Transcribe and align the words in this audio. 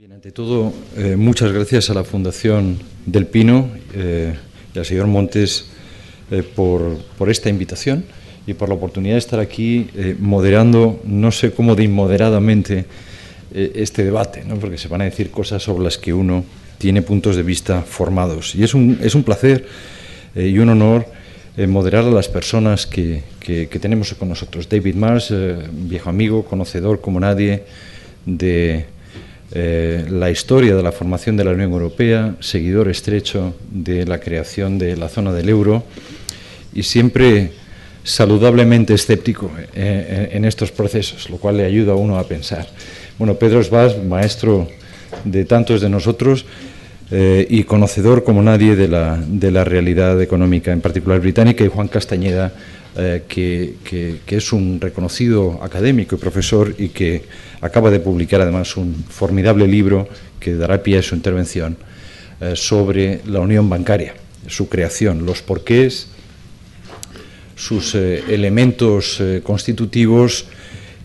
Bien, 0.00 0.12
ante 0.12 0.32
todo, 0.32 0.72
eh, 0.96 1.14
muchas 1.14 1.52
gracias 1.52 1.90
a 1.90 1.92
la 1.92 2.04
Fundación 2.04 2.78
del 3.04 3.26
Pino 3.26 3.68
eh, 3.92 4.34
y 4.74 4.78
al 4.78 4.86
señor 4.86 5.08
Montes 5.08 5.66
eh, 6.30 6.42
por, 6.42 6.96
por, 7.18 7.28
esta 7.28 7.50
invitación 7.50 8.06
y 8.46 8.54
por 8.54 8.70
la 8.70 8.76
oportunidad 8.76 9.16
de 9.16 9.18
estar 9.18 9.40
aquí 9.40 9.90
eh, 9.94 10.16
moderando, 10.18 11.02
no 11.04 11.30
sé 11.30 11.52
cómo 11.52 11.74
de 11.74 11.84
inmoderadamente, 11.84 12.86
eh, 13.52 13.72
este 13.74 14.02
debate, 14.02 14.42
¿no? 14.42 14.56
porque 14.56 14.78
se 14.78 14.88
van 14.88 15.02
a 15.02 15.04
decir 15.04 15.30
cosas 15.30 15.62
sobre 15.62 15.84
las 15.84 15.98
que 15.98 16.14
uno 16.14 16.46
tiene 16.78 17.02
puntos 17.02 17.36
de 17.36 17.42
vista 17.42 17.82
formados. 17.82 18.54
Y 18.54 18.62
es 18.64 18.72
un, 18.72 18.98
es 19.02 19.14
un 19.14 19.22
placer 19.22 19.66
eh, 20.34 20.46
y 20.48 20.58
un 20.60 20.70
honor 20.70 21.04
moderar 21.68 22.04
a 22.04 22.10
las 22.10 22.30
personas 22.30 22.86
que, 22.86 23.22
que, 23.38 23.68
que, 23.68 23.78
tenemos 23.78 24.14
con 24.14 24.30
nosotros. 24.30 24.66
David 24.66 24.94
Mars, 24.94 25.30
viejo 25.70 26.08
amigo, 26.08 26.42
conocedor 26.42 27.02
como 27.02 27.20
nadie 27.20 27.64
de 28.24 28.86
eh, 29.52 30.06
la 30.08 30.30
historia 30.30 30.76
de 30.76 30.82
la 30.82 30.92
formación 30.92 31.36
de 31.36 31.44
la 31.44 31.50
Unión 31.50 31.72
Europea, 31.72 32.36
seguidor 32.40 32.88
estrecho 32.88 33.54
de 33.70 34.06
la 34.06 34.20
creación 34.20 34.78
de 34.78 34.96
la 34.96 35.08
zona 35.08 35.32
del 35.32 35.48
euro 35.48 35.82
y 36.72 36.84
siempre 36.84 37.52
saludablemente 38.04 38.94
escéptico 38.94 39.50
eh, 39.74 40.30
en 40.32 40.44
estos 40.44 40.70
procesos, 40.70 41.28
lo 41.30 41.38
cual 41.38 41.56
le 41.56 41.64
ayuda 41.64 41.92
a 41.92 41.96
uno 41.96 42.18
a 42.18 42.24
pensar. 42.24 42.66
Bueno, 43.18 43.34
Pedro 43.34 43.62
Sbas, 43.62 44.02
maestro 44.02 44.68
de 45.24 45.44
tantos 45.44 45.80
de 45.80 45.88
nosotros 45.88 46.46
eh, 47.10 47.46
y 47.50 47.64
conocedor 47.64 48.22
como 48.22 48.42
nadie 48.42 48.76
de 48.76 48.86
la, 48.86 49.16
de 49.16 49.50
la 49.50 49.64
realidad 49.64 50.20
económica, 50.22 50.70
en 50.70 50.80
particular 50.80 51.20
británica, 51.20 51.64
y 51.64 51.68
Juan 51.68 51.88
Castañeda, 51.88 52.52
eh, 52.96 53.22
que, 53.28 54.20
es 54.26 54.52
un 54.52 54.80
reconocido 54.80 55.60
académico 55.62 56.16
y 56.16 56.18
profesor 56.18 56.74
y 56.76 56.88
que 56.88 57.22
acaba 57.60 57.88
de 57.88 58.00
publicar 58.00 58.40
además 58.40 58.76
un 58.76 59.04
formidable 59.08 59.68
libro 59.68 60.08
que 60.40 60.54
dará 60.54 60.82
pie 60.82 60.98
a 60.98 61.02
su 61.02 61.14
intervención 61.14 61.76
eh, 62.40 62.56
sobre 62.56 63.20
la 63.26 63.38
unión 63.38 63.70
bancaria, 63.70 64.14
su 64.48 64.68
creación, 64.68 65.24
los 65.24 65.40
porqués, 65.40 66.08
sus 67.54 67.94
eh, 67.94 68.24
elementos 68.28 69.22
constitutivos 69.44 70.46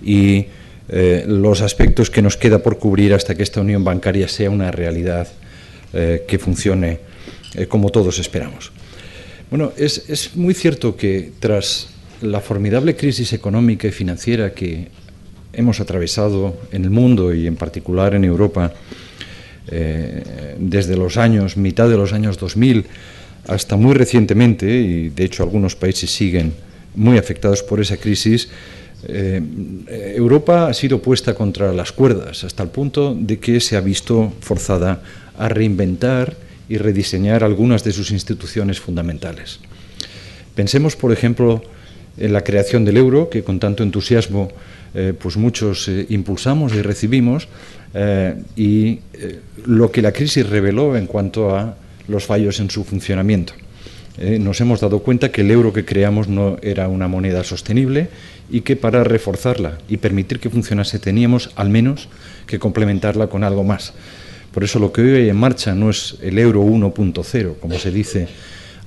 y 0.04 0.48
los 0.88 1.62
aspectos 1.62 2.12
que 2.12 2.22
nos 2.22 2.38
queda 2.38 2.60
por 2.60 2.78
cubrir 2.78 3.14
hasta 3.14 3.34
que 3.34 3.42
esta 3.42 3.62
unión 3.62 3.84
bancaria 3.84 4.28
sea 4.28 4.52
una 4.52 4.70
realidad 4.70 5.28
que 5.92 6.38
funcione 6.40 7.00
como 7.70 7.90
todos 7.90 8.20
esperamos. 8.20 8.72
Bueno, 9.58 9.72
es, 9.78 10.36
muy 10.36 10.54
cierto 10.54 10.98
que 10.98 11.32
tras 11.40 11.88
la 12.22 12.42
formidable 12.42 12.98
crisis 12.98 13.32
económica 13.32 13.88
y 13.88 13.92
financiera 13.92 14.54
que 14.54 14.90
hemos 15.54 15.80
atravesado 15.80 16.58
en 16.74 16.84
el 16.84 16.90
mundo 16.90 17.34
y 17.34 17.48
en 17.48 17.56
particular 17.56 18.16
en 18.16 18.26
Europa 18.26 18.74
eh, 19.72 20.58
desde 20.60 20.98
los 20.98 21.16
años, 21.16 21.56
mitad 21.56 21.88
de 21.88 21.96
los 21.96 22.12
años 22.12 22.38
2000 22.38 22.86
hasta 23.48 23.78
muy 23.78 23.94
recientemente, 23.94 24.70
y 24.70 25.08
de 25.08 25.24
hecho 25.24 25.44
algunos 25.44 25.78
países 25.78 26.12
siguen 26.12 26.52
muy 26.94 27.18
afectados 27.18 27.64
por 27.64 27.80
esa 27.80 27.96
crisis, 27.96 28.50
eh, 29.08 29.42
Europa 30.18 30.68
ha 30.68 30.74
sido 30.74 31.02
puesta 31.02 31.34
contra 31.34 31.72
las 31.72 31.94
cuerdas 31.94 32.44
hasta 32.44 32.62
el 32.62 32.70
punto 32.72 33.16
de 33.18 33.40
que 33.40 33.62
se 33.62 33.78
ha 33.78 33.80
visto 33.80 34.34
forzada 34.42 35.02
a 35.38 35.48
reinventar 35.48 36.36
y 36.70 36.78
rediseñar 36.78 37.44
algunas 37.44 37.84
de 37.84 37.92
sus 37.92 38.12
instituciones 38.12 38.80
fundamentales. 38.80 39.60
Pensemos, 40.56 40.96
por 40.96 41.12
ejemplo, 41.12 41.62
en 42.18 42.34
la 42.34 42.44
creación 42.44 42.86
del 42.86 42.98
euro, 42.98 43.30
que 43.30 43.44
con 43.44 43.60
tanto 43.60 43.84
entusiasmo 43.84 44.50
eh, 44.94 45.14
pues 45.18 45.36
muchos 45.36 45.90
eh, 45.90 46.06
impulsamos 46.10 46.74
y 46.74 46.82
recibimos, 46.82 47.50
eh, 47.94 48.36
y 48.56 49.00
lo 49.66 49.92
que 49.92 50.02
la 50.02 50.14
crisis 50.14 50.48
reveló 50.48 50.96
en 50.96 51.06
cuanto 51.06 51.56
a 51.56 51.76
los 52.08 52.24
fallos 52.24 52.60
en 52.60 52.70
su 52.70 52.84
funcionamiento. 52.84 53.54
Nos 54.18 54.62
hemos 54.62 54.80
dado 54.80 55.00
cuenta 55.00 55.30
que 55.30 55.42
el 55.42 55.52
euro 55.52 55.74
que 55.74 55.84
creamos 55.84 56.30
no 56.30 56.56
era 56.62 56.88
una 56.88 57.10
moneda 57.10 57.44
sostenible 57.44 58.08
y 58.50 58.62
que 58.62 58.78
para 58.78 59.04
reforzarla 59.04 59.78
y 59.90 59.98
permitir 59.98 60.40
que 60.40 60.50
funcionase 60.50 61.00
teníamos 61.00 61.52
al 61.58 61.70
menos 61.70 62.08
que 62.48 62.58
complementarla 62.58 63.28
con 63.28 63.44
algo 63.44 63.66
más. 63.66 63.94
Por 64.56 64.64
eso 64.64 64.80
lo 64.80 64.94
que 64.94 65.02
hoy 65.02 65.10
hay 65.16 65.30
en 65.30 65.36
marcha 65.36 65.76
no 65.76 65.90
es 65.90 66.16
el 66.22 66.40
euro 66.40 66.64
1.0, 66.64 67.56
como 67.60 67.78
se 67.78 67.92
dice 67.92 68.30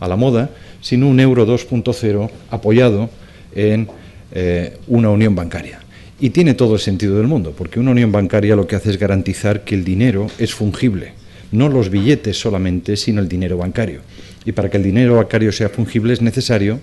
a 0.01 0.09
la 0.09 0.17
moda, 0.17 0.49
sino 0.81 1.07
un 1.07 1.21
euro 1.21 1.47
2.0 1.47 2.31
apoyado 2.51 3.11
en 3.55 3.87
eh, 4.33 4.79
una 4.87 5.11
unión 5.11 5.35
bancaria. 5.35 5.81
Y 6.19 6.31
tiene 6.31 6.55
todo 6.55 6.73
el 6.73 6.81
sentido 6.81 7.19
del 7.19 7.27
mundo, 7.27 7.53
porque 7.55 7.79
una 7.79 7.91
unión 7.91 8.11
bancaria 8.11 8.57
lo 8.57 8.67
que 8.67 8.77
hace 8.77 8.89
es 8.89 8.99
garantizar 8.99 9.65
que 9.65 9.75
el 9.75 9.85
dinero 9.85 10.29
es 10.39 10.55
fungible, 10.55 11.13
no 11.53 11.69
los 11.69 11.91
billetes 11.91 12.41
solamente, 12.41 12.97
sino 12.97 13.21
el 13.21 13.29
dinero 13.29 13.59
bancario. 13.59 14.01
Y 14.47 14.53
para 14.53 14.71
que 14.71 14.79
el 14.79 14.83
dinero 14.83 15.17
bancario 15.17 15.53
sea 15.53 15.69
fungible 15.69 16.15
es 16.15 16.23
necesario 16.23 16.81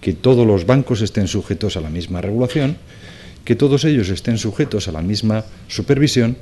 que 0.00 0.12
todos 0.12 0.44
los 0.44 0.66
bancos 0.66 1.02
estén 1.02 1.28
sujetos 1.28 1.76
a 1.76 1.80
la 1.80 1.88
misma 1.88 2.20
regulación, 2.20 2.78
que 3.44 3.54
todos 3.54 3.84
ellos 3.84 4.08
estén 4.08 4.38
sujetos 4.38 4.88
a 4.88 4.92
la 4.92 5.02
misma 5.02 5.44
supervisión 5.68 6.36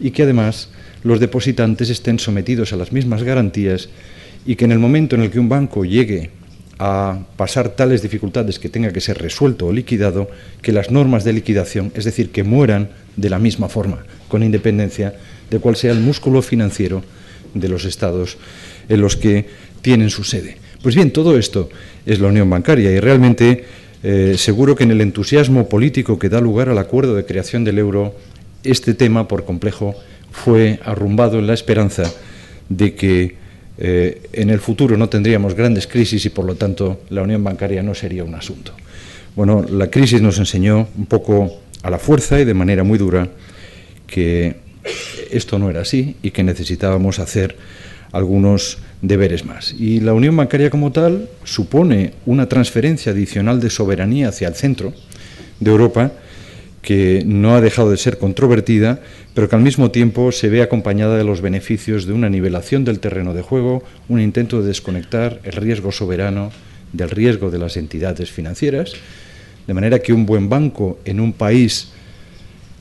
y 0.00 0.10
que 0.10 0.24
además 0.24 0.70
los 1.02 1.20
depositantes 1.20 1.90
estén 1.90 2.18
sometidos 2.18 2.72
a 2.72 2.76
las 2.76 2.92
mismas 2.92 3.22
garantías 3.22 3.88
y 4.46 4.56
que 4.56 4.64
en 4.64 4.72
el 4.72 4.78
momento 4.78 5.16
en 5.16 5.22
el 5.22 5.30
que 5.30 5.40
un 5.40 5.48
banco 5.48 5.84
llegue 5.84 6.30
a 6.78 7.20
pasar 7.36 7.76
tales 7.76 8.00
dificultades 8.00 8.58
que 8.58 8.70
tenga 8.70 8.92
que 8.92 9.02
ser 9.02 9.18
resuelto 9.18 9.66
o 9.66 9.72
liquidado, 9.72 10.30
que 10.62 10.72
las 10.72 10.90
normas 10.90 11.24
de 11.24 11.34
liquidación, 11.34 11.92
es 11.94 12.04
decir, 12.04 12.30
que 12.30 12.42
mueran 12.42 12.88
de 13.16 13.28
la 13.28 13.38
misma 13.38 13.68
forma, 13.68 14.04
con 14.28 14.42
independencia 14.42 15.14
de 15.50 15.58
cuál 15.58 15.76
sea 15.76 15.92
el 15.92 16.00
músculo 16.00 16.40
financiero 16.40 17.02
de 17.52 17.68
los 17.68 17.84
estados 17.84 18.38
en 18.88 19.00
los 19.00 19.16
que 19.16 19.46
tienen 19.82 20.08
su 20.08 20.24
sede. 20.24 20.56
Pues 20.82 20.94
bien, 20.94 21.10
todo 21.10 21.36
esto 21.36 21.68
es 22.06 22.18
la 22.18 22.28
unión 22.28 22.48
bancaria 22.48 22.90
y 22.90 22.98
realmente 22.98 23.64
eh, 24.02 24.36
seguro 24.38 24.74
que 24.74 24.84
en 24.84 24.92
el 24.92 25.02
entusiasmo 25.02 25.68
político 25.68 26.18
que 26.18 26.30
da 26.30 26.40
lugar 26.40 26.70
al 26.70 26.78
acuerdo 26.78 27.14
de 27.14 27.26
creación 27.26 27.64
del 27.64 27.78
euro, 27.78 28.14
este 28.64 28.94
tema, 28.94 29.28
por 29.28 29.44
complejo, 29.44 29.94
fue 30.30 30.78
arrumbado 30.84 31.38
en 31.38 31.46
la 31.46 31.54
esperanza 31.54 32.10
de 32.68 32.94
que 32.94 33.34
eh, 33.78 34.22
en 34.32 34.50
el 34.50 34.60
futuro 34.60 34.96
no 34.96 35.08
tendríamos 35.08 35.54
grandes 35.54 35.86
crisis 35.86 36.24
y 36.26 36.30
por 36.30 36.44
lo 36.44 36.54
tanto 36.54 37.00
la 37.10 37.22
unión 37.22 37.42
bancaria 37.42 37.82
no 37.82 37.94
sería 37.94 38.24
un 38.24 38.34
asunto. 38.34 38.72
Bueno, 39.34 39.64
la 39.68 39.90
crisis 39.90 40.20
nos 40.20 40.38
enseñó 40.38 40.88
un 40.96 41.06
poco 41.06 41.60
a 41.82 41.90
la 41.90 41.98
fuerza 41.98 42.38
y 42.40 42.44
de 42.44 42.54
manera 42.54 42.84
muy 42.84 42.98
dura 42.98 43.28
que 44.06 44.56
esto 45.30 45.58
no 45.58 45.70
era 45.70 45.82
así 45.82 46.16
y 46.22 46.30
que 46.30 46.42
necesitábamos 46.42 47.18
hacer 47.18 47.56
algunos 48.12 48.78
deberes 49.02 49.44
más. 49.44 49.74
Y 49.78 50.00
la 50.00 50.12
unión 50.12 50.36
bancaria 50.36 50.68
como 50.68 50.92
tal 50.92 51.28
supone 51.44 52.12
una 52.26 52.48
transferencia 52.48 53.12
adicional 53.12 53.60
de 53.60 53.70
soberanía 53.70 54.28
hacia 54.28 54.48
el 54.48 54.54
centro 54.54 54.92
de 55.60 55.70
Europa 55.70 56.12
que 56.82 57.22
no 57.26 57.54
ha 57.54 57.60
dejado 57.60 57.90
de 57.90 57.96
ser 57.96 58.18
controvertida, 58.18 59.00
pero 59.34 59.48
que 59.48 59.56
al 59.56 59.62
mismo 59.62 59.90
tiempo 59.90 60.32
se 60.32 60.48
ve 60.48 60.62
acompañada 60.62 61.16
de 61.16 61.24
los 61.24 61.40
beneficios 61.40 62.06
de 62.06 62.12
una 62.12 62.30
nivelación 62.30 62.84
del 62.84 63.00
terreno 63.00 63.34
de 63.34 63.42
juego, 63.42 63.82
un 64.08 64.20
intento 64.20 64.60
de 64.60 64.68
desconectar 64.68 65.40
el 65.44 65.52
riesgo 65.52 65.92
soberano 65.92 66.50
del 66.92 67.10
riesgo 67.10 67.50
de 67.50 67.58
las 67.58 67.76
entidades 67.76 68.30
financieras, 68.30 68.94
de 69.66 69.74
manera 69.74 70.00
que 70.00 70.12
un 70.12 70.26
buen 70.26 70.48
banco 70.48 70.98
en 71.04 71.20
un 71.20 71.32
país 71.32 71.92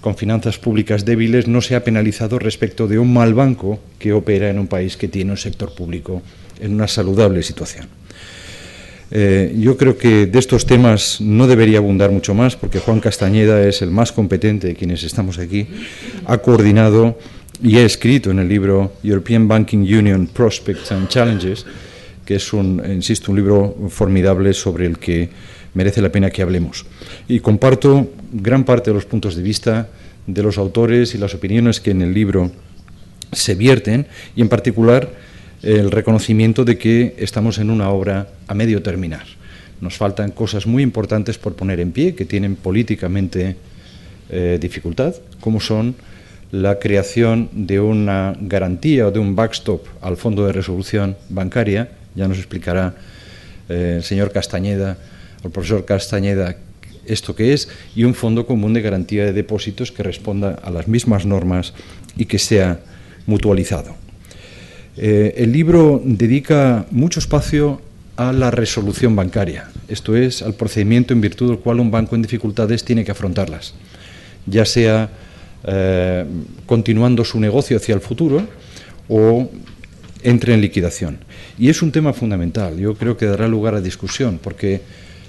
con 0.01 0.15
finanzas 0.15 0.57
públicas 0.57 1.03
débiles 1.03 1.47
no 1.47 1.61
se 1.61 1.75
ha 1.75 1.83
penalizado 1.83 2.39
respecto 2.39 2.87
de 2.87 2.99
un 2.99 3.13
mal 3.13 3.33
banco 3.33 3.79
que 3.99 4.13
opera 4.13 4.49
en 4.49 4.57
un 4.57 4.67
país 4.67 4.95
que 4.95 5.09
tiene 5.09 5.31
un 5.31 5.37
sector 5.37 5.75
público 5.75 6.21
en 6.61 6.73
una 6.73 6.87
saludable 6.87 7.43
situación. 7.43 7.98
Eh, 9.11 9.55
yo 9.57 9.75
creo 9.75 9.97
que 9.97 10.27
de 10.27 10.37
estos 10.37 10.65
temas 10.65 11.19
no 11.19 11.47
debería 11.47 11.79
abundar 11.79 12.11
mucho 12.11 12.35
más 12.35 12.55
porque 12.55 12.79
Juan 12.79 12.99
Castañeda 12.99 13.67
es 13.67 13.81
el 13.81 13.89
más 13.89 14.11
competente 14.11 14.67
de 14.67 14.75
quienes 14.75 15.03
estamos 15.03 15.39
aquí, 15.39 15.67
ha 16.25 16.37
coordinado 16.37 17.17
y 17.61 17.77
ha 17.77 17.85
escrito 17.85 18.29
en 18.29 18.39
el 18.39 18.47
libro 18.47 18.93
European 19.03 19.47
Banking 19.47 19.79
Union 19.79 20.27
Prospects 20.27 20.91
and 20.91 21.07
Challenges, 21.07 21.65
que 22.23 22.35
es 22.35 22.53
un, 22.53 22.81
insisto, 22.87 23.31
un 23.31 23.37
libro 23.37 23.75
formidable 23.89 24.53
sobre 24.53 24.85
el 24.85 24.99
que 24.99 25.29
merece 25.73 26.01
la 26.01 26.11
pena 26.11 26.29
que 26.29 26.41
hablemos. 26.41 26.85
Y 27.27 27.39
comparto 27.39 28.11
gran 28.31 28.63
parte 28.63 28.91
de 28.91 28.95
los 28.95 29.05
puntos 29.05 29.35
de 29.35 29.41
vista 29.41 29.89
de 30.27 30.43
los 30.43 30.57
autores 30.57 31.15
y 31.15 31.17
las 31.17 31.33
opiniones 31.33 31.79
que 31.79 31.91
en 31.91 32.01
el 32.01 32.13
libro 32.13 32.51
se 33.31 33.55
vierten, 33.55 34.07
y 34.35 34.41
en 34.41 34.49
particular 34.49 35.09
el 35.61 35.91
reconocimiento 35.91 36.65
de 36.65 36.77
que 36.77 37.15
estamos 37.17 37.57
en 37.57 37.69
una 37.69 37.89
obra 37.89 38.27
a 38.47 38.53
medio 38.53 38.81
terminar. 38.81 39.25
Nos 39.81 39.97
faltan 39.97 40.31
cosas 40.31 40.65
muy 40.65 40.83
importantes 40.83 41.37
por 41.37 41.55
poner 41.55 41.79
en 41.79 41.91
pie, 41.91 42.15
que 42.15 42.25
tienen 42.25 42.55
políticamente 42.55 43.55
eh, 44.29 44.57
dificultad, 44.59 45.15
como 45.39 45.59
son 45.59 45.95
la 46.51 46.79
creación 46.79 47.49
de 47.51 47.79
una 47.79 48.35
garantía 48.41 49.07
o 49.07 49.11
de 49.11 49.19
un 49.19 49.35
backstop 49.35 49.85
al 50.01 50.17
Fondo 50.17 50.45
de 50.45 50.53
Resolución 50.53 51.15
Bancaria, 51.29 51.91
ya 52.15 52.27
nos 52.27 52.37
explicará 52.37 52.95
eh, 53.69 53.95
el 53.97 54.03
señor 54.03 54.31
Castañeda, 54.31 54.97
el 55.43 55.51
profesor 55.51 55.85
Castañeda, 55.85 56.57
esto 57.05 57.35
que 57.35 57.53
es 57.53 57.69
y 57.95 58.03
un 58.03 58.13
fondo 58.13 58.45
común 58.45 58.73
de 58.73 58.81
garantía 58.81 59.25
de 59.25 59.33
depósitos 59.33 59.91
que 59.91 60.03
responda 60.03 60.59
a 60.61 60.69
las 60.69 60.87
mismas 60.87 61.25
normas 61.25 61.73
y 62.17 62.25
que 62.25 62.39
sea 62.39 62.79
mutualizado. 63.25 63.95
Eh, 65.01 65.33
el 65.37 65.53
libro 65.53 66.01
dedica 66.03 66.85
mucho 66.91 67.21
espacio 67.21 67.79
a 68.17 68.33
la 68.33 68.51
resolución 68.51 69.15
bancaria, 69.15 69.69
esto 69.87 70.17
es, 70.17 70.41
al 70.41 70.55
procedimiento 70.55 71.13
en 71.13 71.21
virtud 71.21 71.47
del 71.47 71.59
cual 71.59 71.79
un 71.79 71.89
banco 71.89 72.17
en 72.17 72.21
dificultades 72.21 72.83
tiene 72.83 73.05
que 73.05 73.11
afrontarlas, 73.11 73.75
ya 74.45 74.65
sea 74.65 75.09
eh, 75.63 76.25
continuando 76.65 77.23
su 77.23 77.39
negocio 77.39 77.77
hacia 77.77 77.95
el 77.95 78.01
futuro 78.01 78.45
o 79.07 79.49
entre 80.21 80.53
en 80.53 80.59
liquidación. 80.59 81.19
Y 81.57 81.69
es 81.69 81.81
un 81.81 81.93
tema 81.93 82.11
fundamental, 82.11 82.77
yo 82.77 82.93
creo 82.95 83.15
que 83.15 83.25
dará 83.25 83.47
lugar 83.47 83.75
a 83.75 83.79
discusión, 83.79 84.37
porque 84.43 84.81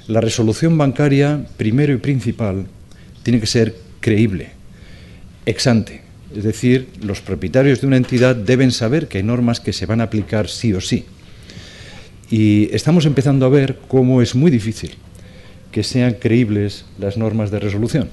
la 0.08 0.20
resolución 0.20 0.76
bancaria, 0.76 1.46
primero 1.56 1.92
y 1.92 1.98
principal, 1.98 2.66
tiene 3.22 3.38
que 3.38 3.46
ser 3.46 3.76
creíble, 4.00 4.50
ex 5.46 5.68
ante. 5.68 6.09
Es 6.34 6.44
decir, 6.44 6.88
los 7.02 7.20
propietarios 7.20 7.80
de 7.80 7.86
una 7.86 7.96
entidad 7.96 8.36
deben 8.36 8.70
saber 8.70 9.08
que 9.08 9.18
hay 9.18 9.24
normas 9.24 9.60
que 9.60 9.72
se 9.72 9.86
van 9.86 10.00
a 10.00 10.04
aplicar 10.04 10.48
sí 10.48 10.72
o 10.72 10.80
sí. 10.80 11.04
Y 12.30 12.74
estamos 12.74 13.06
empezando 13.06 13.46
a 13.46 13.48
ver 13.48 13.78
cómo 13.88 14.22
es 14.22 14.34
muy 14.34 14.50
difícil 14.50 14.92
que 15.72 15.82
sean 15.82 16.14
creíbles 16.14 16.84
las 16.98 17.16
normas 17.16 17.50
de 17.50 17.60
resolución. 17.60 18.08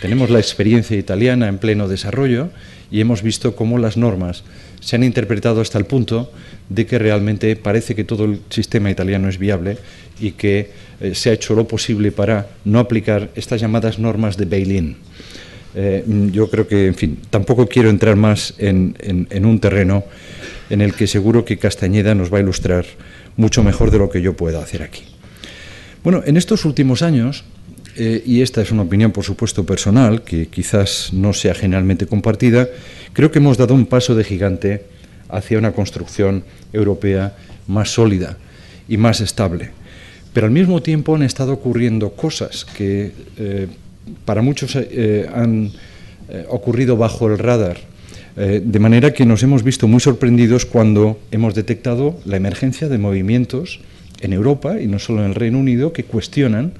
Tenemos 0.00 0.30
la 0.30 0.38
experiencia 0.38 0.96
italiana 0.96 1.48
en 1.48 1.58
pleno 1.58 1.88
desarrollo 1.88 2.50
y 2.90 3.00
hemos 3.00 3.22
visto 3.22 3.56
cómo 3.56 3.78
las 3.78 3.96
normas 3.96 4.44
se 4.80 4.96
han 4.96 5.04
interpretado 5.04 5.60
hasta 5.60 5.78
el 5.78 5.86
punto 5.86 6.30
de 6.68 6.86
que 6.86 6.98
realmente 6.98 7.56
parece 7.56 7.94
que 7.94 8.04
todo 8.04 8.24
el 8.24 8.40
sistema 8.50 8.90
italiano 8.90 9.28
es 9.28 9.38
viable 9.38 9.78
y 10.20 10.32
que 10.32 10.70
eh, 11.00 11.14
se 11.14 11.30
ha 11.30 11.32
hecho 11.32 11.54
lo 11.54 11.66
posible 11.66 12.12
para 12.12 12.48
no 12.64 12.78
aplicar 12.78 13.30
estas 13.34 13.60
llamadas 13.60 13.98
normas 13.98 14.36
de 14.36 14.44
bail-in. 14.44 14.96
Eh, 15.74 16.04
yo 16.32 16.50
creo 16.50 16.66
que, 16.66 16.86
en 16.86 16.94
fin, 16.94 17.18
tampoco 17.30 17.66
quiero 17.66 17.88
entrar 17.90 18.16
más 18.16 18.54
en, 18.58 18.96
en 19.00 19.46
un 19.46 19.58
terreno 19.58 20.04
en 20.70 20.80
el 20.80 20.94
que 20.94 21.06
seguro 21.06 21.44
que 21.44 21.58
Castañeda 21.58 22.14
nos 22.14 22.32
va 22.32 22.38
a 22.38 22.40
ilustrar 22.40 22.84
mucho 23.36 23.62
mejor 23.62 23.90
de 23.90 23.98
lo 23.98 24.10
que 24.10 24.22
yo 24.22 24.36
pueda 24.36 24.62
hacer 24.62 24.82
aquí. 24.82 25.02
Bueno, 26.02 26.22
en 26.26 26.36
estos 26.36 26.64
últimos 26.64 27.02
años, 27.02 27.44
eh, 27.96 28.22
y 28.24 28.40
esta 28.40 28.62
es 28.62 28.72
una 28.72 28.82
opinión 28.82 29.12
por 29.12 29.24
supuesto 29.24 29.64
personal, 29.64 30.22
que 30.22 30.48
quizás 30.48 31.10
no 31.12 31.32
sea 31.32 31.54
generalmente 31.54 32.06
compartida, 32.06 32.68
creo 33.12 33.30
que 33.30 33.38
hemos 33.38 33.58
dado 33.58 33.74
un 33.74 33.86
paso 33.86 34.14
de 34.14 34.24
gigante 34.24 34.84
hacia 35.28 35.58
una 35.58 35.72
construcción 35.72 36.44
europea 36.72 37.36
más 37.66 37.90
sólida 37.90 38.36
y 38.88 38.96
más 38.96 39.20
estable. 39.20 39.70
Pero 40.32 40.46
al 40.46 40.52
mismo 40.52 40.82
tiempo 40.82 41.14
han 41.14 41.22
estado 41.22 41.52
ocurriendo 41.52 42.10
cosas 42.10 42.64
que 42.64 43.12
eh, 43.36 43.68
para 44.24 44.42
muchos 44.42 44.76
eh, 44.76 45.28
han 45.32 45.70
ocurrido 46.48 46.96
bajo 46.96 47.28
el 47.28 47.38
radar. 47.38 47.78
Eh, 48.34 48.62
de 48.64 48.78
manera 48.78 49.12
que 49.12 49.26
nos 49.26 49.42
hemos 49.42 49.62
visto 49.62 49.86
muy 49.86 50.00
sorprendidos 50.00 50.64
cuando 50.64 51.20
hemos 51.30 51.54
detectado 51.54 52.18
la 52.24 52.36
emergencia 52.36 52.88
de 52.88 52.96
movimientos 52.96 53.80
en 54.22 54.32
Europa 54.32 54.80
y 54.80 54.86
no 54.86 54.98
solo 54.98 55.20
en 55.20 55.30
el 55.30 55.34
Reino 55.34 55.58
Unido 55.58 55.92
que 55.92 56.04
cuestionan, 56.04 56.72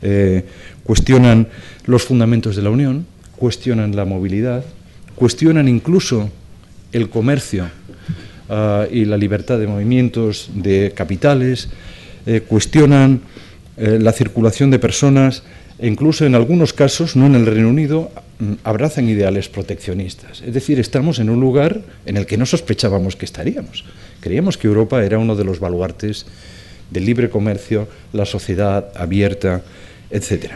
eh, 0.00 0.44
cuestionan 0.84 1.48
los 1.86 2.04
fundamentos 2.04 2.54
de 2.54 2.62
la 2.62 2.70
Unión, 2.70 3.04
cuestionan 3.34 3.96
la 3.96 4.04
movilidad, 4.04 4.64
cuestionan 5.16 5.66
incluso 5.66 6.30
el 6.92 7.08
comercio 7.08 7.68
ah, 8.48 8.86
y 8.90 9.06
la 9.06 9.16
libertad 9.16 9.58
de 9.58 9.66
movimientos 9.66 10.50
de 10.54 10.92
capitales, 10.94 11.68
eh, 12.26 12.42
cuestionan 12.46 13.22
la 13.76 14.12
circulación 14.12 14.70
de 14.70 14.78
personas 14.78 15.42
incluso 15.82 16.26
en 16.26 16.34
algunos 16.34 16.72
casos, 16.72 17.16
no 17.16 17.26
en 17.26 17.34
el 17.34 17.46
Reino 17.46 17.68
Unido, 17.68 18.10
mm, 18.38 18.54
abrazan 18.64 19.08
ideales 19.08 19.48
proteccionistas. 19.48 20.42
Es 20.42 20.54
decir, 20.54 20.78
estamos 20.78 21.18
en 21.18 21.30
un 21.30 21.40
lugar 21.40 21.80
en 22.06 22.16
el 22.16 22.26
que 22.26 22.36
no 22.36 22.46
sospechábamos 22.46 23.16
que 23.16 23.24
estaríamos. 23.24 23.84
Creíamos 24.20 24.58
que 24.58 24.66
Europa 24.66 25.04
era 25.04 25.18
uno 25.18 25.36
de 25.36 25.44
los 25.44 25.60
baluartes 25.60 26.26
del 26.90 27.06
libre 27.06 27.30
comercio, 27.30 27.88
la 28.12 28.26
sociedad 28.26 28.92
abierta, 28.96 29.62
etc. 30.10 30.52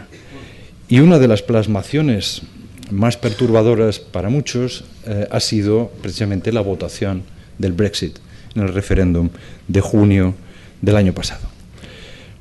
Y 0.89 1.01
una 1.01 1.19
de 1.19 1.29
las 1.29 1.43
plasmaciones 1.43 2.43
más 2.91 3.17
perturbadoras 3.17 4.01
para 4.01 4.29
muchos 4.29 4.85
eh, 5.07 5.27
ha 5.31 5.41
sido 5.41 5.91
precisamente 6.03 6.53
la 6.53 6.61
votación 6.61 7.23
del 7.59 7.73
Brexit 7.73 8.19
en 8.55 8.63
el 8.63 8.75
referéndum 8.75 9.31
de 9.69 9.81
junio 9.81 10.35
del 10.83 10.97
año 10.97 11.15
pasado. 11.15 11.54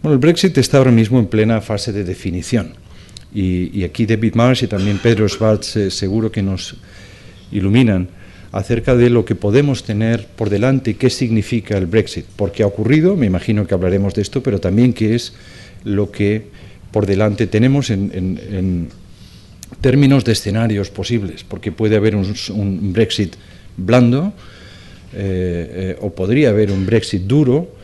Bueno, 0.04 0.16
el 0.16 0.20
Brexit 0.20 0.58
está 0.58 0.80
ahora 0.80 0.92
mismo 0.92 1.18
en 1.18 1.28
plena 1.28 1.62
fase 1.62 1.94
de 1.94 2.04
definición. 2.04 2.74
Y, 3.34 3.86
aquí 3.86 4.06
David 4.06 4.36
Marsh 4.36 4.66
y 4.66 4.68
también 4.68 4.98
Pedro 4.98 5.30
Schwartz 5.30 5.78
eh, 5.78 5.90
seguro 5.90 6.30
que 6.30 6.44
nos 6.44 6.76
iluminan 7.54 8.10
acerca 8.52 8.98
de 8.98 9.10
lo 9.10 9.24
que 9.24 9.36
podemos 9.36 9.86
tener 9.86 10.28
por 10.28 10.50
delante 10.50 10.92
y 10.92 10.94
qué 10.96 11.10
significa 11.10 11.78
el 11.78 11.86
Brexit, 11.86 12.26
porque 12.36 12.64
ha 12.64 12.68
ocurrido, 12.68 13.16
me 13.16 13.28
imagino 13.28 13.66
que 13.66 13.74
hablaremos 13.76 14.14
de 14.14 14.24
esto, 14.24 14.44
pero 14.44 14.60
también 14.60 14.92
qué 14.92 15.16
es 15.16 15.36
lo 15.86 16.12
que 16.12 16.48
por 16.92 17.06
delante 17.06 17.48
tenemos 17.48 17.90
en, 17.90 18.90
términos 19.80 20.26
de 20.26 20.34
escenarios 20.34 20.90
posibles, 20.90 21.46
porque 21.46 21.72
puede 21.72 21.96
haber 21.96 22.18
un, 22.18 22.92
Brexit 22.92 23.36
blando 23.78 24.34
eh, 25.14 25.96
eh, 25.96 25.98
o 26.02 26.14
podría 26.14 26.50
haber 26.50 26.72
un 26.72 26.86
Brexit 26.86 27.24
duro, 27.24 27.83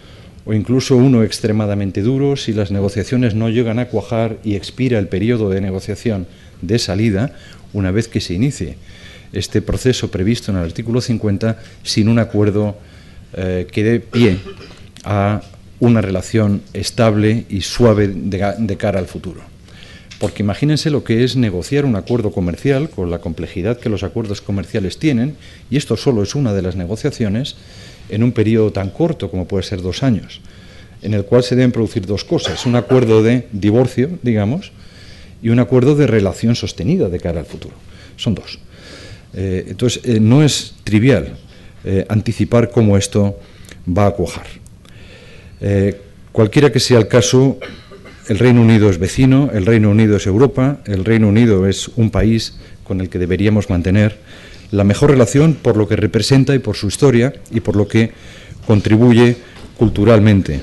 o 0.50 0.54
incluso 0.56 0.98
uno 0.98 1.22
extremadamente 1.22 2.02
duro 2.02 2.36
si 2.36 2.54
las 2.54 2.72
negociaciones 2.72 3.36
no 3.36 3.50
llegan 3.50 3.78
a 3.78 3.86
cuajar 3.86 4.40
y 4.44 4.56
expira 4.56 4.98
el 4.98 5.08
periodo 5.08 5.52
de 5.52 5.62
negociación 5.62 6.26
de 6.64 6.80
salida 6.80 7.34
una 7.72 7.92
vez 7.92 8.08
que 8.08 8.20
se 8.20 8.34
inicie 8.34 8.76
este 9.32 9.62
proceso 9.62 10.10
previsto 10.10 10.52
en 10.52 10.58
el 10.58 10.64
artículo 10.64 11.02
50 11.02 11.60
sin 11.84 12.10
un 12.10 12.18
acuerdo 12.18 12.76
eh, 13.38 13.68
que 13.72 13.84
dé 13.84 14.00
pie 14.00 14.40
a 15.04 15.44
una 15.80 16.02
relación 16.02 16.64
estable 16.74 17.46
y 17.48 17.62
suave 17.62 18.08
de, 18.08 18.76
cara 18.76 18.98
al 18.98 19.06
futuro. 19.06 19.42
Porque 20.20 20.42
imagínense 20.42 20.90
lo 20.90 21.04
que 21.04 21.24
es 21.24 21.36
negociar 21.36 21.86
un 21.86 21.96
acuerdo 21.96 22.32
comercial 22.32 22.90
con 22.90 23.12
la 23.12 23.20
complejidad 23.20 23.80
que 23.80 23.88
los 23.88 24.02
acuerdos 24.02 24.42
comerciales 24.42 24.98
tienen, 24.98 25.38
y 25.70 25.78
esto 25.78 25.96
solo 25.96 26.24
es 26.24 26.34
una 26.34 26.56
de 26.56 26.64
las 26.64 26.76
negociaciones, 26.76 27.56
en 28.10 28.24
un 28.24 28.32
periodo 28.32 28.72
tan 28.72 28.90
corto 28.90 29.30
como 29.30 29.48
puede 29.48 29.64
ser 29.64 29.82
dos 29.82 30.04
años, 30.04 30.42
en 31.02 31.14
el 31.14 31.26
cual 31.26 31.44
se 31.44 31.56
deben 31.56 31.72
producir 31.72 32.06
dos 32.06 32.24
cosas, 32.24 32.66
un 32.66 32.76
acuerdo 32.76 33.24
de 33.24 33.48
divorcio, 33.52 34.10
digamos, 34.22 34.72
y 35.42 35.50
un 35.50 35.60
acuerdo 35.60 35.96
de 35.96 36.08
relación 36.08 36.56
sostenida 36.56 37.10
de 37.10 37.20
cara 37.20 37.40
al 37.40 37.46
futuro. 37.46 37.76
Son 38.18 38.36
dos. 38.36 38.60
Eh, 39.34 39.66
entonces, 39.70 40.02
eh, 40.06 40.20
no 40.20 40.44
es 40.44 40.76
trivial 40.84 41.38
eh, 41.86 42.06
anticipar 42.10 42.72
cómo 42.72 42.98
esto 42.98 43.40
va 43.88 44.08
a 44.08 44.12
cuajar. 44.12 44.48
cualquiera 46.32 46.72
que 46.72 46.80
sea 46.80 47.00
el 47.00 47.08
caso, 47.08 47.58
el 48.30 48.40
Reino 48.40 48.62
Unido 48.62 48.90
es 48.90 48.98
vecino, 48.98 49.50
el 49.54 49.66
Reino 49.66 49.90
Unido 49.90 50.16
es 50.18 50.26
Europa, 50.26 50.80
el 50.86 51.04
Reino 51.04 51.28
Unido 51.28 51.68
es 51.68 51.90
un 51.96 52.12
país 52.12 52.56
con 52.84 53.02
el 53.02 53.10
que 53.10 53.20
deberíamos 53.20 53.70
mantener 53.70 54.18
la 54.72 54.84
mejor 54.84 55.12
relación 55.12 55.56
por 55.56 55.78
lo 55.78 55.88
que 55.88 55.96
representa 55.96 56.54
y 56.56 56.60
por 56.60 56.76
su 56.76 56.88
historia 56.88 57.34
y 57.52 57.60
por 57.60 57.76
lo 57.76 57.88
que 57.88 58.12
contribuye 58.66 59.38
culturalmente 59.78 60.62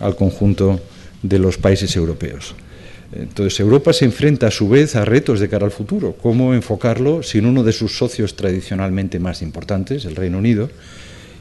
al 0.00 0.14
conjunto 0.14 0.80
de 1.22 1.38
los 1.38 1.58
países 1.58 1.96
europeos. 1.96 2.54
Entonces 3.12 3.58
Europa 3.60 3.92
se 3.92 4.04
enfrenta 4.04 4.48
a 4.48 4.50
su 4.50 4.68
vez 4.68 4.94
a 4.94 5.04
retos 5.04 5.40
de 5.40 5.48
cara 5.48 5.64
al 5.64 5.72
futuro, 5.72 6.14
cómo 6.20 6.54
enfocarlo 6.54 7.22
sin 7.22 7.46
uno 7.46 7.64
de 7.64 7.72
sus 7.72 7.96
socios 7.96 8.36
tradicionalmente 8.36 9.18
más 9.18 9.40
importantes, 9.40 10.04
el 10.04 10.14
Reino 10.14 10.38
Unido, 10.38 10.68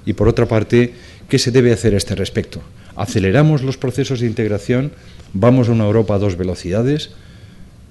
y 0.05 0.13
por 0.13 0.29
otra 0.29 0.45
parte, 0.45 0.93
¿qué 1.27 1.37
se 1.37 1.51
debe 1.51 1.73
hacer 1.73 1.93
a 1.93 1.97
este 1.97 2.15
respecto? 2.15 2.61
¿Aceleramos 2.95 3.61
los 3.61 3.77
procesos 3.77 4.21
de 4.21 4.27
integración? 4.27 4.91
¿Vamos 5.33 5.67
a 5.67 5.73
una 5.73 5.83
Europa 5.83 6.15
a 6.15 6.19
dos 6.19 6.37
velocidades? 6.37 7.11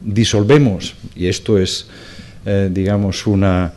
¿Disolvemos? 0.00 0.94
Y 1.14 1.26
esto 1.26 1.58
es, 1.58 1.88
eh, 2.46 2.70
digamos, 2.72 3.26
una, 3.26 3.74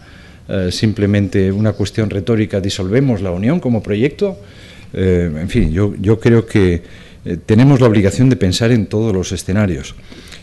eh, 0.52 0.72
simplemente 0.72 1.52
una 1.52 1.74
cuestión 1.74 2.10
retórica, 2.10 2.60
disolvemos 2.60 3.22
la 3.22 3.30
Unión 3.30 3.60
como 3.60 3.84
proyecto. 3.84 4.36
Eh, 4.94 5.30
en 5.32 5.48
fin, 5.48 5.72
yo, 5.72 6.20
creo 6.20 6.48
que 6.48 6.82
eh, 7.24 7.38
tenemos 7.46 7.80
la 7.80 7.88
obligación 7.88 8.32
de 8.32 8.36
pensar 8.36 8.72
en 8.72 8.88
todos 8.88 9.14
los 9.14 9.32
escenarios. 9.32 9.94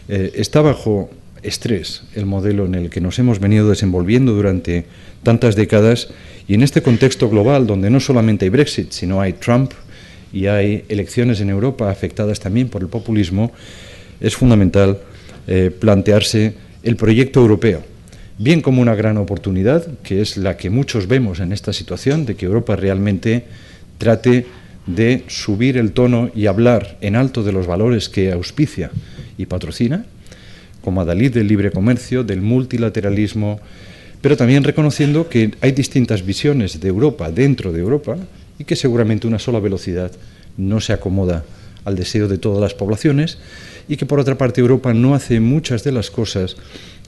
está 0.08 0.62
bajo 0.62 1.10
estrés 1.42 2.04
el 2.14 2.26
modelo 2.26 2.66
en 2.66 2.76
el 2.76 2.90
que 2.90 3.00
nos 3.00 3.18
hemos 3.18 3.40
venido 3.40 3.68
desenvolviendo 3.68 4.32
durante 4.34 4.84
tantas 5.24 5.56
décadas 5.56 6.08
y 6.46 6.54
en 6.54 6.62
este 6.62 6.80
contexto 6.80 7.28
global 7.28 7.66
donde 7.66 7.90
no 7.90 7.98
solamente 7.98 8.44
hay 8.44 8.50
Brexit, 8.50 8.92
sino 8.92 9.20
hay 9.20 9.32
Trump 9.32 9.72
y 10.32 10.46
hay 10.46 10.84
elecciones 10.88 11.40
en 11.40 11.50
Europa 11.50 11.90
afectadas 11.90 12.38
también 12.38 12.68
por 12.68 12.82
el 12.82 12.88
populismo, 12.88 13.50
es 14.20 14.36
fundamental 14.36 14.98
plantearse 15.80 16.54
el 16.84 16.94
proyecto 16.94 17.40
europeo 17.40 17.95
bien 18.38 18.60
como 18.60 18.82
una 18.82 18.94
gran 18.94 19.16
oportunidad, 19.16 19.86
que 20.02 20.20
es 20.20 20.36
la 20.36 20.56
que 20.56 20.70
muchos 20.70 21.08
vemos 21.08 21.40
en 21.40 21.52
esta 21.52 21.72
situación, 21.72 22.26
de 22.26 22.36
que 22.36 22.46
Europa 22.46 22.76
realmente 22.76 23.44
trate 23.98 24.46
de 24.86 25.24
subir 25.26 25.78
el 25.78 25.92
tono 25.92 26.30
y 26.34 26.46
hablar 26.46 26.96
en 27.00 27.16
alto 27.16 27.42
de 27.42 27.52
los 27.52 27.66
valores 27.66 28.08
que 28.08 28.30
auspicia 28.32 28.90
y 29.38 29.46
patrocina, 29.46 30.04
como 30.82 31.00
adalid 31.00 31.32
del 31.32 31.48
libre 31.48 31.70
comercio, 31.70 32.22
del 32.22 32.42
multilateralismo, 32.42 33.60
pero 34.20 34.36
también 34.36 34.64
reconociendo 34.64 35.28
que 35.28 35.52
hay 35.60 35.72
distintas 35.72 36.24
visiones 36.24 36.80
de 36.80 36.88
Europa 36.88 37.30
dentro 37.32 37.72
de 37.72 37.80
Europa 37.80 38.16
y 38.58 38.64
que 38.64 38.76
seguramente 38.76 39.26
una 39.26 39.38
sola 39.38 39.60
velocidad 39.60 40.12
no 40.56 40.80
se 40.80 40.92
acomoda 40.92 41.44
al 41.84 41.96
deseo 41.96 42.28
de 42.28 42.38
todas 42.38 42.60
las 42.60 42.74
poblaciones 42.74 43.38
y 43.88 43.96
que 43.96 44.06
por 44.06 44.20
otra 44.20 44.38
parte 44.38 44.60
Europa 44.60 44.94
no 44.94 45.14
hace 45.14 45.40
muchas 45.40 45.84
de 45.84 45.92
las 45.92 46.10
cosas 46.10 46.56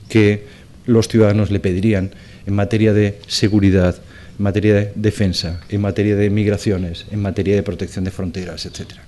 que 0.09 0.47
los 0.89 1.07
ciudadanos 1.07 1.51
le 1.51 1.61
pedirían 1.61 2.11
en 2.47 2.55
materia 2.55 2.93
de 2.93 3.21
seguridad, 3.29 3.95
en 4.39 4.43
materia 4.43 4.75
de 4.75 4.93
defensa, 4.95 5.61
en 5.69 5.81
materia 5.81 6.17
de 6.17 6.31
migraciones, 6.31 7.07
en 7.13 7.21
materia 7.21 7.55
de 7.55 7.63
protección 7.63 8.05
de 8.05 8.11
fronteras, 8.11 8.67
etc. 8.67 8.99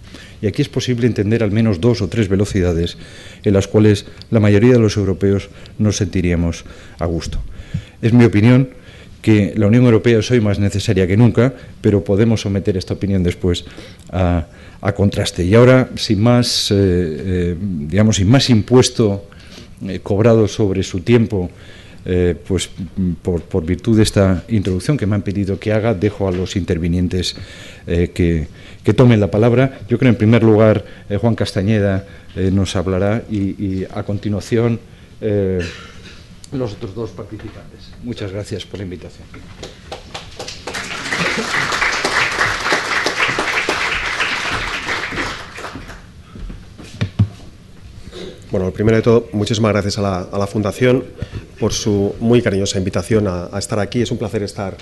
Y 0.42 0.46
aquí 0.46 0.62
es 0.62 0.68
posible 0.68 1.06
entender 1.06 1.42
al 1.42 1.50
menos 1.50 1.80
dos 1.80 2.02
o 2.02 2.08
tres 2.08 2.28
velocidades 2.28 2.98
en 3.42 3.54
las 3.54 3.66
cuales 3.66 4.06
la 4.30 4.40
mayoría 4.40 4.72
de 4.72 4.78
los 4.78 4.96
europeos 4.96 5.48
nos 5.78 5.96
sentiríamos 5.96 6.64
a 6.98 7.06
gusto. 7.06 7.40
Es 8.02 8.12
mi 8.12 8.24
opinión 8.24 8.70
que 9.22 9.52
la 9.56 9.66
Unión 9.66 9.84
Europea 9.84 10.18
es 10.18 10.30
hoy 10.30 10.40
más 10.40 10.58
necesaria 10.58 11.06
que 11.06 11.16
nunca, 11.16 11.52
pero 11.80 12.04
podemos 12.04 12.40
someter 12.40 12.76
esta 12.76 12.94
opinión 12.94 13.22
después 13.22 13.64
a, 14.12 14.46
contraste. 14.96 15.44
Y 15.44 15.54
ahora, 15.54 15.90
sin 15.96 16.22
más, 16.22 16.70
eh, 16.70 16.74
eh, 16.76 17.56
digamos, 17.60 18.16
sin 18.16 18.28
más 18.28 18.48
impuesto 18.48 19.26
eh, 19.86 20.00
cobrado 20.02 20.48
sobre 20.48 20.82
su 20.82 21.00
tiempo, 21.00 21.50
pues 22.48 22.70
por, 23.20 23.64
virtud 23.66 23.98
de 23.98 24.04
esta 24.04 24.42
introducción 24.48 24.96
que 24.96 25.04
me 25.04 25.16
han 25.16 25.22
pedido 25.22 25.60
que 25.60 25.70
haga, 25.70 25.92
dejo 25.92 26.26
a 26.26 26.32
los 26.32 26.56
intervinientes 26.56 27.36
que, 27.86 28.48
tomen 28.96 29.20
la 29.20 29.30
palabra. 29.30 29.80
Yo 29.86 29.98
creo, 29.98 30.08
en 30.08 30.16
primer 30.16 30.42
lugar, 30.42 30.82
Juan 31.20 31.34
Castañeda 31.34 32.06
nos 32.34 32.74
hablará 32.74 33.22
y 33.30 33.84
a 33.84 34.02
continuación 34.04 34.80
los 36.52 36.72
otros 36.72 36.94
dos 36.94 37.10
participantes. 37.10 37.90
Muchas 38.02 38.32
gracias 38.32 38.64
por 38.64 38.78
la 38.78 38.84
invitación. 38.84 39.26
Bueno, 48.50 48.72
primero 48.72 48.96
de 48.96 49.02
todo, 49.02 49.28
muchísimas 49.30 49.70
gracias 49.70 49.96
a 49.98 50.28
la, 50.32 50.46
Fundación 50.48 51.04
por 51.60 51.72
su 51.72 52.16
muy 52.18 52.42
cariñosa 52.42 52.78
invitación 52.78 53.28
a, 53.28 53.56
estar 53.56 53.78
aquí. 53.78 54.02
Es 54.02 54.10
un 54.10 54.18
placer 54.18 54.42
estar 54.42 54.76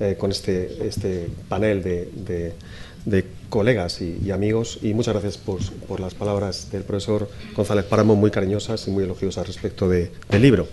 eh, 0.00 0.16
con 0.18 0.32
este, 0.32 0.88
este 0.88 1.28
panel 1.48 1.84
de, 1.84 3.24
colegas 3.48 4.00
y, 4.02 4.28
amigos 4.32 4.80
y 4.82 4.92
muchas 4.92 5.14
gracias 5.14 5.38
por, 5.38 6.00
las 6.00 6.14
palabras 6.14 6.72
del 6.72 6.82
profesor 6.82 7.28
González 7.54 7.84
Páramo, 7.84 8.16
muy 8.16 8.32
cariñosas 8.32 8.88
y 8.88 8.90
muy 8.90 9.04
elogiosas 9.04 9.46
respecto 9.46 9.88
del 9.88 10.10
libro. 10.32 10.66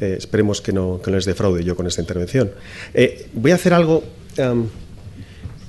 Eh, 0.00 0.14
esperemos 0.16 0.60
que 0.60 0.72
no, 0.72 1.00
les 1.04 1.24
defraude 1.24 1.64
yo 1.64 1.74
con 1.74 1.88
esta 1.88 2.00
intervención. 2.00 2.52
Eh, 2.94 3.26
voy 3.32 3.50
a 3.50 3.56
hacer 3.56 3.74
algo 3.74 4.04
em, 4.36 4.66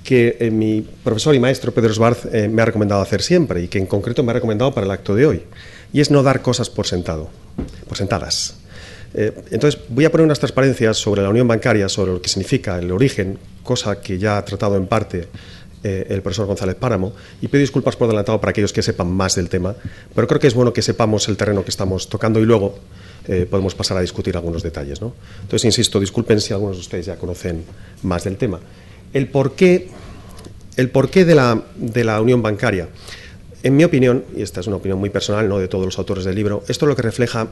que 0.03 0.49
mi 0.51 0.85
profesor 1.03 1.33
y 1.33 1.39
maestro 1.39 1.73
Pedro 1.73 1.93
Sbarz 1.95 2.25
me 2.25 2.61
ha 2.61 2.65
recomendado 2.65 3.01
hacer 3.01 3.23
siempre 3.23 3.63
y 3.63 3.67
que 3.67 3.79
en 3.79 3.87
concreto 3.87 4.21
me 4.23 4.31
ha 4.31 4.33
recomendado 4.33 4.71
para 4.71 4.85
el 4.85 4.91
acto 4.91 5.15
de 5.15 5.25
hoy, 5.25 5.43
y 5.93 6.01
es 6.01 6.11
no 6.11 6.23
dar 6.23 6.41
cosas 6.41 6.69
por 6.69 6.87
sentado, 6.87 7.29
por 7.87 7.97
sentadas. 7.97 8.55
entonces, 9.13 9.81
voy 9.89 10.05
a 10.05 10.11
poner 10.11 10.25
unas 10.25 10.39
transparencias 10.39 10.97
sobre 10.97 11.21
la 11.21 11.29
unión 11.29 11.47
bancaria, 11.47 11.89
sobre 11.89 12.13
lo 12.13 12.21
que 12.21 12.29
significa 12.29 12.77
el 12.79 12.91
origen, 12.91 13.37
cosa 13.63 13.99
que 13.99 14.17
ya 14.17 14.37
ha 14.37 14.45
tratado 14.45 14.77
en 14.77 14.87
parte 14.87 15.27
el 15.83 16.21
profesor 16.21 16.45
González 16.45 16.75
Páramo, 16.75 17.11
y 17.41 17.47
pido 17.47 17.59
disculpas 17.59 17.95
por 17.95 18.05
adelantado 18.05 18.39
para 18.39 18.51
aquellos 18.51 18.71
que 18.71 18.81
sepan 18.81 19.11
más 19.11 19.35
del 19.35 19.49
tema, 19.49 19.75
pero 20.15 20.27
creo 20.27 20.39
que 20.39 20.47
es 20.47 20.53
bueno 20.53 20.71
que 20.71 20.81
sepamos 20.81 21.27
el 21.27 21.35
terreno 21.35 21.63
que 21.63 21.71
estamos 21.71 22.07
tocando 22.07 22.39
y 22.39 22.45
luego 22.45 22.79
eh, 23.27 23.45
podemos 23.49 23.75
pasar 23.75 23.97
a 23.97 24.01
discutir 24.01 24.35
algunos 24.35 24.63
detalles. 24.63 24.99
¿no? 25.01 25.13
Entonces, 25.41 25.65
insisto, 25.65 25.99
disculpen 25.99 26.41
si 26.41 26.53
algunos 26.53 26.77
de 26.77 26.81
ustedes 26.81 27.05
ya 27.05 27.17
conocen 27.17 27.63
más 28.03 28.23
del 28.23 28.37
tema. 28.37 28.59
El 29.13 29.27
porqué, 29.27 29.89
el 30.75 30.89
porqué 30.89 31.25
de 31.25 32.03
la 32.03 32.21
unión 32.21 32.41
bancaria. 32.41 32.89
En 33.63 33.75
mi 33.75 33.83
opinión, 33.83 34.23
y 34.35 34.41
esta 34.41 34.59
es 34.59 34.67
una 34.67 34.77
opinión 34.77 34.99
muy 34.99 35.11
personal, 35.11 35.47
no 35.47 35.59
de 35.59 35.67
todos 35.67 35.85
los 35.85 35.99
autores 35.99 36.25
del 36.25 36.35
libro, 36.35 36.63
esto 36.67 36.87
lo 36.87 36.95
que 36.95 37.03
refleja 37.03 37.49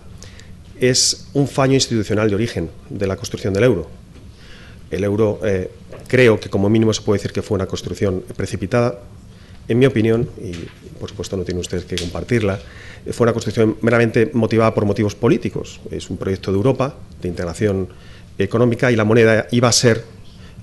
es 0.79 1.27
un 1.33 1.47
fallo 1.47 1.73
institucional 1.73 2.29
de 2.29 2.35
origen 2.35 2.69
de 2.89 3.05
la 3.05 3.15
construcción 3.15 3.53
del 3.53 3.63
euro. 3.63 3.87
El 4.89 5.03
euro 5.03 5.39
eh, 5.43 5.69
creo 6.07 6.39
que 6.39 6.49
como 6.49 6.67
mínimo 6.67 6.93
se 6.93 7.03
puede 7.03 7.19
decir 7.19 7.31
que 7.31 7.43
fue 7.43 7.55
una 7.55 7.67
construcción 7.67 8.23
precipitada. 8.35 8.99
En 9.67 9.77
mi 9.77 9.85
opinión, 9.85 10.27
y 10.41 10.53
por 10.99 11.09
supuesto 11.09 11.37
no 11.37 11.43
tienen 11.43 11.61
ustedes 11.61 11.85
que 11.85 11.95
compartirla, 11.95 12.59
fue 13.11 13.25
una 13.25 13.33
construcción 13.33 13.77
meramente 13.81 14.31
motivada 14.33 14.73
por 14.73 14.85
motivos 14.85 15.13
políticos. 15.13 15.79
Es 15.91 16.09
un 16.09 16.17
proyecto 16.17 16.51
de 16.51 16.57
Europa, 16.57 16.95
de 17.21 17.27
integración 17.27 17.87
económica, 18.39 18.91
y 18.91 18.95
la 18.95 19.03
moneda 19.03 19.47
iba 19.51 19.67
a 19.67 19.71
ser 19.71 20.03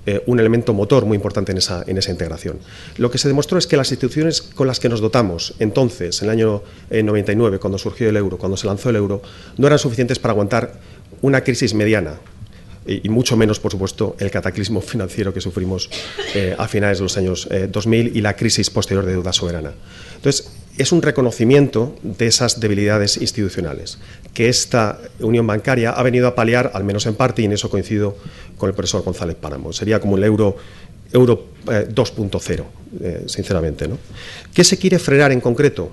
eh, 0.09 0.23
un 0.25 0.39
elemento 0.39 0.73
motor 0.73 1.05
muy 1.05 1.15
importante 1.15 1.51
en 1.51 1.57
esa, 1.57 1.83
en 1.85 1.97
esa 1.97 2.11
integración. 2.11 2.59
Lo 2.95 3.11
que 3.11 3.17
se 3.17 3.27
demostró 3.27 3.57
es 3.57 3.67
que 3.67 3.75
las 3.75 3.91
instituciones 3.91 4.41
con 4.41 4.65
las 4.65 4.79
que 4.79 4.87
nos 4.87 5.01
dotamos 5.01 5.53
entonces, 5.59 6.21
en 6.21 6.29
el 6.29 6.31
año 6.31 6.63
99, 6.89 7.57
eh, 7.57 7.59
cuando 7.59 7.77
surgió 7.77 8.07
el 8.07 8.15
euro, 8.15 8.37
cuando 8.37 8.55
se 8.55 8.67
lanzó 8.67 8.89
el 8.89 8.95
euro, 8.95 9.21
no 9.57 9.67
eran 9.67 9.77
suficientes 9.79 10.17
para 10.17 10.31
aguantar 10.31 10.79
una 11.21 11.41
crisis 11.41 11.73
mediana, 11.73 12.21
y, 12.85 13.09
mucho 13.09 13.35
menos, 13.35 13.59
por 13.59 13.73
supuesto, 13.73 14.15
el 14.17 14.31
cataclismo 14.31 14.79
financiero 14.79 15.33
que 15.33 15.41
sufrimos 15.41 15.89
eh, 16.33 16.55
a 16.57 16.69
finales 16.69 16.99
de 16.99 17.03
los 17.03 17.17
años 17.17 17.49
2000 17.69 18.15
y 18.15 18.21
la 18.21 18.33
crisis 18.33 18.69
posterior 18.69 19.05
de 19.05 19.11
deuda 19.11 19.33
soberana. 19.33 19.73
Entonces, 20.15 20.49
es 20.77 20.91
un 20.91 21.01
reconocimiento 21.01 21.95
de 22.03 22.27
esas 22.27 22.59
debilidades 22.59 23.17
institucionales, 23.17 23.97
que 24.33 24.47
esta 24.47 24.99
unión 25.19 25.47
bancaria 25.47 25.91
ha 25.91 26.03
venido 26.03 26.27
a 26.27 26.35
paliar, 26.35 26.71
al 26.73 26.83
menos 26.83 27.05
en 27.07 27.15
parte, 27.15 27.41
y 27.41 27.45
en 27.45 27.53
eso 27.53 27.69
coincido 27.69 28.15
con 28.57 28.69
el 28.69 28.75
profesor 28.75 29.03
González 29.03 29.35
Páramo. 29.35 29.73
Sería 29.73 29.99
como 29.99 30.17
el 30.17 30.23
euro, 30.23 30.55
euro 31.11 31.47
2.0, 31.65 32.59
eh, 32.59 32.63
eh, 33.01 33.23
sinceramente. 33.27 33.87
¿no? 33.87 33.97
¿Qué 34.53 34.63
se 34.63 34.77
quiere 34.77 34.99
frenar 34.99 35.31
en 35.31 35.41
concreto? 35.41 35.91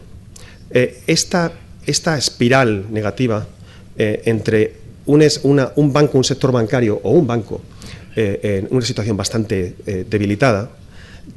Eh, 0.71 1.03
esta, 1.07 1.53
esta, 1.87 2.19
espiral 2.19 2.87
negativa 2.91 3.47
entre 3.97 4.75
un, 5.07 5.25
un, 5.77 5.93
banco, 5.93 6.19
un 6.19 6.25
sector 6.25 6.51
bancario 6.51 7.01
o 7.05 7.13
un 7.13 7.27
banco 7.29 7.61
en 8.17 8.67
una 8.71 8.85
situación 8.85 9.17
bastante 9.17 9.77
debilitada, 10.09 10.69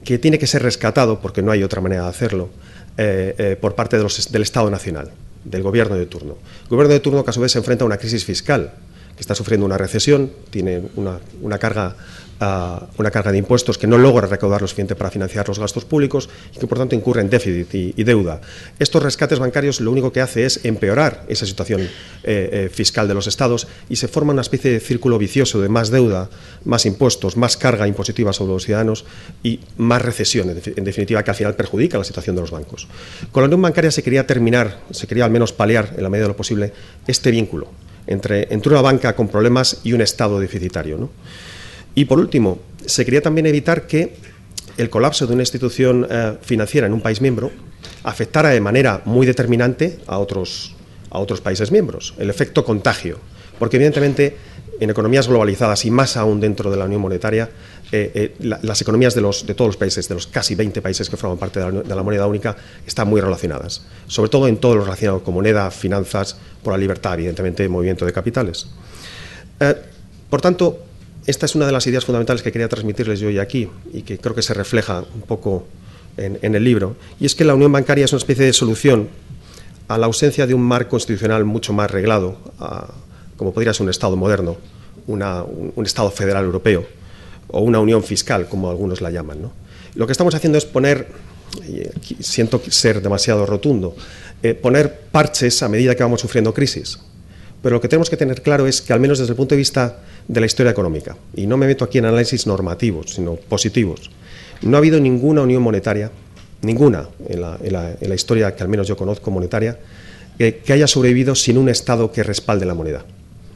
que 0.03 0.17
tiene 0.17 0.39
que 0.39 0.47
ser 0.47 0.63
rescatado, 0.63 1.19
porque 1.21 1.41
no 1.41 1.51
hay 1.51 1.63
otra 1.63 1.81
manera 1.81 2.03
de 2.03 2.09
hacerlo, 2.09 2.49
eh, 2.97 3.35
eh, 3.37 3.57
por 3.59 3.75
parte 3.75 3.97
del 3.97 4.41
Estado 4.41 4.69
Nacional, 4.69 5.11
del 5.43 5.63
gobierno 5.63 5.95
de 5.95 6.05
turno. 6.05 6.37
El 6.63 6.69
gobierno 6.69 6.93
de 6.93 6.99
turno 6.99 7.23
que 7.23 7.29
a 7.29 7.33
su 7.33 7.41
vez 7.41 7.51
se 7.51 7.59
enfrenta 7.59 7.83
a 7.83 7.87
una 7.87 7.97
crisis 7.97 8.25
fiscal, 8.25 8.73
que 9.17 9.21
está 9.21 9.35
sufriendo 9.35 9.65
una 9.65 9.77
recesión, 9.77 10.31
tiene 10.49 10.83
una 10.95 11.57
carga 11.57 11.97
una 12.39 13.09
carga 13.11 13.31
de 13.31 13.39
impuestos 13.39 13.77
que 13.77 13.87
no 13.87 13.97
logra 13.97 14.27
recaudar 14.27 14.61
lo 14.61 14.67
suficiente 14.67 14.95
para 14.95 15.09
financiar 15.09 15.47
los 15.47 15.57
gastos 15.57 15.85
públicos 15.85 16.29
y 16.55 16.59
que 16.59 16.67
por 16.67 16.77
tanto 16.77 16.95
incurre 16.95 17.21
en 17.21 17.29
déficit 17.29 17.73
y, 17.73 18.03
deuda. 18.03 18.41
Estos 18.79 19.01
rescates 19.01 19.39
bancarios 19.39 19.81
lo 19.81 19.91
único 19.91 20.11
que 20.11 20.21
hace 20.21 20.45
es 20.45 20.63
empeorar 20.63 21.25
esa 21.27 21.45
situación 21.45 21.81
eh, 21.81 21.89
eh, 22.23 22.69
fiscal 22.71 23.07
de 23.07 23.15
los 23.15 23.27
estados 23.27 23.67
y 23.89 23.95
se 23.95 24.07
forma 24.07 24.33
una 24.33 24.41
especie 24.41 24.71
de 24.71 24.79
círculo 24.79 25.17
vicioso 25.17 25.61
de 25.61 25.69
más 25.69 25.89
deuda, 25.89 26.29
más 26.63 26.85
impuestos, 26.85 27.37
más 27.37 27.57
carga 27.57 27.87
impositiva 27.87 28.33
sobre 28.33 28.53
los 28.53 28.65
ciudadanos 28.65 29.05
y 29.43 29.59
más 29.77 30.01
recesión, 30.01 30.49
en 30.49 30.83
definitiva, 30.83 31.23
que 31.23 31.31
al 31.31 31.35
final 31.35 31.55
perjudica 31.55 31.97
la 31.97 32.03
situación 32.03 32.35
de 32.35 32.41
los 32.41 32.51
bancos. 32.51 32.87
Con 33.31 33.41
la 33.41 33.47
unión 33.47 33.61
bancaria 33.61 33.91
se 33.91 34.03
quería 34.03 34.27
terminar, 34.27 34.79
se 34.91 35.07
quería 35.07 35.25
al 35.25 35.31
menos 35.31 35.53
paliar 35.53 35.93
en 35.97 36.03
la 36.03 36.09
medida 36.09 36.25
de 36.25 36.29
lo 36.29 36.37
posible 36.37 36.71
este 37.07 37.31
vínculo 37.31 37.67
entre, 38.07 38.47
entre 38.53 38.71
una 38.71 38.81
banca 38.81 39.15
con 39.15 39.27
problemas 39.27 39.81
y 39.83 39.93
un 39.93 40.01
estado 40.01 40.39
deficitario. 40.39 40.97
¿no? 40.97 41.09
Y 41.95 42.05
por 42.05 42.19
último, 42.19 42.59
se 42.85 43.05
quería 43.05 43.21
también 43.21 43.45
evitar 43.45 43.87
que 43.87 44.15
el 44.77 44.89
colapso 44.89 45.27
de 45.27 45.33
una 45.33 45.41
institución 45.41 46.07
eh, 46.09 46.37
financiera 46.41 46.87
en 46.87 46.93
un 46.93 47.01
país 47.01 47.21
miembro 47.21 47.51
afectara 48.03 48.49
de 48.49 48.61
manera 48.61 49.01
muy 49.05 49.25
determinante 49.25 49.99
a 50.07 50.19
otros, 50.19 50.75
a 51.09 51.19
otros 51.19 51.41
países 51.41 51.71
miembros, 51.71 52.13
el 52.17 52.29
efecto 52.29 52.63
contagio. 52.63 53.19
Porque 53.59 53.77
evidentemente 53.77 54.37
en 54.79 54.89
economías 54.89 55.27
globalizadas 55.27 55.85
y 55.85 55.91
más 55.91 56.17
aún 56.17 56.39
dentro 56.39 56.69
de 56.69 56.77
la 56.77 56.85
Unión 56.85 57.01
Monetaria, 57.01 57.49
eh, 57.91 58.35
eh, 58.39 58.57
las 58.61 58.81
economías 58.81 59.15
de, 59.15 59.21
los, 59.21 59.45
de 59.45 59.53
todos 59.53 59.69
los 59.69 59.77
países, 59.77 60.09
de 60.09 60.15
los 60.15 60.27
casi 60.27 60.55
20 60.55 60.81
países 60.81 61.09
que 61.09 61.15
forman 61.15 61.37
parte 61.37 61.59
de 61.59 61.95
la, 61.95 62.03
moneda 62.03 62.27
única, 62.27 62.55
están 62.85 63.07
muy 63.07 63.21
relacionadas, 63.21 63.81
sobre 64.07 64.29
todo 64.29 64.47
en 64.47 64.57
todo 64.57 64.75
lo 64.75 64.83
relacionado 64.83 65.23
con 65.23 65.33
moneda, 65.33 65.71
finanzas, 65.71 66.37
por 66.61 66.73
la 66.73 66.77
libertad, 66.77 67.13
evidentemente, 67.13 67.67
movimiento 67.69 68.05
de 68.05 68.11
capitales. 68.11 68.67
por 70.29 70.41
tanto, 70.41 70.79
esta 71.25 71.45
es 71.45 71.55
una 71.55 71.65
de 71.65 71.71
las 71.71 71.87
ideas 71.87 72.03
fundamentales 72.03 72.41
que 72.41 72.51
quería 72.51 72.67
transmitirles 72.67 73.19
yo 73.19 73.29
hoy 73.29 73.39
aquí 73.39 73.69
y 73.93 74.01
que 74.01 74.17
creo 74.17 74.35
que 74.35 74.41
se 74.41 74.53
refleja 74.53 75.05
un 75.13 75.21
poco 75.21 75.65
en, 76.17 76.55
el 76.55 76.63
libro, 76.63 76.95
y 77.19 77.25
es 77.25 77.35
que 77.35 77.45
la 77.45 77.53
unión 77.53 77.71
bancaria 77.71 78.05
es 78.05 78.11
una 78.11 78.17
especie 78.17 78.43
de 78.45 78.51
solución 78.51 79.07
a 79.87 79.97
la 79.97 80.07
ausencia 80.07 80.47
de 80.47 80.53
un 80.53 80.63
marco 80.63 80.91
constitucional 80.91 81.45
mucho 81.45 81.73
más 81.73 81.89
reglado, 81.91 82.37
como 83.37 83.53
podría 83.53 83.73
ser 83.73 83.83
un 83.83 83.91
Estado 83.91 84.15
moderno, 84.15 84.57
un, 85.05 85.85
Estado 85.85 86.11
federal 86.11 86.43
europeo 86.43 86.85
o 87.49 87.61
una 87.61 87.79
unión 87.79 88.03
fiscal, 88.03 88.47
como 88.47 88.69
algunos 88.69 89.01
la 89.01 89.11
llaman. 89.11 89.51
Lo 89.95 90.05
que 90.05 90.11
estamos 90.11 90.35
haciendo 90.35 90.57
es 90.57 90.65
poner 90.65 91.07
siento 92.19 92.61
ser 92.69 93.01
demasiado 93.01 93.45
rotundo, 93.45 93.95
poner 94.61 94.99
parches 95.11 95.63
a 95.63 95.69
medida 95.69 95.95
que 95.95 96.03
vamos 96.03 96.21
sufriendo 96.21 96.53
crisis. 96.53 96.99
Pero 97.61 97.75
lo 97.75 97.81
que 97.81 97.87
tenemos 97.87 98.09
que 98.09 98.17
tener 98.17 98.41
claro 98.41 98.67
es 98.67 98.81
que, 98.81 98.93
al 98.93 98.99
menos 98.99 99.19
desde 99.19 99.31
el 99.31 99.37
punto 99.37 99.55
de 99.55 99.57
vista 99.57 99.99
de 100.27 100.39
la 100.39 100.45
historia 100.45 100.71
económica, 100.71 101.17
y 101.35 101.47
no 101.47 101.57
me 101.57 101.65
meto 101.65 101.85
aquí 101.85 101.97
en 101.97 102.05
análisis 102.05 102.45
normativos, 102.45 103.13
sino 103.15 103.35
positivos, 103.35 104.11
no 104.61 104.77
ha 104.77 104.79
habido 104.79 104.99
ninguna 104.99 105.41
unión 105.41 105.63
monetaria, 105.63 106.11
ninguna 106.61 107.09
en 107.27 107.41
la, 107.41 108.15
historia 108.15 108.55
que 108.55 108.63
al 108.63 108.69
menos 108.69 108.87
yo 108.87 108.95
conozco 108.95 109.31
monetaria, 109.31 109.79
que, 110.37 110.61
haya 110.71 110.87
sobrevivido 110.87 111.33
sin 111.33 111.57
un 111.57 111.69
Estado 111.69 112.11
que 112.11 112.23
respalde 112.23 112.65
la 112.65 112.75
moneda. 112.75 113.05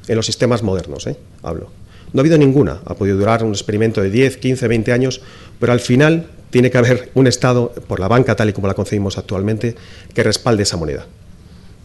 En 0.07 0.15
los 0.15 0.25
sistemas 0.25 0.63
modernos, 0.63 1.05
¿eh? 1.05 1.15
hablo. 1.43 1.69
No 2.13 2.19
ha 2.19 2.21
habido 2.21 2.37
ninguna. 2.37 2.81
Ha 2.85 2.95
podido 2.95 3.17
durar 3.17 3.43
un 3.43 3.51
experimento 3.51 4.01
de 4.01 4.09
10, 4.09 4.37
15, 4.37 4.67
20 4.67 4.91
años, 4.91 5.21
pero 5.59 5.73
al 5.73 5.79
final 5.79 6.27
tiene 6.49 6.69
que 6.69 6.77
haber 6.77 7.09
un 7.15 7.27
Estado, 7.27 7.71
por 7.87 7.99
la 7.99 8.07
banca 8.07 8.35
tal 8.35 8.49
y 8.49 8.53
como 8.53 8.67
la 8.67 8.73
concebimos 8.73 9.17
actualmente, 9.17 9.75
que 10.13 10.23
respalde 10.23 10.63
esa 10.63 10.77
moneda. 10.77 11.07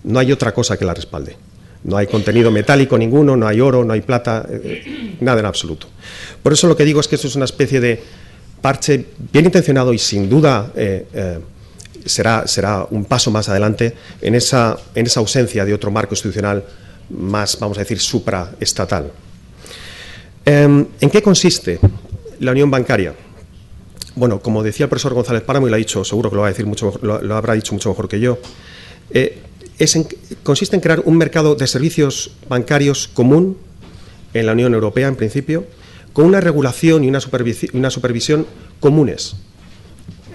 No 0.04 0.18
hay 0.18 0.32
otra 0.32 0.52
cosa 0.52 0.76
que 0.76 0.84
la 0.84 0.94
respalde. 0.94 1.36
No 1.84 1.96
hay 1.96 2.08
contenido 2.08 2.50
metálico 2.50 2.98
ninguno, 2.98 3.36
no 3.36 3.46
hay 3.46 3.60
oro, 3.60 3.84
no 3.84 3.92
hay 3.92 4.00
plata, 4.00 4.44
eh, 4.50 5.16
nada 5.20 5.40
en 5.40 5.46
absoluto. 5.46 5.86
Por 6.42 6.52
eso 6.52 6.66
lo 6.66 6.76
que 6.76 6.84
digo 6.84 7.00
es 7.00 7.06
que 7.06 7.14
esto 7.14 7.28
es 7.28 7.36
una 7.36 7.44
especie 7.44 7.80
de 7.80 8.02
parche 8.60 9.06
bien 9.32 9.44
intencionado 9.44 9.92
y 9.92 9.98
sin 9.98 10.28
duda 10.28 10.72
eh, 10.74 11.06
eh, 11.12 11.38
será, 12.04 12.46
será 12.48 12.86
un 12.90 13.04
paso 13.04 13.30
más 13.30 13.48
adelante 13.48 13.94
en 14.20 14.34
esa, 14.34 14.76
en 14.94 15.06
esa 15.06 15.20
ausencia 15.20 15.64
de 15.64 15.74
otro 15.74 15.92
marco 15.92 16.14
institucional 16.14 16.64
más, 17.10 17.58
vamos 17.60 17.78
a 17.78 17.82
decir, 17.82 18.00
supraestatal. 18.00 19.12
Em, 20.46 20.86
¿En 21.00 21.10
qué 21.10 21.22
consiste 21.22 21.80
la 22.38 22.52
unión 22.52 22.70
bancaria? 22.70 23.14
Bueno, 24.14 24.40
como 24.40 24.62
decía 24.62 24.84
el 24.84 24.90
profesor 24.90 25.12
González 25.12 25.42
Páramo, 25.42 25.66
y 25.66 25.70
lo 25.70 25.74
ha 25.74 25.78
dicho, 25.78 26.04
seguro 26.04 26.30
que 26.30 26.36
lo, 26.36 26.42
va 26.42 26.48
a 26.48 26.50
decir 26.50 26.66
mucho, 26.66 26.94
lo, 27.02 27.34
habrá 27.34 27.54
dicho 27.54 27.74
mucho 27.74 27.88
mejor 27.88 28.08
que 28.08 28.20
yo, 28.20 28.38
eh, 29.10 29.42
consiste 30.44 30.76
en 30.76 30.82
crear 30.82 31.02
un 31.04 31.18
mercado 31.18 31.56
de 31.56 31.66
servicios 31.66 32.30
bancarios 32.48 33.08
común 33.08 33.58
en 34.34 34.46
la 34.46 34.52
Unión 34.52 34.72
Europea, 34.72 35.08
en 35.08 35.16
principio, 35.16 35.66
con 36.12 36.24
una 36.24 36.40
regulación 36.40 37.02
y 37.02 37.08
una, 37.08 37.20
supervisión 37.90 38.46
comunes. 38.78 39.34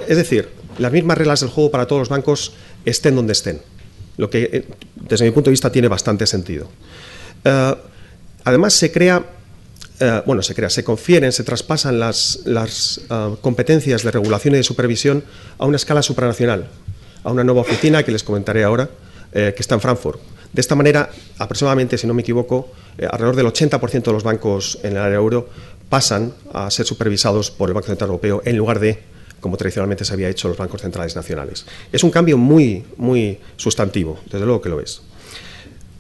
Es 0.10 0.18
decir, 0.18 0.50
las 0.78 0.92
mismas 0.92 1.18
reglas 1.18 1.40
del 1.40 1.50
juego 1.50 1.72
para 1.72 1.88
todos 1.88 2.02
los 2.02 2.10
bancos 2.10 2.54
estén 2.84 3.16
donde 3.16 3.32
estén, 3.32 3.62
lo 4.18 4.30
que 4.30 4.50
eh, 4.52 4.68
desde 4.96 5.24
mi 5.24 5.32
punto 5.32 5.50
de 5.50 5.54
vista 5.54 5.72
tiene 5.72 5.88
bastante 5.88 6.28
sentido. 6.28 6.70
Eh, 7.46 7.76
además, 8.44 8.74
se 8.74 8.92
crea, 8.92 9.26
eh, 10.02 10.22
bueno, 10.26 10.42
se 10.42 10.54
crea, 10.54 10.70
se 10.70 10.84
confieren, 10.84 11.32
se 11.32 11.44
traspasan 11.44 12.00
las, 12.00 12.42
las 12.46 13.02
competencias 13.42 14.04
de 14.04 14.12
regulación 14.12 14.56
y 14.56 14.58
de 14.58 14.64
supervisión 14.64 15.24
a 15.58 15.66
una 15.66 15.78
escala 15.78 16.02
supranacional, 16.02 16.68
a 17.24 17.32
una 17.32 17.44
nueva 17.44 17.62
oficina 17.62 18.04
que 18.04 18.12
les 18.12 18.24
comentaré 18.24 18.64
ahora, 18.64 18.90
que 19.32 19.56
está 19.58 19.76
en 19.76 19.82
Frankfurt. 19.82 20.20
De 20.52 20.60
esta 20.60 20.76
manera, 20.76 21.10
aproximadamente, 21.38 21.98
si 21.98 22.06
no 22.06 22.14
me 22.14 22.22
equivoco, 22.22 22.70
alrededor 23.10 23.38
del 23.38 23.46
80% 23.46 24.04
de 24.04 24.12
los 24.12 24.24
bancos 24.24 24.80
en 24.84 24.94
el 24.94 24.98
área 24.98 25.18
euro 25.18 25.48
pasan 25.88 26.34
a 26.54 26.70
ser 26.72 26.86
supervisados 26.86 27.52
por 27.52 27.70
el 27.70 27.74
Banco 27.74 27.88
Central 27.88 28.10
Europeo 28.10 28.42
en 28.44 28.58
lugar 28.58 28.80
de 28.80 29.12
como 29.42 29.58
tradicionalmente 29.58 30.06
se 30.06 30.14
había 30.14 30.30
hecho 30.30 30.48
los 30.48 30.56
bancos 30.56 30.82
centrales 30.82 31.16
nacionales. 31.16 31.66
Es 31.92 32.04
un 32.04 32.12
cambio 32.12 32.38
muy, 32.38 32.86
muy 32.96 33.40
sustantivo, 33.58 34.20
desde 34.32 34.46
luego 34.46 34.62
que 34.62 34.70
lo 34.70 34.80
es. 34.80 35.02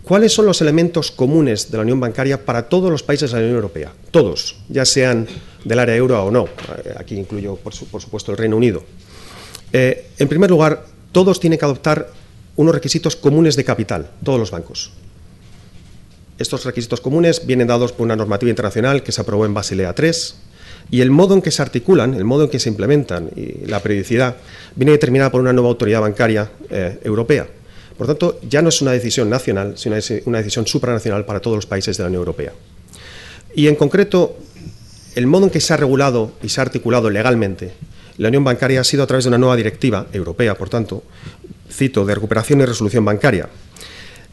¿Cuáles 0.04 0.34
son 0.34 0.46
los 0.46 0.62
elementos 0.62 1.12
comunes 1.12 1.70
de 1.70 1.78
la 1.78 1.84
unión 1.84 2.00
bancaria 2.00 2.44
para 2.44 2.68
todos 2.68 2.90
los 2.90 3.04
países 3.04 3.32
de 3.32 3.38
la 3.38 3.44
Unión 3.44 3.56
Europea? 3.56 3.94
Todos, 4.10 4.58
ya 4.68 4.84
sean 4.84 5.28
del 5.64 5.80
área 5.80 5.96
euro 5.96 6.24
o 6.24 6.32
no. 6.32 6.46
Eh, 6.46 6.96
aquí 6.98 7.16
incluyo, 7.16 7.56
por, 7.56 7.74
supuesto, 7.74 8.32
el 8.32 8.38
Reino 8.38 8.58
Unido. 8.58 8.84
Eh, 9.72 10.08
en 10.18 10.28
primer 10.28 10.50
lugar, 10.50 10.86
todos 11.12 11.40
tienen 11.40 11.60
que 11.60 11.66
adoptar 11.66 12.12
unos 12.56 12.74
requisitos 12.74 13.16
comunes 13.16 13.56
de 13.56 13.64
capital, 13.64 14.10
todos 14.24 14.40
los 14.40 14.52
bancos. 14.52 14.92
Estos 16.38 16.66
requisitos 16.66 17.00
comunes 17.00 17.46
vienen 17.46 17.68
dados 17.68 17.92
por 17.92 18.04
una 18.04 18.16
normativa 18.16 18.50
internacional 18.50 19.04
que 19.04 19.12
se 19.12 19.22
aprobó 19.22 19.46
en 19.46 19.54
Basilea 19.54 19.94
III 19.98 20.12
y 20.90 21.02
el 21.02 21.12
modo 21.12 21.36
en 21.36 21.42
que 21.42 21.52
se 21.52 21.62
articulan, 21.62 22.16
el 22.16 22.26
modo 22.26 22.46
en 22.46 22.50
que 22.50 22.60
se 22.60 22.70
implementan 22.70 23.30
y 23.36 23.68
la 23.68 23.80
periodicidad 23.80 24.38
viene 24.76 24.94
determinada 24.94 25.32
por 25.32 25.40
una 25.40 25.54
nueva 25.54 25.70
autoridad 25.70 26.02
bancaria 26.02 26.50
eh, 26.70 27.00
europea. 27.04 27.48
Por 27.98 28.08
tanto, 28.08 28.40
ya 28.48 28.62
no 28.62 28.70
es 28.70 28.82
una 28.82 28.92
decisión 28.92 29.30
nacional, 29.30 29.78
sino 29.78 29.96
una 30.26 30.40
decisión 30.40 30.66
supranacional 30.68 31.26
para 31.26 31.40
todos 31.40 31.56
los 31.56 31.66
países 31.66 31.98
de 31.98 32.04
la 32.04 32.08
Unión 32.08 32.22
Europea. 32.22 32.54
Y 33.56 33.68
en 33.68 33.76
concreto, 33.76 34.38
el 35.16 35.28
modo 35.28 35.46
en 35.46 35.52
que 35.52 35.62
se 35.62 35.74
ha 35.74 35.78
regulado 35.78 36.32
y 36.42 36.50
se 36.50 36.62
ha 36.62 36.64
articulado 36.64 37.10
legalmente 37.10 37.74
la 38.18 38.28
unión 38.28 38.44
bancaria 38.44 38.82
ha 38.82 38.84
sido 38.84 39.02
a 39.02 39.08
través 39.08 39.26
de 39.26 39.30
una 39.30 39.38
nueva 39.40 39.56
directiva 39.56 40.06
europea, 40.14 40.56
por 40.56 40.70
tanto, 40.70 41.04
cito, 41.72 42.06
de 42.06 42.14
recuperación 42.14 42.62
y 42.62 42.66
resolución 42.66 43.04
bancaria, 43.04 43.50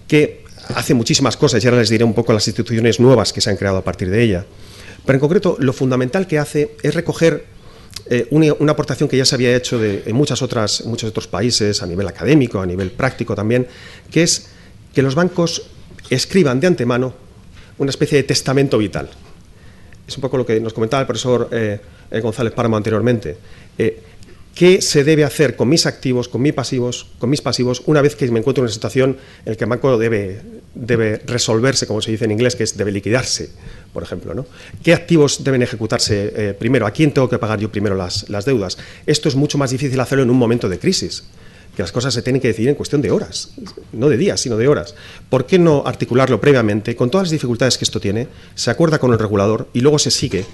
que 0.07 0.45
hace 0.75 0.93
muchísimas 0.93 1.39
cosas 1.39 1.65
y 1.65 1.67
ahora 1.67 1.81
les 1.81 1.89
diré 1.89 2.05
un 2.05 2.13
poco 2.13 2.35
las 2.35 2.47
instituciones 2.47 3.01
nuevas 3.01 3.33
que 3.33 3.41
se 3.41 3.49
han 3.49 3.57
creado 3.57 3.79
a 3.79 3.85
partir 3.85 4.11
de 4.11 4.23
ella. 4.23 4.45
Pero 5.07 5.17
en 5.17 5.21
concreto, 5.21 5.57
lo 5.59 5.73
fundamental 5.73 6.27
que 6.27 6.39
hace 6.39 6.77
es 6.83 6.95
recoger 6.95 7.47
eh, 8.11 8.27
una, 8.31 8.73
aportación 8.73 9.09
que 9.09 9.17
ya 9.17 9.25
se 9.25 9.35
había 9.35 9.55
hecho 9.55 9.83
en 9.83 10.15
muchas 10.15 10.41
otras, 10.41 10.85
muchos 10.87 11.11
otros 11.11 11.27
países, 11.27 11.83
a 11.83 11.87
nivel 11.87 12.09
académico, 12.09 12.61
a 12.61 12.67
nivel 12.67 12.91
práctico 12.91 13.35
también, 13.35 13.67
que 14.11 14.23
es 14.23 14.49
que 14.95 15.03
los 15.03 15.15
bancos 15.15 15.67
escriban 16.09 16.59
de 16.61 16.69
antemano 16.69 17.15
una 17.77 17.91
especie 17.91 18.17
de 18.19 18.25
testamento 18.25 18.79
vital. 18.79 19.11
Es 20.07 20.17
un 20.17 20.23
poco 20.23 20.39
lo 20.39 20.47
que 20.47 20.59
nos 20.59 20.73
comentaba 20.73 21.03
el 21.03 21.07
profesor 21.07 21.49
eh, 21.53 21.81
eh, 22.11 22.21
González 22.21 22.53
Páramo 22.55 22.77
anteriormente 22.77 23.37
qué 24.59 24.83
se 24.83 25.05
debe 25.05 25.23
hacer 25.23 25.55
con 25.55 25.69
mis 25.69 25.87
activos, 25.87 26.29
con 26.29 26.43
mis 26.43 26.53
pasivos, 26.53 27.07
con 27.21 27.31
mis 27.31 27.41
pasivos, 27.41 27.81
una 27.87 28.03
vez 28.03 28.17
que 28.17 28.29
me 28.29 28.41
encuentro 28.41 28.63
en 28.63 28.65
una 28.65 28.73
situación 28.73 29.17
en 29.45 29.53
la 29.53 29.55
que 29.55 29.63
el 29.63 29.71
banco 29.71 29.97
debe, 29.97 30.43
debe 30.79 31.21
resolverse, 31.27 31.87
como 31.87 32.01
se 32.01 32.13
dice 32.13 32.25
en 32.25 32.31
inglés, 32.31 32.55
que 32.55 32.63
es 32.63 32.77
debe 32.77 32.93
liquidarse, 32.93 33.51
por 33.93 34.03
ejemplo. 34.03 34.33
¿no? 34.33 34.47
¿Qué 34.83 34.95
activos 34.95 35.43
deben 35.43 35.63
ejecutarse 35.63 36.33
eh, 36.37 36.55
primero? 36.55 36.87
¿A 36.87 36.93
quién 36.93 37.13
tengo 37.13 37.29
que 37.29 37.39
pagar 37.39 37.59
yo 37.59 37.71
primero 37.71 37.97
las, 37.97 38.29
las 38.29 38.45
deudas? 38.45 38.79
Esto 39.05 39.29
es 39.29 39.35
mucho 39.35 39.59
más 39.59 39.71
difícil 39.71 39.99
hacerlo 40.01 40.23
en 40.23 40.31
un 40.31 40.39
momento 40.39 40.69
de 40.69 40.79
crisis 40.79 41.25
que 41.77 41.83
las 41.83 41.93
cosas 41.93 42.13
se 42.13 42.23
tienen 42.23 42.41
que 42.43 42.49
decidir 42.49 42.71
en 42.71 42.75
cuestión 42.75 43.03
de 43.03 43.13
horas, 43.13 43.51
no 43.93 44.09
de 44.09 44.17
días, 44.17 44.41
sino 44.41 44.57
de 44.57 44.67
horas. 44.67 44.97
¿Por 45.31 45.47
qué 45.47 45.61
no 45.61 45.85
articularlo 45.87 46.41
previamente, 46.41 46.97
con 46.97 47.09
todas 47.09 47.27
las 47.27 47.31
dificultades 47.31 47.79
que 47.79 47.85
esto 47.85 48.01
tiene, 48.01 48.27
se 48.57 48.73
acuerda 48.73 48.99
con 48.99 49.13
el 49.13 49.19
regulador 49.19 49.69
y 49.73 49.81
luego 49.81 50.01
se 50.01 50.11
sigue, 50.11 50.45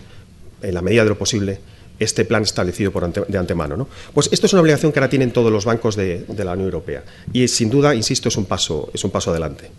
en 0.61 0.75
la 0.75 0.83
medida 0.83 1.03
de 1.03 1.09
lo 1.09 1.17
posible, 1.17 1.61
este 1.99 2.25
plan 2.25 2.43
establecido 2.43 2.91
por 2.91 3.11
de 3.13 3.39
antemano. 3.39 3.77
¿no? 3.77 3.89
Pues 4.13 4.29
esto 4.33 4.47
es 4.47 4.53
una 4.53 4.63
obligación 4.63 4.93
que 4.93 4.99
ahora 4.99 5.11
tienen 5.11 5.33
todos 5.33 5.53
los 5.53 5.65
bancos 5.65 5.97
de, 5.97 6.25
la 6.37 6.53
Unión 6.53 6.67
Europea 6.67 7.05
y 7.33 7.47
sin 7.49 7.71
duda, 7.71 7.95
insisto, 7.95 8.29
es 8.29 8.37
un, 8.37 8.47
paso, 8.47 8.91
es 8.93 9.05
un 9.05 9.11
paso 9.11 9.31
adelante. 9.31 9.71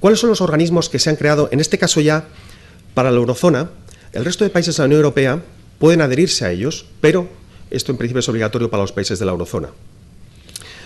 ¿Cuáles 0.00 0.20
son 0.20 0.30
los 0.30 0.40
organismos 0.40 0.88
que 0.88 0.98
se 0.98 1.10
han 1.10 1.16
creado, 1.16 1.48
en 1.52 1.60
este 1.60 1.78
caso 1.78 2.00
ya, 2.00 2.24
para 2.94 3.10
la 3.10 3.18
eurozona? 3.18 3.70
El 4.12 4.24
resto 4.24 4.44
de 4.44 4.50
países 4.50 4.76
de 4.76 4.82
la 4.82 4.86
Unión 4.86 5.00
Europea 5.00 5.42
pueden 5.78 6.00
adherirse 6.00 6.44
a 6.44 6.50
ellos, 6.50 6.86
pero 7.00 7.28
esto 7.70 7.92
en 7.92 7.98
principio 7.98 8.20
es 8.20 8.28
obligatorio 8.28 8.70
para 8.70 8.82
los 8.82 8.92
países 8.92 9.18
de 9.18 9.26
la 9.26 9.32
eurozona. 9.32 9.68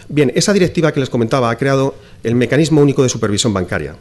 Bien, 0.08 0.32
esa 0.34 0.52
directiva 0.52 0.92
que 0.92 1.00
les 1.00 1.08
comentaba 1.08 1.50
ha 1.50 1.56
creado 1.56 1.94
el 2.24 2.34
Mecanismo 2.34 2.82
Único 2.82 3.02
de 3.02 3.08
Supervisión 3.08 3.54
Bancaria 3.54 3.96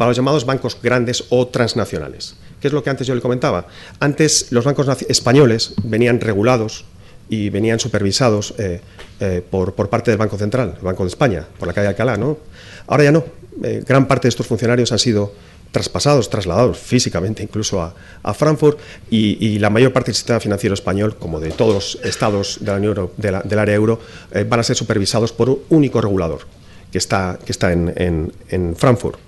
para 0.00 0.08
los 0.08 0.16
llamados 0.16 0.46
bancos 0.46 0.78
grandes 0.82 1.24
o 1.28 1.48
transnacionales. 1.48 2.34
¿Qué 2.58 2.68
es 2.68 2.72
lo 2.72 2.82
que 2.82 2.88
antes 2.88 3.06
yo 3.06 3.14
le 3.14 3.20
comentaba? 3.20 3.66
Antes 3.98 4.50
los 4.50 4.64
bancos 4.64 4.88
españoles 5.10 5.74
venían 5.84 6.20
regulados 6.20 6.86
y 7.28 7.50
venían 7.50 7.78
supervisados 7.78 8.54
eh, 8.56 8.80
eh, 9.20 9.42
por, 9.50 9.74
parte 9.90 10.10
del 10.10 10.16
Banco 10.16 10.38
Central, 10.38 10.76
el 10.78 10.82
Banco 10.82 11.02
de 11.02 11.08
España, 11.08 11.44
por 11.58 11.68
la 11.68 11.74
calle 11.74 11.88
Alcalá. 11.88 12.16
¿no? 12.16 12.38
Ahora 12.86 13.04
ya 13.04 13.12
no. 13.12 13.24
Eh, 13.62 13.84
gran 13.86 14.08
parte 14.08 14.22
de 14.22 14.30
estos 14.30 14.46
funcionarios 14.46 14.90
han 14.90 14.98
sido 14.98 15.34
traspasados, 15.70 16.30
trasladados 16.30 16.78
físicamente 16.78 17.42
incluso 17.42 17.82
a, 17.82 18.32
Frankfurt 18.32 18.78
y, 19.10 19.58
la 19.58 19.68
mayor 19.68 19.92
parte 19.92 20.12
del 20.12 20.16
sistema 20.16 20.40
financiero 20.40 20.72
español, 20.72 21.16
como 21.16 21.40
de 21.40 21.50
todos 21.50 21.74
los 21.74 22.04
estados 22.06 22.56
de 22.62 22.72
la 22.72 22.78
Unión, 22.78 23.10
del 23.18 23.58
área 23.58 23.74
euro, 23.74 24.00
van 24.48 24.60
a 24.60 24.62
ser 24.62 24.76
supervisados 24.76 25.30
por 25.34 25.50
un 25.50 25.58
único 25.68 26.00
regulador 26.00 26.46
que 26.90 26.96
está, 26.96 27.38
que 27.44 27.52
está 27.52 27.70
en, 27.70 28.32
en 28.48 28.76
Frankfurt. 28.76 29.18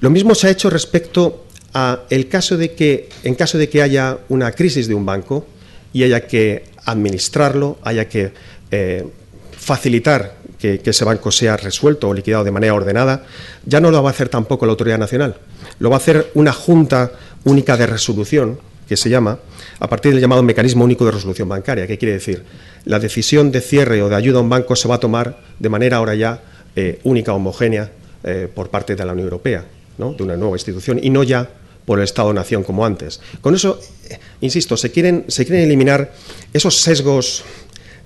Lo 0.00 0.10
mismo 0.10 0.34
se 0.34 0.46
ha 0.46 0.50
hecho 0.50 0.70
respecto 0.70 1.44
a 1.74 2.02
el 2.08 2.28
caso 2.28 2.56
de 2.56 2.72
que, 2.72 3.08
en 3.24 3.34
caso 3.34 3.58
de 3.58 3.68
que 3.68 3.82
haya 3.82 4.18
una 4.28 4.52
crisis 4.52 4.86
de 4.86 4.94
un 4.94 5.04
banco 5.04 5.46
y 5.92 6.04
haya 6.04 6.26
que 6.26 6.64
administrarlo, 6.84 7.78
haya 7.82 8.08
que 8.08 8.32
eh, 8.70 9.04
facilitar 9.50 10.36
que, 10.58 10.80
ese 10.84 11.04
banco 11.04 11.32
sea 11.32 11.56
resuelto 11.56 12.08
o 12.08 12.14
liquidado 12.14 12.44
de 12.44 12.52
manera 12.52 12.74
ordenada, 12.74 13.24
ya 13.64 13.80
no 13.80 13.90
lo 13.90 14.02
va 14.02 14.10
a 14.10 14.12
hacer 14.12 14.28
tampoco 14.28 14.66
la 14.66 14.70
autoridad 14.70 14.98
nacional. 14.98 15.36
Lo 15.80 15.90
va 15.90 15.96
a 15.96 15.98
hacer 15.98 16.30
una 16.34 16.52
junta 16.52 17.12
única 17.44 17.76
de 17.76 17.86
resolución, 17.86 18.60
que 18.88 18.96
se 18.96 19.10
llama, 19.10 19.38
a 19.80 19.88
partir 19.88 20.12
del 20.12 20.20
llamado 20.20 20.42
mecanismo 20.42 20.84
único 20.84 21.04
de 21.04 21.10
resolución 21.10 21.48
bancaria. 21.48 21.86
¿Qué 21.86 21.98
quiere 21.98 22.14
decir? 22.14 22.44
La 22.84 23.00
decisión 23.00 23.50
de 23.50 23.60
cierre 23.60 24.00
o 24.02 24.08
de 24.08 24.16
ayuda 24.16 24.38
a 24.38 24.42
un 24.42 24.48
banco 24.48 24.76
se 24.76 24.88
va 24.88 24.94
a 24.94 25.00
tomar 25.00 25.40
de 25.58 25.68
manera 25.68 25.98
ahora 25.98 26.14
ya 26.14 26.40
eh, 26.76 27.00
única, 27.02 27.34
homogénea, 27.34 27.90
eh, 28.24 28.48
por 28.52 28.70
parte 28.70 28.96
de 28.96 29.04
la 29.04 29.12
Unión 29.12 29.26
Europea 29.26 29.64
de 29.98 30.22
una 30.22 30.36
nueva 30.36 30.54
institución 30.54 31.00
y 31.02 31.10
no 31.10 31.24
ya 31.24 31.50
por 31.84 31.98
el 31.98 32.04
Estado-nación 32.04 32.62
como 32.62 32.86
antes. 32.86 33.20
Con 33.40 33.54
eso, 33.54 33.80
eh, 34.08 34.18
insisto, 34.40 34.76
se 34.76 34.90
quieren, 34.90 35.24
se 35.28 35.44
quieren 35.44 35.64
eliminar 35.64 36.12
esos 36.52 36.76
sesgos 36.76 37.44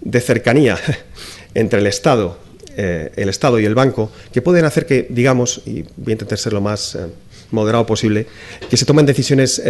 de 0.00 0.20
cercanía 0.20 0.78
entre 1.55 1.81
el 1.81 1.87
Estado, 1.87 2.38
eh, 2.76 3.11
el 3.16 3.28
Estado 3.28 3.59
y 3.59 3.64
el 3.64 3.74
banco 3.74 4.11
que 4.33 4.40
pueden 4.40 4.64
hacer 4.64 4.87
que, 4.87 5.07
digamos, 5.11 5.62
y 5.66 5.83
voy 5.96 6.11
a 6.11 6.12
intentar 6.12 6.38
ser 6.38 6.52
lo 6.52 6.61
más 6.61 6.94
eh, 6.94 7.00
moderado 7.50 7.85
posible, 7.85 8.26
que 8.70 8.76
se 8.76 8.87
tomen 8.87 9.05
decisiones 9.05 9.61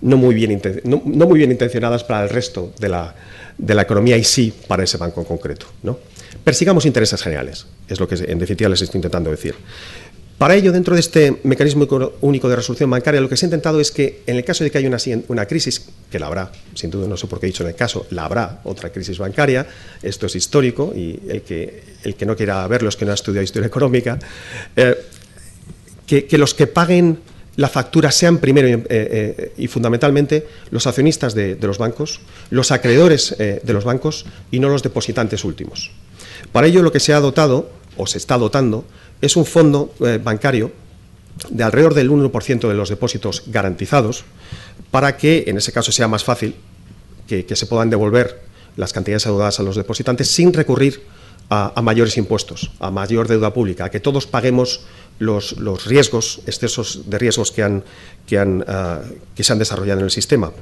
no, 0.00 0.16
muy 0.16 0.34
bien 0.34 0.62
no, 0.84 1.02
muy 1.04 1.38
bien 1.38 1.50
intencionadas 1.50 2.02
para 2.02 2.22
el 2.22 2.30
resto 2.30 2.72
de 2.78 2.88
la, 2.88 3.14
de 3.58 3.74
la, 3.74 3.82
economía 3.82 4.16
y 4.16 4.24
sí 4.24 4.54
para 4.66 4.84
ese 4.84 4.96
banco 4.96 5.20
en 5.20 5.26
concreto. 5.26 5.66
¿no? 5.82 5.98
Persigamos 6.42 6.86
intereses 6.86 7.20
generales, 7.20 7.66
es 7.88 8.00
lo 8.00 8.08
que 8.08 8.14
en 8.14 8.38
definitiva 8.38 8.70
les 8.70 8.80
estoy 8.80 8.98
intentando 8.98 9.30
decir. 9.30 9.54
Para 10.38 10.54
ello, 10.54 10.70
dentro 10.70 10.94
de 10.94 11.00
este 11.00 11.40
mecanismo 11.44 11.86
único 12.20 12.48
de 12.48 12.56
resolución 12.56 12.90
bancaria, 12.90 13.22
lo 13.22 13.28
que 13.28 13.38
se 13.38 13.46
ha 13.46 13.48
intentado 13.48 13.80
es 13.80 13.90
que, 13.90 14.22
en 14.26 14.36
el 14.36 14.44
caso 14.44 14.64
de 14.64 14.70
que 14.70 14.76
haya 14.76 14.90
una, 15.28 15.46
crisis, 15.46 15.86
que 16.10 16.18
la 16.18 16.26
habrá, 16.26 16.52
sin 16.74 16.90
duda 16.90 17.08
no 17.08 17.16
sé 17.16 17.26
por 17.26 17.40
qué 17.40 17.46
he 17.46 17.48
dicho 17.48 17.62
en 17.62 17.70
el 17.70 17.74
caso, 17.74 18.06
la 18.10 18.26
habrá 18.26 18.60
otra 18.64 18.90
crisis 18.90 19.16
bancaria, 19.16 19.66
esto 20.02 20.26
es 20.26 20.36
histórico 20.36 20.92
y 20.94 21.18
el 21.28 21.40
que, 21.40 21.82
el 22.02 22.16
que 22.16 22.26
no 22.26 22.36
quiera 22.36 22.66
verlo 22.68 22.90
es 22.90 22.96
que 22.96 23.06
no 23.06 23.12
ha 23.12 23.14
estudiado 23.14 23.44
historia 23.44 23.66
económica, 23.68 24.18
eh, 24.76 24.94
que, 26.06 26.28
los 26.36 26.52
que 26.52 26.66
paguen 26.66 27.18
la 27.56 27.70
factura 27.70 28.10
sean 28.10 28.36
primero 28.36 28.68
eh, 28.68 28.84
eh, 28.90 29.52
y 29.56 29.68
fundamentalmente 29.68 30.46
los 30.70 30.86
accionistas 30.86 31.34
de, 31.34 31.56
los 31.62 31.78
bancos, 31.78 32.20
los 32.50 32.72
acreedores 32.72 33.34
de 33.38 33.72
los 33.72 33.84
bancos 33.84 34.26
y 34.50 34.60
no 34.60 34.68
los 34.68 34.82
depositantes 34.82 35.44
últimos. 35.44 35.92
Para 36.52 36.66
ello, 36.66 36.82
lo 36.82 36.92
que 36.92 37.00
se 37.00 37.14
ha 37.14 37.20
dotado, 37.20 37.70
o 37.96 38.06
se 38.06 38.18
está 38.18 38.36
dotando, 38.36 38.84
es 39.20 39.36
un 39.36 39.46
fondo 39.46 39.94
eh, 40.00 40.20
bancario 40.22 40.72
de 41.50 41.64
alrededor 41.64 41.94
del 41.94 42.10
1% 42.10 42.68
de 42.68 42.74
los 42.74 42.88
depósitos 42.88 43.42
garantizados 43.46 44.24
para 44.90 45.16
que, 45.16 45.44
en 45.46 45.58
ese 45.58 45.72
caso, 45.72 45.92
sea 45.92 46.08
más 46.08 46.24
fácil 46.24 46.54
que, 47.26 47.44
se 47.54 47.66
puedan 47.66 47.90
devolver 47.90 48.40
las 48.76 48.92
cantidades 48.92 49.26
adeudadas 49.26 49.60
a 49.60 49.62
los 49.62 49.76
depositantes 49.76 50.28
sin 50.28 50.52
recurrir 50.52 51.02
a, 51.48 51.80
mayores 51.82 52.16
impuestos, 52.16 52.70
a 52.80 52.90
mayor 52.90 53.28
deuda 53.28 53.52
pública, 53.52 53.86
a 53.86 53.90
que 53.90 54.00
todos 54.00 54.26
paguemos 54.26 54.80
los, 55.18 55.56
riesgos, 55.86 56.40
excesos 56.46 57.02
de 57.06 57.18
riesgos 57.18 57.54
ah, 57.58 59.02
que 59.34 59.44
se 59.44 59.52
han 59.52 59.58
desarrollado 59.58 60.00
en 60.00 60.06
el 60.06 60.10
sistema. 60.10 60.52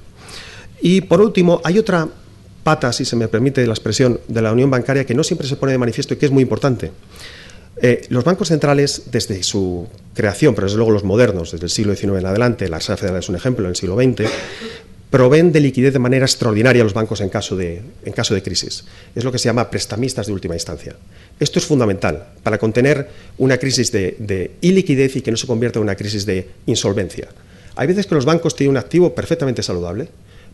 Y, 0.81 1.03
por 1.03 1.21
último, 1.21 1.61
hay 1.65 1.79
otra 1.79 2.09
pata, 2.63 2.93
si 2.93 3.05
se 3.05 3.17
me 3.17 3.29
permite 3.29 3.67
la 3.67 3.73
expresión, 3.73 4.21
de 4.29 4.43
la 4.43 4.53
unión 4.53 4.71
bancaria 4.71 5.05
que 5.05 5.15
no 5.15 5.23
siempre 5.23 5.47
se 5.47 5.57
pone 5.57 5.73
de 5.73 5.79
manifiesto 5.79 6.15
y 6.15 6.17
que 6.17 6.27
es 6.27 6.33
muy 6.33 6.43
importante. 6.43 6.93
Eh, 7.77 8.07
los 8.09 8.25
bancos 8.25 8.49
centrales, 8.49 9.05
desde 9.11 9.43
su 9.43 9.89
creación, 10.15 10.55
pero 10.55 10.67
desde 10.67 10.77
luego 10.77 10.93
los 10.93 11.05
modernos, 11.05 11.53
desde 11.53 11.67
el 11.67 11.71
siglo 11.71 11.95
XIX 11.95 12.21
en 12.21 12.27
adelante, 12.27 12.69
la 12.69 12.79
Reserva 12.79 12.97
Federal 12.97 13.19
es 13.19 13.29
un 13.29 13.37
ejemplo, 13.37 13.65
en 13.65 13.71
el 13.71 13.77
siglo 13.77 13.97
XX, 13.97 14.31
proveen 15.11 15.53
de 15.53 15.61
liquidez 15.61 15.93
de 15.93 15.99
manera 15.99 16.25
extraordinaria 16.25 16.83
a 16.83 16.85
los 16.85 16.95
bancos 16.95 17.21
en 17.21 17.29
caso, 17.29 17.57
de, 17.57 17.83
en 18.05 18.13
caso 18.13 18.35
de 18.35 18.43
crisis. 18.43 18.85
Es 19.15 19.25
lo 19.25 19.31
que 19.31 19.39
se 19.39 19.45
llama 19.45 19.71
prestamistas 19.71 20.27
de 20.27 20.33
última 20.33 20.55
instancia. 20.55 20.97
Esto 21.39 21.59
es 21.59 21.67
fundamental 21.67 22.27
para 22.43 22.59
contener 22.59 23.09
una 23.39 23.59
crisis 23.59 23.93
de, 23.93 24.17
de 24.19 24.53
iliquidez 24.61 25.17
y 25.17 25.23
que 25.23 25.31
no 25.31 25.37
se 25.37 25.47
convierta 25.47 25.79
en 25.79 25.85
una 25.85 25.95
crisis 25.95 26.27
de 26.27 26.49
insolvencia. 26.67 27.29
Hay 27.77 27.87
veces 27.87 28.07
que 28.07 28.15
los 28.15 28.25
bancos 28.25 28.55
tienen 28.57 28.73
un 28.73 28.77
activo 28.77 29.15
perfectamente 29.15 29.63
saludable, 29.63 30.09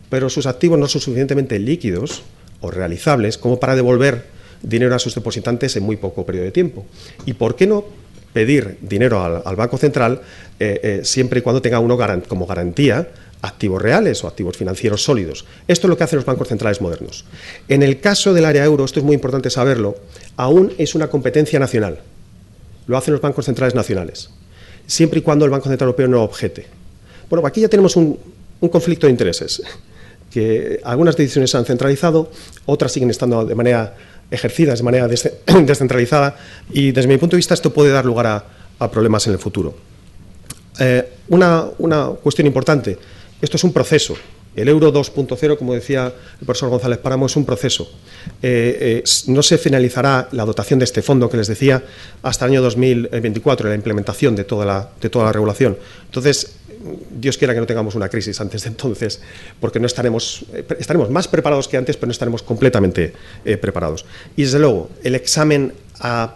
pero 0.09 0.29
sus 0.29 0.45
activos 0.45 0.77
no 0.77 0.87
son 0.87 1.01
suficientemente 1.01 1.57
líquidos 1.59 2.23
o 2.61 2.69
realizables 2.69 3.37
como 3.37 3.59
para 3.59 3.75
devolver 3.75 4.25
dinero 4.61 4.95
a 4.95 4.99
sus 4.99 5.15
depositantes 5.15 5.75
en 5.75 5.83
muy 5.83 5.97
poco 5.97 6.25
periodo 6.25 6.45
de 6.45 6.51
tiempo. 6.51 6.85
¿Y 7.25 7.33
por 7.33 7.55
qué 7.55 7.67
no 7.67 7.85
pedir 8.33 8.77
dinero 8.81 9.21
al, 9.23 9.55
Banco 9.55 9.77
Central 9.77 10.21
eh, 10.59 10.79
eh, 10.83 11.01
siempre 11.03 11.39
y 11.39 11.41
cuando 11.41 11.61
tenga 11.61 11.79
uno 11.79 11.97
como 12.27 12.45
garantía 12.45 13.09
activos 13.41 13.81
reales 13.81 14.23
o 14.23 14.27
activos 14.27 14.55
financieros 14.55 15.03
sólidos. 15.03 15.45
Esto 15.67 15.87
es 15.87 15.89
lo 15.89 15.97
que 15.97 16.03
hacen 16.03 16.17
los 16.17 16.25
bancos 16.25 16.47
centrales 16.47 16.79
modernos. 16.79 17.25
En 17.67 17.81
el 17.83 17.99
caso 17.99 18.33
del 18.33 18.45
área 18.45 18.63
euro, 18.63 18.85
esto 18.85 18.99
es 18.99 19.05
muy 19.05 19.15
importante 19.15 19.49
saberlo, 19.49 19.97
aún 20.37 20.73
es 20.77 20.95
una 20.95 21.07
competencia 21.07 21.59
nacional. 21.59 21.99
Lo 22.87 22.97
hacen 22.97 23.13
los 23.13 23.21
bancos 23.21 23.45
centrales 23.45 23.73
nacionales, 23.73 24.29
siempre 24.85 25.19
y 25.19 25.21
cuando 25.23 25.45
el 25.45 25.51
Banco 25.51 25.69
Central 25.69 25.89
Europeo 25.89 26.07
no 26.07 26.23
objete. 26.23 26.67
Bueno, 27.29 27.45
aquí 27.47 27.61
ya 27.61 27.67
tenemos 27.69 27.95
un, 27.95 28.19
un 28.59 28.69
conflicto 28.69 29.07
de 29.07 29.11
intereses, 29.11 29.61
que 30.29 30.79
algunas 30.83 31.15
decisiones 31.17 31.49
se 31.49 31.57
han 31.57 31.65
centralizado, 31.65 32.31
otras 32.65 32.91
siguen 32.91 33.09
estando 33.09 33.43
de 33.43 33.55
manera 33.55 33.95
ejercidas 34.31 34.79
de 34.79 34.83
manera 34.83 35.07
descentralizada 35.65 36.35
y 36.71 36.91
desde 36.91 37.07
mi 37.07 37.17
punto 37.17 37.35
de 37.35 37.39
vista 37.39 37.53
esto 37.53 37.71
puede 37.71 37.91
dar 37.91 38.05
lugar 38.05 38.27
a, 38.79 38.91
problemas 38.91 39.27
en 39.27 39.33
el 39.33 39.39
futuro. 39.39 39.75
Eh, 40.79 41.07
una, 41.27 41.69
cuestión 42.23 42.47
importante, 42.47 42.97
esto 43.39 43.57
es 43.57 43.63
un 43.63 43.71
proceso. 43.71 44.15
El 44.55 44.67
euro 44.67 44.91
2.0, 44.91 45.57
como 45.57 45.73
decía 45.73 46.07
el 46.07 46.45
profesor 46.45 46.69
González 46.69 46.97
Páramo, 46.97 47.27
es 47.27 47.35
un 47.35 47.45
proceso. 47.45 47.89
Eh, 48.41 49.01
eh, 49.01 49.03
no 49.27 49.43
se 49.43 49.57
finalizará 49.57 50.27
la 50.31 50.43
dotación 50.45 50.79
de 50.79 50.85
este 50.85 51.01
fondo 51.01 51.29
que 51.29 51.37
les 51.37 51.47
decía 51.47 51.83
hasta 52.23 52.45
el 52.45 52.51
año 52.51 52.61
2024, 52.63 53.69
la 53.69 53.75
implementación 53.75 54.35
de 54.35 54.43
toda 54.43 54.65
la, 54.65 54.89
de 54.99 55.09
toda 55.09 55.25
la 55.25 55.31
regulación. 55.31 55.77
Entonces, 56.05 56.55
Dios 57.09 57.37
quiera 57.37 57.53
que 57.53 57.59
no 57.59 57.65
tengamos 57.65 57.95
una 57.95 58.09
crisis 58.09 58.39
antes 58.41 58.63
de 58.63 58.69
entonces, 58.69 59.21
porque 59.59 59.79
no 59.79 59.87
estaremos, 59.87 60.45
eh, 60.53 60.65
estaremos 60.79 61.09
más 61.09 61.27
preparados 61.27 61.67
que 61.67 61.77
antes, 61.77 61.97
pero 61.97 62.07
no 62.07 62.11
estaremos 62.11 62.43
completamente 62.43 63.13
eh, 63.45 63.57
preparados. 63.57 64.05
Y 64.35 64.43
desde 64.43 64.59
luego, 64.59 64.89
el 65.03 65.15
examen 65.15 65.73
a 65.99 66.35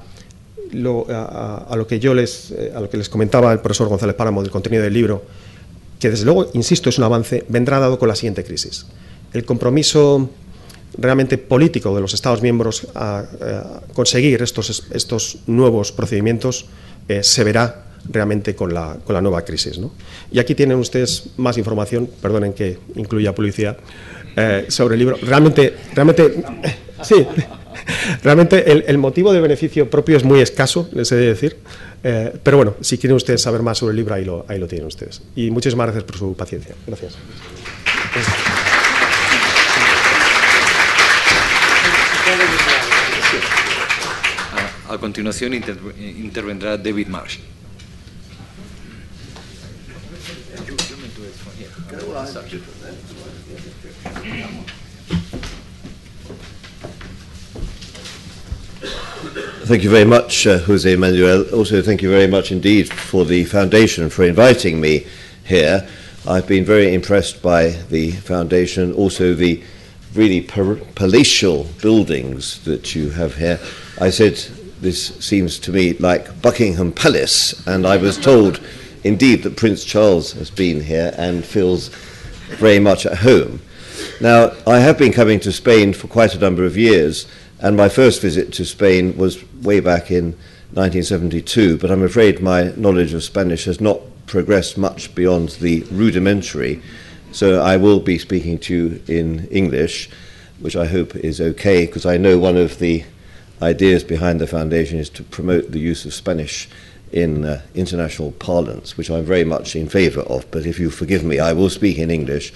lo, 0.72 1.08
que 1.88 2.00
yo 2.00 2.14
les, 2.14 2.52
eh, 2.52 2.72
a 2.76 2.80
lo 2.80 2.90
que 2.90 2.98
les 2.98 3.10
comentaba 3.10 3.52
el 3.52 3.60
profesor 3.60 3.88
González 3.88 4.16
Páramo 4.16 4.42
del 4.42 4.52
contenido 4.52 4.84
del 4.84 4.94
libro, 4.94 5.24
que 6.00 6.10
desde 6.10 6.26
luego, 6.26 6.50
insisto, 6.54 6.90
es 6.90 6.98
un 6.98 7.06
avance, 7.06 7.46
vendrá 7.48 7.80
dado 7.80 7.98
con 7.98 8.08
la 8.08 8.16
siguiente 8.16 8.44
crisis. 8.44 8.86
El 9.34 9.46
compromiso 9.46 10.30
realmente 10.98 11.38
político 11.38 11.94
de 11.96 12.02
los 12.02 12.14
Estados 12.14 12.42
miembros 12.42 12.88
a, 12.96 13.26
conseguir 13.94 14.42
estos, 14.42 14.88
estos 14.92 15.40
nuevos 15.48 15.92
procedimientos 15.92 16.68
se 17.22 17.44
verá 17.44 17.86
realmente 18.10 18.56
con 18.56 18.74
la, 18.74 18.98
con 19.04 19.14
la 19.14 19.22
nueva 19.22 19.44
crisis. 19.44 19.78
¿no? 19.78 19.92
Y 20.32 20.40
aquí 20.40 20.56
tienen 20.56 20.78
ustedes 20.78 21.30
más 21.38 21.58
información, 21.58 22.10
perdonen 22.22 22.54
que 22.54 22.78
incluya 22.96 23.34
publicidad, 23.34 23.78
eh, 24.36 24.66
sobre 24.68 24.96
el 24.96 25.00
libro. 25.00 25.18
Realmente, 25.22 25.74
realmente, 25.94 26.44
sí, 27.04 27.26
realmente 28.24 28.90
el, 28.90 28.98
motivo 28.98 29.32
de 29.32 29.40
beneficio 29.40 29.90
propio 29.90 30.18
es 30.18 30.24
muy 30.24 30.42
escaso, 30.42 30.90
les 30.92 31.12
he 31.12 31.16
de 31.16 31.28
decir. 31.28 31.58
Eh, 32.04 32.34
pero 32.44 32.58
bueno, 32.58 32.76
si 32.82 32.98
quieren 32.98 33.16
ustedes 33.16 33.42
saber 33.42 33.62
más 33.62 33.78
sobre 33.78 33.92
el 33.92 33.98
libro, 33.98 34.14
ahí 34.14 34.26
lo, 34.26 34.46
ahí 34.48 34.60
lo 34.60 34.68
tienen 34.68 34.88
ustedes. 34.88 35.22
Y 35.36 35.50
muchísimas 35.52 35.88
gracias 35.88 36.04
por 36.04 36.18
su 36.18 36.36
paciencia. 36.36 36.76
Gracias. 36.86 37.16
A 44.88 44.98
continuación 44.98 45.54
intervendrá 45.98 46.78
David 46.78 47.08
Marsh. 47.08 47.40
Thank 59.66 59.84
you 59.84 59.90
very 59.90 60.06
much, 60.06 60.46
uh, 60.46 60.60
Jose 60.60 60.96
Manuel. 60.96 61.44
Also, 61.54 61.82
thank 61.82 62.02
you 62.02 62.10
very 62.10 62.28
much 62.28 62.52
indeed 62.52 62.88
for 62.88 63.26
the 63.26 63.46
foundation 63.46 64.10
for 64.10 64.24
inviting 64.24 64.80
me 64.80 65.08
here. 65.44 65.88
I've 66.28 66.48
been 66.48 66.66
very 66.66 66.94
impressed 66.94 67.42
by 67.42 67.70
the 67.90 68.12
foundation, 68.12 68.94
also 68.94 69.34
the 69.34 69.64
really 70.14 70.42
palatial 70.42 71.68
buildings 71.82 72.64
that 72.64 72.96
you 72.96 73.10
have 73.12 73.36
here. 73.38 73.60
I 74.00 74.10
said 74.12 74.36
this 74.82 75.16
seems 75.18 75.58
to 75.60 75.72
me 75.72 75.94
like 75.94 76.42
Buckingham 76.42 76.92
Palace, 76.92 77.66
and 77.68 77.88
I 77.88 77.98
was 77.98 78.18
told 78.18 78.60
indeed 79.04 79.44
that 79.44 79.58
Prince 79.58 79.84
Charles 79.84 80.34
has 80.34 80.50
been 80.50 80.82
here 80.82 81.14
and 81.18 81.46
feels 81.46 81.90
very 82.58 82.80
much 82.80 83.06
at 83.06 83.20
home. 83.20 83.62
Now, 84.22 84.52
I 84.66 84.80
have 84.80 84.98
been 84.98 85.12
coming 85.12 85.40
to 85.42 85.52
Spain 85.52 85.94
for 85.94 86.08
quite 86.08 86.36
a 86.36 86.40
number 86.40 86.66
of 86.66 86.78
years, 86.78 87.28
and 87.60 87.76
my 87.76 87.90
first 87.90 88.22
visit 88.22 88.54
to 88.54 88.66
Spain 88.66 89.18
was 89.18 89.44
way 89.62 89.80
back 89.80 90.12
in 90.12 90.32
1972, 90.74 91.78
but 91.78 91.92
I'm 91.92 92.04
afraid 92.04 92.42
my 92.42 92.74
knowledge 92.76 93.14
of 93.14 93.24
Spanish 93.24 93.66
has 93.66 93.80
not 93.80 94.02
progressed 94.28 94.78
much 94.78 95.14
beyond 95.16 95.50
the 95.62 95.82
rudimentary, 95.92 96.82
so 97.32 97.62
I 97.62 97.78
will 97.78 98.00
be 98.00 98.18
speaking 98.18 98.58
to 98.60 98.74
you 98.74 99.04
in 99.08 99.48
English, 99.48 100.10
which 100.60 100.76
I 100.76 100.86
hope 100.86 101.16
is 101.16 101.40
okay, 101.40 101.86
because 101.86 102.06
I 102.06 102.18
know 102.18 102.38
one 102.38 102.58
of 102.58 102.80
the 102.80 103.04
ideas 103.62 104.04
behind 104.04 104.40
the 104.40 104.48
foundation 104.48 105.00
is 105.00 105.10
to 105.12 105.24
promote 105.24 105.72
the 105.72 105.80
use 105.80 106.06
of 106.06 106.14
Spanish 106.14 106.70
in 107.12 107.46
uh, 107.46 107.62
international 107.74 108.32
parlance, 108.34 108.98
which 108.98 109.10
I'm 109.10 109.26
very 109.26 109.44
much 109.44 109.76
in 109.76 109.88
favour 109.88 110.22
of. 110.22 110.50
But 110.52 110.66
if 110.66 110.80
you 110.80 110.90
forgive 110.90 111.24
me, 111.24 111.40
I 111.40 111.54
will 111.54 111.70
speak 111.70 111.98
in 111.98 112.12
English. 112.12 112.54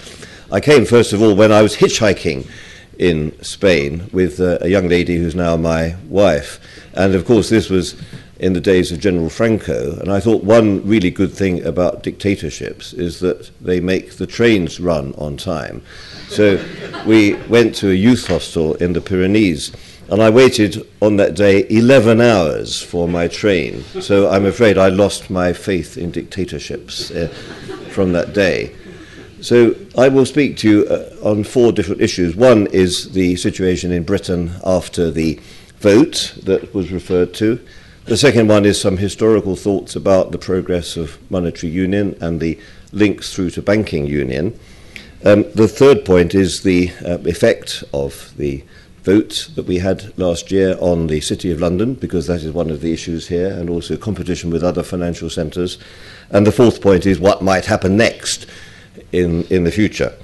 I 0.52 0.60
came, 0.60 0.84
first 0.84 1.12
of 1.12 1.22
all, 1.22 1.34
when 1.34 1.52
I 1.52 1.62
was 1.62 1.76
hitchhiking 1.76 2.46
in 2.98 3.32
Spain 3.42 4.08
with 4.12 4.40
uh, 4.40 4.58
a 4.60 4.68
young 4.68 4.86
lady 4.88 5.16
who's 5.16 5.34
now 5.34 5.56
my 5.56 5.96
wife. 6.08 6.60
And 6.92 7.14
of 7.14 7.24
course, 7.24 7.48
this 7.48 7.70
was 7.70 7.96
in 8.40 8.54
the 8.54 8.60
days 8.60 8.90
of 8.90 9.00
General 9.00 9.30
Franco. 9.30 9.98
And 10.00 10.10
I 10.10 10.20
thought 10.20 10.42
one 10.42 10.86
really 10.86 11.10
good 11.10 11.32
thing 11.32 11.64
about 11.64 12.02
dictatorships 12.02 12.92
is 12.92 13.20
that 13.20 13.50
they 13.60 13.80
make 13.80 14.16
the 14.16 14.26
trains 14.26 14.80
run 14.80 15.14
on 15.16 15.36
time. 15.36 15.82
So 16.28 16.62
we 17.06 17.34
went 17.48 17.74
to 17.76 17.90
a 17.90 17.94
youth 17.94 18.26
hostel 18.26 18.74
in 18.76 18.94
the 18.94 19.00
Pyrenees. 19.00 19.72
And 20.10 20.20
I 20.20 20.28
waited 20.28 20.84
on 21.00 21.16
that 21.18 21.36
day 21.36 21.66
11 21.70 22.20
hours 22.20 22.82
for 22.82 23.06
my 23.06 23.28
train. 23.28 23.84
So 24.00 24.28
I'm 24.28 24.44
afraid 24.44 24.76
I 24.76 24.88
lost 24.88 25.30
my 25.30 25.52
faith 25.52 25.96
in 25.96 26.10
dictatorships 26.10 27.12
uh, 27.12 27.28
from 27.90 28.12
that 28.12 28.32
day. 28.32 28.74
So 29.40 29.76
I 29.96 30.08
will 30.08 30.26
speak 30.26 30.56
to 30.58 30.68
you 30.68 30.86
uh, 30.88 31.14
on 31.22 31.44
four 31.44 31.70
different 31.70 32.00
issues. 32.00 32.34
One 32.34 32.66
is 32.66 33.12
the 33.12 33.36
situation 33.36 33.92
in 33.92 34.02
Britain 34.02 34.52
after 34.64 35.12
the 35.12 35.38
vote 35.78 36.34
that 36.42 36.74
was 36.74 36.90
referred 36.90 37.32
to. 37.34 37.60
The 38.06 38.16
second 38.16 38.48
one 38.48 38.64
is 38.64 38.80
some 38.80 38.96
historical 38.96 39.54
thoughts 39.54 39.94
about 39.94 40.32
the 40.32 40.38
progress 40.38 40.96
of 40.96 41.18
monetary 41.30 41.72
union 41.72 42.16
and 42.20 42.40
the 42.40 42.58
links 42.90 43.32
through 43.32 43.50
to 43.50 43.62
banking 43.62 44.06
union. 44.06 44.58
Um, 45.24 45.44
the 45.52 45.68
third 45.68 46.04
point 46.04 46.34
is 46.34 46.62
the 46.62 46.90
uh, 47.04 47.18
effect 47.18 47.84
of 47.92 48.32
the 48.36 48.64
vote 49.02 49.50
that 49.54 49.66
we 49.66 49.78
had 49.78 50.16
last 50.18 50.50
year 50.50 50.76
on 50.80 51.06
the 51.06 51.20
City 51.20 51.50
of 51.50 51.60
London, 51.60 51.94
because 51.94 52.26
that 52.26 52.42
is 52.42 52.52
one 52.52 52.70
of 52.70 52.80
the 52.80 52.92
issues 52.92 53.28
here, 53.28 53.48
and 53.48 53.70
also 53.70 53.96
competition 53.96 54.50
with 54.50 54.62
other 54.62 54.82
financial 54.82 55.30
centres. 55.30 55.78
And 56.30 56.46
the 56.46 56.52
fourth 56.52 56.80
point 56.80 57.06
is 57.06 57.18
what 57.18 57.42
might 57.42 57.66
happen 57.66 57.96
next 57.96 58.46
in, 59.12 59.44
in 59.44 59.64
the 59.64 59.72
future. 59.72 60.14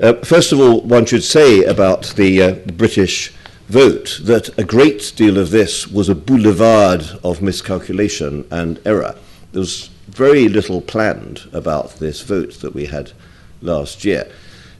Uh, 0.00 0.14
first 0.14 0.52
of 0.52 0.60
all, 0.60 0.80
one 0.80 1.04
should 1.04 1.22
say 1.22 1.64
about 1.64 2.14
the, 2.16 2.42
uh, 2.42 2.50
the 2.66 2.72
British 2.72 3.32
vote 3.68 4.20
that 4.24 4.58
a 4.58 4.64
great 4.64 5.12
deal 5.16 5.38
of 5.38 5.50
this 5.50 5.86
was 5.86 6.08
a 6.08 6.14
boulevard 6.14 7.02
of 7.22 7.40
miscalculation 7.40 8.46
and 8.50 8.80
error. 8.84 9.14
There 9.52 9.60
was 9.60 9.88
very 10.08 10.48
little 10.48 10.80
planned 10.80 11.48
about 11.52 11.96
this 11.96 12.20
vote 12.22 12.54
that 12.60 12.74
we 12.74 12.86
had 12.86 13.12
last 13.60 14.04
year. 14.04 14.30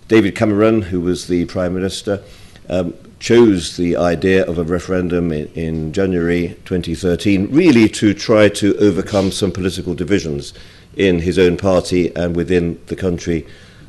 David 0.08 0.34
Cameron, 0.34 0.82
who 0.82 1.00
was 1.00 1.26
the 1.26 1.44
Prime 1.46 1.74
Minister, 1.74 2.22
um, 2.68 2.94
chose 3.18 3.76
the 3.76 3.96
idea 3.96 4.44
of 4.46 4.58
a 4.58 4.64
referendum 4.64 5.32
in, 5.32 5.46
in 5.54 5.92
January 5.92 6.56
2013 6.64 7.48
really 7.50 7.88
to 7.88 8.12
try 8.12 8.48
to 8.48 8.76
overcome 8.78 9.30
some 9.30 9.52
political 9.52 9.94
divisions 9.94 10.52
in 10.96 11.20
his 11.20 11.38
own 11.38 11.56
party 11.56 12.14
and 12.16 12.34
within 12.34 12.80
the 12.86 12.96
country 12.96 13.46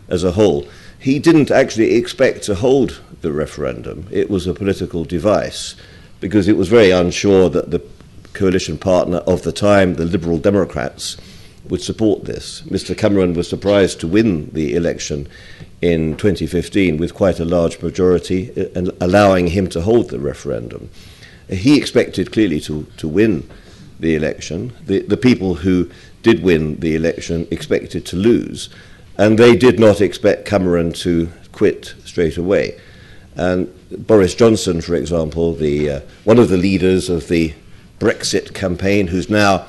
as 0.08 0.24
a 0.24 0.32
whole. 0.32 0.68
He 1.00 1.20
didn't 1.20 1.52
actually 1.52 1.96
expect 1.96 2.44
to 2.44 2.56
hold 2.56 3.02
the 3.22 3.32
referendum. 3.32 4.08
It 4.12 4.30
was 4.30 4.48
a 4.48 4.54
political 4.54 5.04
device 5.04 5.76
because 6.20 6.48
it 6.48 6.56
was 6.56 6.70
very 6.70 6.92
unsure 6.92 7.50
that 7.50 7.72
the 7.72 7.82
coalition 8.34 8.78
partner 8.78 9.18
of 9.18 9.44
the 9.44 9.52
time, 9.52 9.96
the 9.96 10.06
Liberal 10.06 10.38
Democrats, 10.38 11.18
would 11.70 11.82
support 11.82 12.26
this. 12.26 12.62
Mr. 12.64 12.98
Cameron 12.98 13.34
was 13.34 13.50
surprised 13.50 14.00
to 14.00 14.08
win 14.08 14.50
the 14.52 14.76
election 14.76 15.28
in 15.84 16.16
2015 16.16 16.96
with 16.96 17.14
quite 17.14 17.42
a 17.42 17.46
large 17.46 17.82
majority, 17.82 18.52
uh, 18.56 18.70
and 18.74 18.90
allowing 19.02 19.48
him 19.48 19.68
to 19.68 19.82
hold 19.82 20.10
the 20.10 20.20
referendum. 20.20 20.90
He 21.50 21.78
expected 21.78 22.32
clearly 22.32 22.62
to, 22.62 22.88
to 22.96 23.08
win 23.08 23.50
the 24.00 24.16
election. 24.16 24.72
The, 24.86 25.00
the 25.00 25.18
people 25.18 25.56
who 25.56 25.92
did 26.22 26.42
win 26.42 26.80
the 26.80 26.96
election 26.96 27.50
expected 27.52 28.06
to 28.06 28.16
lose, 28.16 28.70
and 29.18 29.38
they 29.38 29.58
did 29.58 29.78
not 29.78 30.00
expect 30.00 30.46
Cameron 30.46 30.94
to 30.94 31.30
quit 31.52 31.96
straight 32.06 32.38
away. 32.38 32.80
And 33.36 33.68
Boris 34.08 34.36
Johnson, 34.36 34.80
for 34.80 34.96
example, 34.96 35.54
the, 35.54 35.90
uh, 35.90 36.00
one 36.24 36.40
of 36.40 36.48
the 36.48 36.58
leaders 36.58 37.10
of 37.10 37.28
the 37.28 37.54
Brexit 38.00 38.54
campaign, 38.54 39.08
who's 39.08 39.30
now 39.30 39.66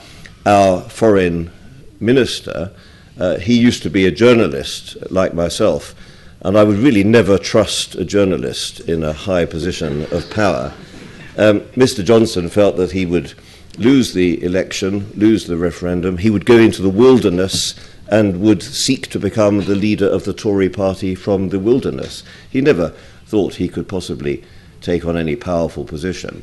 our 0.46 0.82
foreign 0.82 1.50
minister, 1.98 2.70
uh, 3.18 3.38
he 3.38 3.58
used 3.58 3.82
to 3.82 3.90
be 3.90 4.06
a 4.06 4.10
journalist 4.10 4.96
like 5.10 5.34
myself, 5.34 5.94
and 6.40 6.56
I 6.58 6.64
would 6.64 6.78
really 6.78 7.04
never 7.04 7.38
trust 7.38 7.94
a 7.94 8.04
journalist 8.04 8.80
in 8.80 9.02
a 9.02 9.12
high 9.12 9.44
position 9.44 10.02
of 10.12 10.30
power. 10.30 10.72
Um, 11.36 11.60
Mr. 11.76 12.04
Johnson 12.04 12.48
felt 12.48 12.76
that 12.76 12.92
he 12.92 13.06
would 13.06 13.34
lose 13.78 14.12
the 14.12 14.42
election, 14.42 15.10
lose 15.14 15.46
the 15.46 15.56
referendum, 15.56 16.18
he 16.18 16.30
would 16.30 16.46
go 16.46 16.58
into 16.58 16.82
the 16.82 16.90
wilderness 16.90 17.74
and 18.08 18.40
would 18.40 18.62
seek 18.62 19.08
to 19.08 19.18
become 19.18 19.64
the 19.64 19.74
leader 19.74 20.06
of 20.06 20.24
the 20.24 20.32
Tory 20.32 20.68
party 20.68 21.14
from 21.14 21.48
the 21.48 21.58
wilderness. 21.58 22.22
He 22.50 22.60
never 22.60 22.90
thought 23.26 23.54
he 23.54 23.68
could 23.68 23.88
possibly 23.88 24.44
take 24.80 25.04
on 25.04 25.16
any 25.16 25.36
powerful 25.36 25.84
position. 25.84 26.42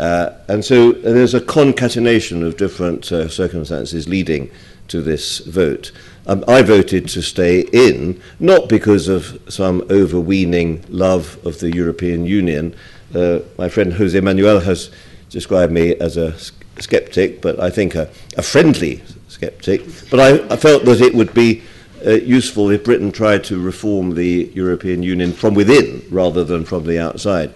Uh, 0.00 0.30
and 0.48 0.64
so 0.64 0.92
there's 0.92 1.34
a 1.34 1.40
concatenation 1.40 2.42
of 2.42 2.56
different 2.56 3.12
uh, 3.12 3.28
circumstances 3.28 4.08
leading 4.08 4.50
to 4.88 5.02
this 5.02 5.38
vote. 5.38 5.92
Um, 6.26 6.44
I 6.48 6.62
voted 6.62 7.08
to 7.08 7.22
stay 7.22 7.60
in, 7.60 8.20
not 8.40 8.68
because 8.68 9.08
of 9.08 9.40
some 9.48 9.82
overweening 9.90 10.84
love 10.88 11.38
of 11.46 11.60
the 11.60 11.74
European 11.74 12.26
Union. 12.26 12.74
Uh, 13.14 13.40
my 13.58 13.68
friend 13.68 13.92
Jose 13.92 14.18
Manuel 14.20 14.60
has 14.60 14.90
described 15.28 15.72
me 15.72 15.94
as 15.96 16.16
a 16.16 16.34
skeptic, 16.80 17.42
but 17.42 17.60
I 17.60 17.70
think 17.70 17.94
a, 17.94 18.08
a 18.36 18.42
friendly 18.42 19.02
skeptic. 19.28 19.82
But 20.10 20.20
I, 20.20 20.54
I, 20.54 20.56
felt 20.56 20.84
that 20.84 21.00
it 21.00 21.14
would 21.14 21.34
be 21.34 21.62
uh, 22.06 22.12
useful 22.12 22.70
if 22.70 22.84
Britain 22.84 23.12
tried 23.12 23.44
to 23.44 23.60
reform 23.60 24.14
the 24.14 24.50
European 24.54 25.02
Union 25.02 25.32
from 25.32 25.54
within 25.54 26.04
rather 26.10 26.44
than 26.44 26.64
from 26.64 26.84
the 26.84 26.98
outside. 26.98 27.52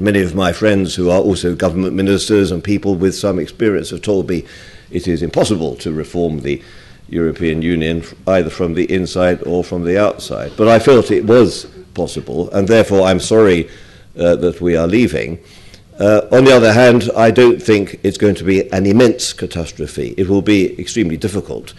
Many 0.00 0.22
of 0.22 0.34
my 0.34 0.52
friends 0.52 0.94
who 0.94 1.10
are 1.10 1.20
also 1.20 1.54
government 1.54 1.94
ministers 1.94 2.50
and 2.50 2.64
people 2.64 2.96
with 2.96 3.14
some 3.14 3.38
experience 3.38 3.90
have 3.90 4.02
told 4.02 4.28
me 4.28 4.44
it 4.94 5.08
is 5.08 5.22
impossible 5.22 5.76
to 5.76 5.92
reform 5.92 6.40
the 6.40 6.62
European 7.08 7.60
Union 7.60 8.02
either 8.26 8.50
from 8.50 8.74
the 8.74 8.90
inside 8.92 9.42
or 9.42 9.62
from 9.62 9.84
the 9.84 9.98
outside. 10.00 10.52
But 10.56 10.68
I 10.68 10.78
felt 10.78 11.10
it 11.10 11.26
was 11.26 11.66
possible, 11.92 12.50
and 12.50 12.66
therefore 12.66 13.02
I'm 13.02 13.20
sorry 13.20 13.68
uh, 14.18 14.36
that 14.36 14.60
we 14.60 14.76
are 14.76 14.86
leaving. 14.86 15.38
Uh, 15.98 16.22
on 16.32 16.44
the 16.44 16.52
other 16.56 16.72
hand, 16.72 17.10
I 17.16 17.30
don't 17.30 17.62
think 17.62 18.00
it's 18.02 18.18
going 18.18 18.34
to 18.36 18.44
be 18.44 18.70
an 18.72 18.86
immense 18.86 19.32
catastrophe. 19.32 20.14
It 20.16 20.28
will 20.28 20.42
be 20.42 20.78
extremely 20.80 21.16
difficult. 21.16 21.74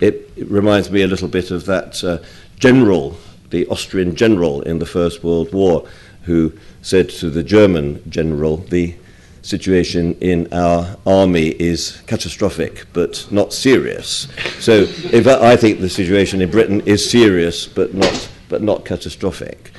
It, 0.00 0.30
it 0.36 0.50
reminds 0.50 0.90
me 0.90 1.02
a 1.02 1.06
little 1.06 1.28
bit 1.28 1.50
of 1.50 1.66
that 1.66 2.02
uh, 2.02 2.18
general, 2.58 3.16
the 3.50 3.66
Austrian 3.68 4.16
general 4.16 4.62
in 4.62 4.78
the 4.78 4.86
First 4.86 5.22
World 5.22 5.52
War, 5.52 5.86
who 6.22 6.52
said 6.82 7.10
to 7.10 7.30
the 7.30 7.42
German 7.42 8.02
general, 8.08 8.56
the 8.56 8.94
situation 9.42 10.14
in 10.20 10.52
our 10.52 10.96
army 11.06 11.48
is 11.58 12.02
catastrophic 12.06 12.86
but 12.92 13.26
not 13.30 13.52
serious. 13.52 14.28
So, 14.58 14.82
I 14.82 15.56
think 15.56 15.80
the 15.80 15.88
situation 15.88 16.42
in 16.42 16.50
Britain 16.50 16.82
is 16.86 17.08
serious 17.08 17.66
but 17.66 17.94
not, 17.94 18.28
but 18.48 18.62
not 18.62 18.84
catastrophic. 18.84 19.72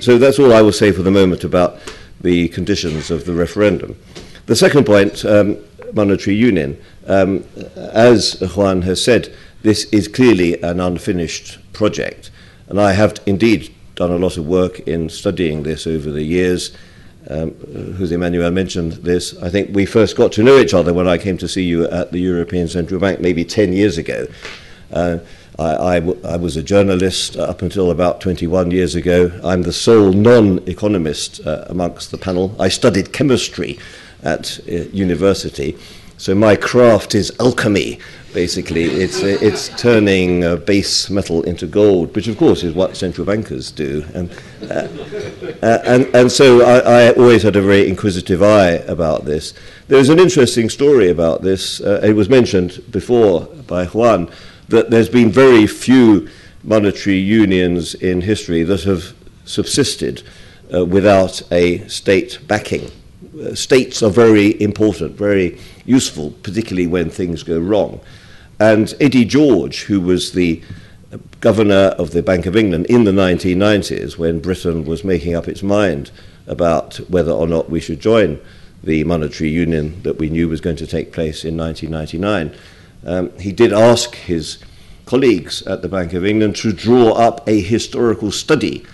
So, 0.00 0.18
that's 0.18 0.38
all 0.38 0.52
I 0.52 0.62
will 0.62 0.72
say 0.72 0.92
for 0.92 1.02
the 1.02 1.10
moment 1.10 1.44
about 1.44 1.78
the 2.20 2.48
conditions 2.48 3.10
of 3.10 3.24
the 3.24 3.32
referendum. 3.32 3.96
The 4.46 4.56
second 4.56 4.86
point, 4.86 5.24
um, 5.24 5.58
monetary 5.92 6.36
union. 6.36 6.80
Um, 7.06 7.44
as 7.76 8.40
Juan 8.54 8.82
has 8.82 9.02
said, 9.02 9.34
this 9.62 9.84
is 9.86 10.08
clearly 10.08 10.60
an 10.62 10.80
unfinished 10.80 11.58
project, 11.72 12.30
and 12.68 12.80
I 12.80 12.92
have 12.92 13.16
indeed 13.26 13.74
done 13.94 14.10
a 14.10 14.18
lot 14.18 14.36
of 14.36 14.46
work 14.46 14.80
in 14.80 15.08
studying 15.08 15.62
this 15.62 15.86
over 15.86 16.10
the 16.10 16.22
years. 16.22 16.70
um, 17.28 17.54
Jose 17.98 18.16
Manuel 18.16 18.50
mentioned 18.50 18.92
this, 18.92 19.36
I 19.42 19.50
think 19.50 19.74
we 19.74 19.86
first 19.86 20.16
got 20.16 20.32
to 20.32 20.42
know 20.42 20.58
each 20.58 20.74
other 20.74 20.94
when 20.94 21.08
I 21.08 21.18
came 21.18 21.38
to 21.38 21.48
see 21.48 21.64
you 21.64 21.86
at 21.88 22.12
the 22.12 22.20
European 22.20 22.68
Central 22.68 23.00
Bank 23.00 23.20
maybe 23.20 23.44
10 23.44 23.72
years 23.72 23.98
ago. 23.98 24.26
Uh, 24.92 25.18
I, 25.58 25.96
I, 25.96 25.96
I 26.24 26.36
was 26.36 26.56
a 26.56 26.62
journalist 26.62 27.36
up 27.36 27.62
until 27.62 27.90
about 27.90 28.20
21 28.20 28.70
years 28.70 28.94
ago. 28.94 29.32
I'm 29.42 29.62
the 29.62 29.72
sole 29.72 30.12
non-economist 30.12 31.46
uh, 31.46 31.64
amongst 31.68 32.10
the 32.10 32.18
panel. 32.18 32.54
I 32.60 32.68
studied 32.68 33.12
chemistry 33.12 33.78
at 34.22 34.60
uh, 34.68 34.72
university, 34.92 35.78
so 36.18 36.34
my 36.34 36.56
craft 36.56 37.14
is 37.14 37.32
alchemy 37.40 37.98
basically. 38.36 38.84
It's, 38.84 39.22
uh, 39.22 39.38
it's 39.40 39.70
turning 39.80 40.44
uh, 40.44 40.56
base 40.56 41.08
metal 41.08 41.42
into 41.44 41.66
gold, 41.66 42.14
which 42.14 42.28
of 42.28 42.36
course 42.36 42.64
is 42.64 42.74
what 42.74 42.94
central 42.94 43.26
bankers 43.26 43.70
do. 43.70 44.04
And, 44.12 44.30
uh, 44.70 44.88
uh, 45.62 45.78
and, 45.86 46.14
and 46.14 46.30
so 46.30 46.60
I, 46.60 47.06
I, 47.06 47.12
always 47.14 47.42
had 47.42 47.56
a 47.56 47.62
very 47.62 47.88
inquisitive 47.88 48.42
eye 48.42 48.72
about 48.88 49.24
this. 49.24 49.54
There's 49.88 50.10
an 50.10 50.18
interesting 50.18 50.68
story 50.68 51.08
about 51.08 51.40
this. 51.40 51.80
it 51.80 52.14
was 52.14 52.28
mentioned 52.28 52.84
before 52.90 53.46
by 53.66 53.86
Juan 53.86 54.28
that 54.68 54.90
there's 54.90 55.08
been 55.08 55.30
very 55.32 55.66
few 55.66 56.28
monetary 56.62 57.16
unions 57.16 57.94
in 57.94 58.20
history 58.20 58.62
that 58.64 58.82
have 58.82 59.14
subsisted 59.46 60.22
uh, 60.74 60.84
without 60.84 61.40
a 61.50 61.88
state 61.88 62.38
backing. 62.46 62.90
Uh, 63.40 63.54
states 63.54 64.02
are 64.02 64.10
very 64.10 64.60
important, 64.60 65.16
very 65.16 65.58
useful, 65.86 66.32
particularly 66.42 66.86
when 66.86 67.08
things 67.08 67.42
go 67.42 67.58
wrong. 67.58 67.98
And 68.58 68.94
Eddie 69.00 69.24
George, 69.24 69.82
who 69.82 70.00
was 70.00 70.32
the 70.32 70.62
governor 71.40 71.94
of 71.98 72.12
the 72.12 72.22
Bank 72.22 72.46
of 72.46 72.56
England 72.56 72.86
in 72.86 73.04
the 73.04 73.12
1990s, 73.12 74.16
when 74.16 74.40
Britain 74.40 74.84
was 74.84 75.04
making 75.04 75.34
up 75.34 75.46
its 75.46 75.62
mind 75.62 76.10
about 76.46 76.96
whether 77.08 77.32
or 77.32 77.46
not 77.46 77.70
we 77.70 77.80
should 77.80 78.00
join 78.00 78.40
the 78.82 79.04
monetary 79.04 79.50
union 79.50 80.02
that 80.02 80.18
we 80.18 80.30
knew 80.30 80.48
was 80.48 80.60
going 80.60 80.76
to 80.76 80.86
take 80.86 81.12
place 81.12 81.44
in 81.44 81.56
1999. 81.56 82.56
Um, 83.04 83.38
he 83.38 83.52
did 83.52 83.72
ask 83.72 84.14
his 84.14 84.58
colleagues 85.04 85.62
at 85.62 85.82
the 85.82 85.88
Bank 85.88 86.12
of 86.12 86.24
England 86.24 86.56
to 86.56 86.72
draw 86.72 87.12
up 87.12 87.46
a 87.48 87.60
historical 87.60 88.30
study 88.30 88.84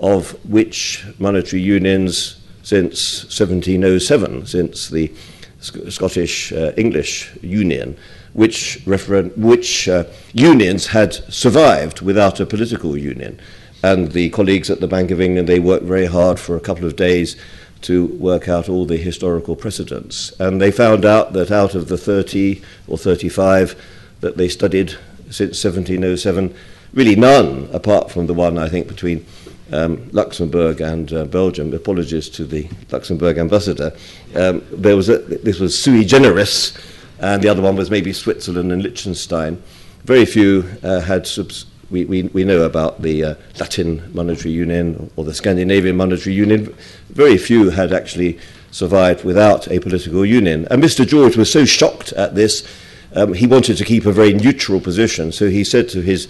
of 0.00 0.32
which 0.44 1.04
monetary 1.18 1.62
unions 1.62 2.40
since 2.62 3.24
1707, 3.24 4.46
since 4.46 4.88
the 4.88 5.12
Scottish 5.60 6.52
uh, 6.52 6.72
English 6.76 7.30
Union, 7.40 7.96
which, 8.32 8.80
referen- 8.84 9.36
which 9.36 9.88
uh, 9.88 10.04
unions 10.32 10.88
had 10.88 11.14
survived 11.32 12.00
without 12.00 12.40
a 12.40 12.46
political 12.46 12.96
union. 12.96 13.40
And 13.82 14.12
the 14.12 14.30
colleagues 14.30 14.70
at 14.70 14.80
the 14.80 14.86
Bank 14.86 15.10
of 15.10 15.20
England, 15.20 15.48
they 15.48 15.58
worked 15.58 15.84
very 15.84 16.06
hard 16.06 16.38
for 16.38 16.56
a 16.56 16.60
couple 16.60 16.86
of 16.86 16.96
days 16.96 17.36
to 17.82 18.06
work 18.06 18.48
out 18.48 18.68
all 18.68 18.86
the 18.86 18.96
historical 18.96 19.56
precedents. 19.56 20.32
And 20.38 20.60
they 20.60 20.70
found 20.70 21.04
out 21.04 21.32
that 21.32 21.50
out 21.50 21.74
of 21.74 21.88
the 21.88 21.98
30 21.98 22.62
or 22.86 22.96
35 22.96 23.74
that 24.20 24.36
they 24.36 24.48
studied 24.48 24.90
since 25.30 25.62
1707, 25.64 26.54
really 26.94 27.16
none, 27.16 27.68
apart 27.72 28.10
from 28.10 28.26
the 28.26 28.34
one 28.34 28.56
I 28.56 28.68
think 28.68 28.86
between 28.86 29.26
um, 29.72 30.08
Luxembourg 30.12 30.80
and 30.80 31.12
uh, 31.12 31.24
Belgium. 31.24 31.72
Apologies 31.72 32.28
to 32.30 32.44
the 32.44 32.68
Luxembourg 32.90 33.38
ambassador. 33.38 33.92
Um, 34.36 34.62
there 34.70 34.96
was 34.96 35.08
a, 35.08 35.18
this 35.18 35.58
was 35.58 35.78
sui 35.78 36.04
generis, 36.04 36.76
and 37.22 37.42
the 37.42 37.48
other 37.48 37.62
one 37.62 37.76
was 37.76 37.90
maybe 37.90 38.12
Switzerland 38.12 38.72
and 38.72 38.82
Liechtenstein. 38.82 39.62
Very 40.04 40.26
few 40.26 40.68
uh, 40.82 41.00
had 41.00 41.26
subs- 41.26 41.66
we, 41.88 42.04
we, 42.04 42.22
we 42.24 42.42
know 42.42 42.62
about 42.62 43.02
the 43.02 43.24
uh, 43.24 43.34
Latin 43.60 44.10
Monetary 44.12 44.52
Union 44.52 45.10
or 45.14 45.24
the 45.24 45.34
Scandinavian 45.34 45.96
Monetary 45.96 46.34
Union. 46.34 46.74
Very 47.10 47.38
few 47.38 47.70
had 47.70 47.92
actually 47.92 48.40
survived 48.72 49.22
without 49.24 49.68
a 49.68 49.78
political 49.78 50.24
union. 50.24 50.66
And 50.70 50.82
Mr. 50.82 51.06
George 51.06 51.36
was 51.36 51.52
so 51.52 51.64
shocked 51.64 52.12
at 52.12 52.34
this, 52.34 52.66
um, 53.14 53.34
he 53.34 53.46
wanted 53.46 53.76
to 53.76 53.84
keep 53.84 54.06
a 54.06 54.12
very 54.12 54.32
neutral 54.32 54.80
position. 54.80 55.30
So 55.30 55.48
he 55.48 55.62
said 55.62 55.88
to 55.90 56.00
his 56.00 56.26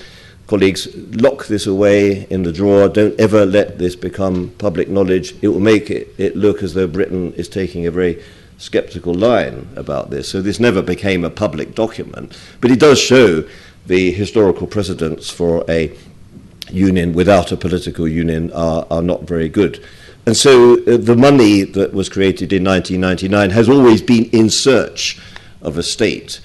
colleagues, 0.49 0.89
lock 0.95 1.47
this 1.47 1.67
away 1.67 2.27
in 2.29 2.43
the 2.43 2.53
drawer, 2.53 2.89
don't 2.89 3.19
ever 3.19 3.47
let 3.47 3.79
this 3.79 3.97
become 3.97 4.51
public 4.59 4.89
knowledge. 4.89 5.35
It 5.41 5.49
will 5.49 5.61
make 5.61 5.91
it, 5.91 6.13
it 6.19 6.37
look 6.37 6.63
as 6.63 6.75
though 6.75 6.89
Britain 6.89 7.33
is 7.35 7.49
taking 7.49 7.87
a 7.87 7.91
very 7.91 8.23
skeptical 8.63 9.13
line 9.13 9.69
about 9.75 10.11
this. 10.11 10.29
So 10.29 10.41
this 10.41 10.61
never 10.61 10.83
became 10.83 11.25
a 11.25 11.31
public 11.31 11.75
document. 11.75 12.39
But 12.61 12.71
it 12.71 12.79
does 12.79 13.01
show 13.01 13.45
the 13.87 14.13
historical 14.13 14.69
precedents 14.69 15.29
for 15.31 15.65
a 15.69 15.93
union 16.71 17.13
without 17.13 17.51
a 17.51 17.57
political 17.57 18.07
union 18.07 18.53
are, 18.53 18.87
are 18.89 19.03
not 19.03 19.23
very 19.25 19.49
good. 19.49 19.85
And 20.27 20.37
so 20.37 20.75
uh, 20.85 20.97
the 20.97 21.17
money 21.17 21.63
that 21.63 21.93
was 21.93 22.09
created 22.09 22.53
in 22.53 22.63
1999 22.63 23.51
has 23.51 23.69
always 23.69 24.01
been 24.01 24.27
in 24.27 24.49
search 24.49 25.21
of 25.61 25.77
a 25.77 25.83
state. 25.83 26.41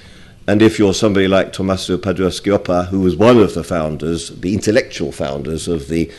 And 0.48 0.64
if 0.64 0.80
you're 0.80 0.96
somebody 0.96 1.28
like 1.28 1.54
Tommaso 1.54 1.98
Padoa 2.00 2.88
who 2.88 3.02
was 3.02 3.16
one 3.16 3.38
of 3.38 3.54
the 3.54 3.64
founders, 3.64 4.30
the 4.30 4.56
intellectual 4.56 5.12
founders 5.12 5.68
of 5.68 5.88
the 5.88 6.12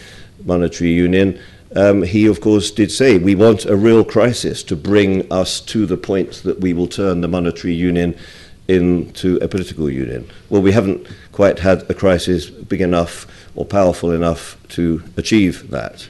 monetary 0.45 0.93
union, 0.93 1.41
um, 1.77 2.03
he 2.03 2.27
of 2.27 2.41
course 2.41 2.71
did 2.71 2.91
say 2.91 3.19
we 3.19 3.35
want 3.35 3.65
a 3.67 3.77
real 3.77 4.05
crisis 4.05 4.63
to 4.65 4.77
bring 4.77 5.31
us 5.31 5.61
to 5.61 5.87
the 5.87 5.97
point 5.97 6.43
that 6.45 6.61
we 6.61 6.73
will 6.73 6.87
turn 6.87 7.21
the 7.21 7.29
monetary 7.29 7.75
union 7.75 8.17
into 8.69 9.39
a 9.41 9.49
political 9.49 9.91
union. 9.91 10.29
Well, 10.51 10.63
we 10.63 10.73
haven't 10.73 11.07
quite 11.33 11.59
had 11.59 11.91
a 11.91 11.95
crisis 11.95 12.51
big 12.51 12.83
enough 12.83 13.27
or 13.57 13.65
powerful 13.65 14.11
enough 14.13 14.59
to 14.69 15.03
achieve 15.17 15.71
that. 15.71 16.07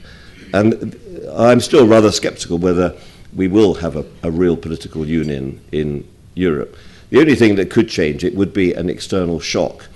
And 0.53 0.99
I'm 1.33 1.61
still 1.61 1.87
rather 1.87 2.11
sceptical 2.11 2.59
whether 2.59 2.97
we 3.35 3.47
will 3.47 3.75
have 3.75 3.97
a, 3.97 4.05
a 4.23 4.31
real 4.31 4.57
political 4.57 5.07
union 5.07 5.61
in 5.71 6.09
Europe. 6.35 6.77
The 7.11 7.21
only 7.21 7.37
thing 7.37 7.55
that 7.57 7.71
could 7.71 7.89
change 7.89 8.25
it 8.25 8.35
would 8.35 8.53
be 8.53 8.75
an 8.75 8.91
external 8.91 9.41
shock. 9.41 9.89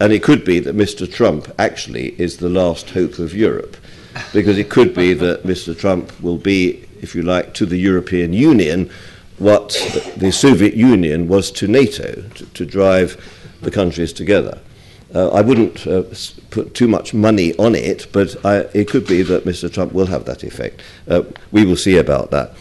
And 0.00 0.12
it 0.12 0.22
could 0.22 0.44
be 0.44 0.60
that 0.60 0.76
Mr. 0.76 1.10
Trump 1.10 1.52
actually 1.58 2.20
is 2.20 2.36
the 2.36 2.48
last 2.48 2.90
hope 2.90 3.18
of 3.18 3.34
Europe. 3.34 3.76
Because 4.32 4.58
it 4.58 4.70
could 4.70 4.94
be 4.94 5.14
that 5.14 5.44
Mr. 5.44 5.76
Trump 5.76 6.12
will 6.20 6.38
be, 6.38 6.86
if 7.00 7.14
you 7.14 7.22
like, 7.22 7.54
to 7.54 7.66
the 7.66 7.76
European 7.76 8.32
Union 8.32 8.90
what 9.38 9.70
the 10.16 10.30
Soviet 10.30 10.74
Union 10.74 11.26
was 11.28 11.50
to 11.50 11.66
NATO, 11.66 12.22
to, 12.34 12.46
to 12.46 12.64
drive 12.64 13.22
the 13.62 13.70
countries 13.70 14.12
together. 14.12 14.60
Uh, 15.14 15.28
I 15.28 15.42
wouldn't 15.42 15.86
uh, 15.86 16.02
put 16.50 16.74
too 16.74 16.88
much 16.88 17.14
money 17.14 17.56
on 17.56 17.74
it, 17.74 18.08
but 18.12 18.36
I, 18.44 18.66
it 18.74 18.88
could 18.88 19.06
be 19.06 19.22
that 19.22 19.44
Mr. 19.44 19.72
Trump 19.72 19.92
will 19.92 20.06
have 20.06 20.24
that 20.24 20.42
effect. 20.42 20.82
Uh, 21.08 21.22
we 21.52 21.64
will 21.64 21.76
see 21.76 21.98
about 21.98 22.30
that. 22.30 22.54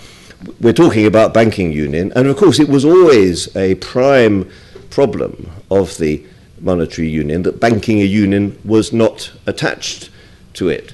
We're 0.60 0.74
talking 0.74 1.06
about 1.06 1.34
banking 1.34 1.72
union, 1.72 2.12
and 2.16 2.28
of 2.28 2.38
course, 2.38 2.60
it 2.60 2.70
was 2.70 2.86
always 2.86 3.56
a 3.56 3.76
prime 3.76 4.50
problem 4.90 5.52
of 5.72 5.98
the 5.98 6.24
monetary 6.60 7.10
union 7.10 7.44
that 7.44 7.60
banking 7.60 8.02
a 8.02 8.06
union 8.06 8.60
was 8.64 8.94
not 8.94 9.32
attached 9.46 10.10
to 10.54 10.70
it. 10.70 10.94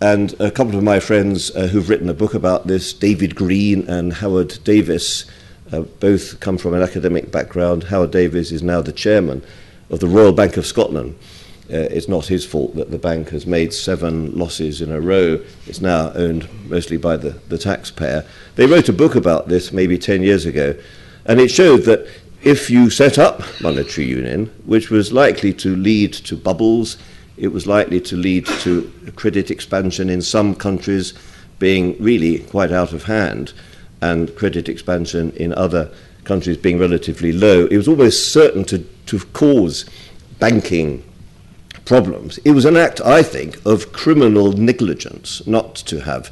And 0.00 0.40
a 0.40 0.52
couple 0.52 0.76
of 0.76 0.84
my 0.84 1.00
friends 1.00 1.50
uh, 1.56 1.66
who've 1.66 1.88
written 1.88 2.08
a 2.08 2.14
book 2.14 2.32
about 2.32 2.68
this, 2.68 2.92
David 2.92 3.34
Green 3.34 3.88
and 3.88 4.12
Howard 4.12 4.56
Davis, 4.62 5.24
uh, 5.72 5.80
both 5.80 6.38
come 6.38 6.56
from 6.56 6.74
an 6.74 6.82
academic 6.82 7.32
background. 7.32 7.84
Howard 7.84 8.12
Davis 8.12 8.52
is 8.52 8.62
now 8.62 8.80
the 8.80 8.92
chairman 8.92 9.42
of 9.90 9.98
the 9.98 10.06
Royal 10.06 10.32
Bank 10.32 10.56
of 10.56 10.66
Scotland. 10.66 11.18
Uh, 11.68 11.90
it's 11.90 12.06
not 12.06 12.26
his 12.26 12.46
fault 12.46 12.76
that 12.76 12.92
the 12.92 12.98
bank 12.98 13.30
has 13.30 13.44
made 13.44 13.74
seven 13.74 14.30
losses 14.38 14.80
in 14.80 14.92
a 14.92 15.00
row. 15.00 15.42
It's 15.66 15.80
now 15.80 16.12
owned 16.12 16.48
mostly 16.70 16.96
by 16.96 17.16
the, 17.16 17.30
the 17.48 17.58
taxpayer. 17.58 18.24
They 18.54 18.66
wrote 18.66 18.88
a 18.88 18.92
book 18.92 19.16
about 19.16 19.48
this 19.48 19.72
maybe 19.72 19.98
10 19.98 20.22
years 20.22 20.46
ago, 20.46 20.76
and 21.24 21.40
it 21.40 21.50
showed 21.50 21.82
that 21.82 22.06
if 22.44 22.70
you 22.70 22.88
set 22.88 23.18
up 23.18 23.42
monetary 23.60 24.06
union, 24.06 24.46
which 24.64 24.90
was 24.90 25.12
likely 25.12 25.52
to 25.54 25.74
lead 25.74 26.12
to 26.12 26.36
bubbles, 26.36 26.96
it 27.38 27.48
was 27.48 27.66
likely 27.66 28.00
to 28.00 28.16
lead 28.16 28.46
to 28.46 28.90
credit 29.16 29.50
expansion 29.50 30.10
in 30.10 30.22
some 30.22 30.54
countries 30.54 31.14
being 31.58 31.96
really 32.02 32.38
quite 32.40 32.72
out 32.72 32.92
of 32.92 33.04
hand 33.04 33.52
and 34.00 34.34
credit 34.36 34.68
expansion 34.68 35.32
in 35.32 35.52
other 35.54 35.90
countries 36.24 36.56
being 36.56 36.78
relatively 36.78 37.32
low. 37.32 37.66
It 37.66 37.76
was 37.76 37.88
almost 37.88 38.32
certain 38.32 38.64
to, 38.66 38.78
to 38.78 39.18
cause 39.32 39.86
banking 40.38 41.02
problems. 41.84 42.38
It 42.38 42.52
was 42.52 42.64
an 42.64 42.76
act, 42.76 43.00
I 43.00 43.22
think, 43.22 43.64
of 43.66 43.92
criminal 43.92 44.52
negligence 44.52 45.44
not 45.46 45.74
to 45.76 46.00
have 46.00 46.30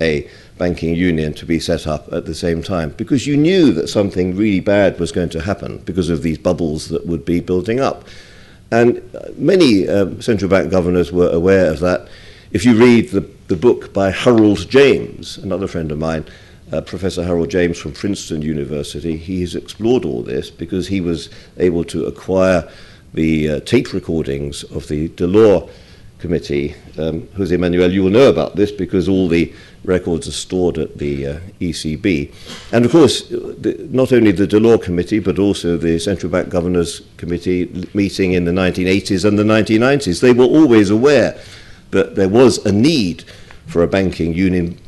a 0.00 0.28
banking 0.58 0.94
union 0.94 1.34
to 1.34 1.46
be 1.46 1.58
set 1.58 1.86
up 1.86 2.12
at 2.12 2.26
the 2.26 2.34
same 2.34 2.62
time 2.62 2.90
because 2.90 3.26
you 3.26 3.36
knew 3.36 3.72
that 3.72 3.88
something 3.88 4.36
really 4.36 4.60
bad 4.60 4.98
was 4.98 5.12
going 5.12 5.28
to 5.28 5.40
happen 5.40 5.78
because 5.78 6.08
of 6.08 6.22
these 6.22 6.38
bubbles 6.38 6.88
that 6.88 7.06
would 7.06 7.24
be 7.24 7.40
building 7.40 7.80
up. 7.80 8.04
And 8.74 9.00
many 9.38 9.88
um, 9.88 10.20
central 10.20 10.50
bank 10.50 10.68
governors 10.68 11.12
were 11.12 11.30
aware 11.30 11.70
of 11.70 11.78
that. 11.78 12.08
If 12.50 12.64
you 12.64 12.74
read 12.76 13.10
the, 13.10 13.20
the 13.46 13.54
book 13.54 13.92
by 13.92 14.10
Harold 14.10 14.68
James, 14.68 15.38
another 15.38 15.68
friend 15.68 15.92
of 15.92 15.98
mine, 15.98 16.24
uh, 16.72 16.80
Professor 16.80 17.22
Harold 17.22 17.50
James 17.50 17.78
from 17.78 17.92
Princeton 17.92 18.42
University, 18.42 19.16
he 19.16 19.42
has 19.42 19.54
explored 19.54 20.04
all 20.04 20.24
this 20.24 20.50
because 20.50 20.88
he 20.88 21.00
was 21.00 21.30
able 21.56 21.84
to 21.84 22.06
acquire 22.06 22.68
the 23.12 23.48
uh, 23.48 23.60
tape 23.60 23.92
recordings 23.92 24.64
of 24.64 24.88
the 24.88 25.08
Delors 25.10 25.70
committee. 26.24 26.74
Um, 26.96 27.28
Jose 27.36 27.54
Manuel, 27.54 27.92
you 27.92 28.02
will 28.02 28.10
know 28.10 28.30
about 28.30 28.56
this 28.56 28.72
because 28.72 29.10
all 29.10 29.28
the 29.28 29.52
records 29.84 30.26
are 30.26 30.32
stored 30.32 30.78
at 30.78 30.96
the 30.96 31.26
uh, 31.26 31.40
ECB. 31.60 32.32
And 32.72 32.86
of 32.86 32.92
course, 32.92 33.28
the, 33.28 33.86
not 33.90 34.10
only 34.10 34.32
the 34.32 34.46
Delors 34.46 34.82
Committee, 34.82 35.18
but 35.18 35.38
also 35.38 35.76
the 35.76 35.98
Central 35.98 36.32
Bank 36.32 36.48
Governors 36.48 37.02
Committee 37.18 37.86
meeting 37.92 38.32
in 38.32 38.46
the 38.46 38.52
1980s 38.52 39.26
and 39.26 39.38
the 39.38 39.42
1990s, 39.42 40.22
they 40.22 40.32
were 40.32 40.46
always 40.46 40.88
aware 40.88 41.38
that 41.90 42.14
there 42.14 42.30
was 42.30 42.64
a 42.64 42.72
need 42.72 43.24
for 43.66 43.82
a 43.82 43.86
banking 43.86 44.32
union, 44.32 44.78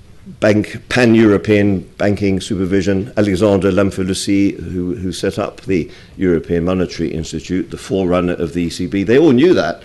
bank, 0.41 0.89
pan-European 0.89 1.81
banking 1.99 2.41
supervision. 2.41 3.13
Alexandre 3.19 3.71
Lamfalussy, 3.71 4.59
who, 4.59 4.95
who 4.95 5.13
set 5.13 5.39
up 5.39 5.61
the 5.67 5.91
European 6.17 6.65
Monetary 6.65 7.13
Institute, 7.13 7.71
the 7.71 7.77
forerunner 7.77 8.33
of 8.33 8.55
the 8.55 8.69
ECB, 8.69 9.05
they 9.05 9.19
all 9.19 9.33
knew 9.33 9.53
that. 9.53 9.83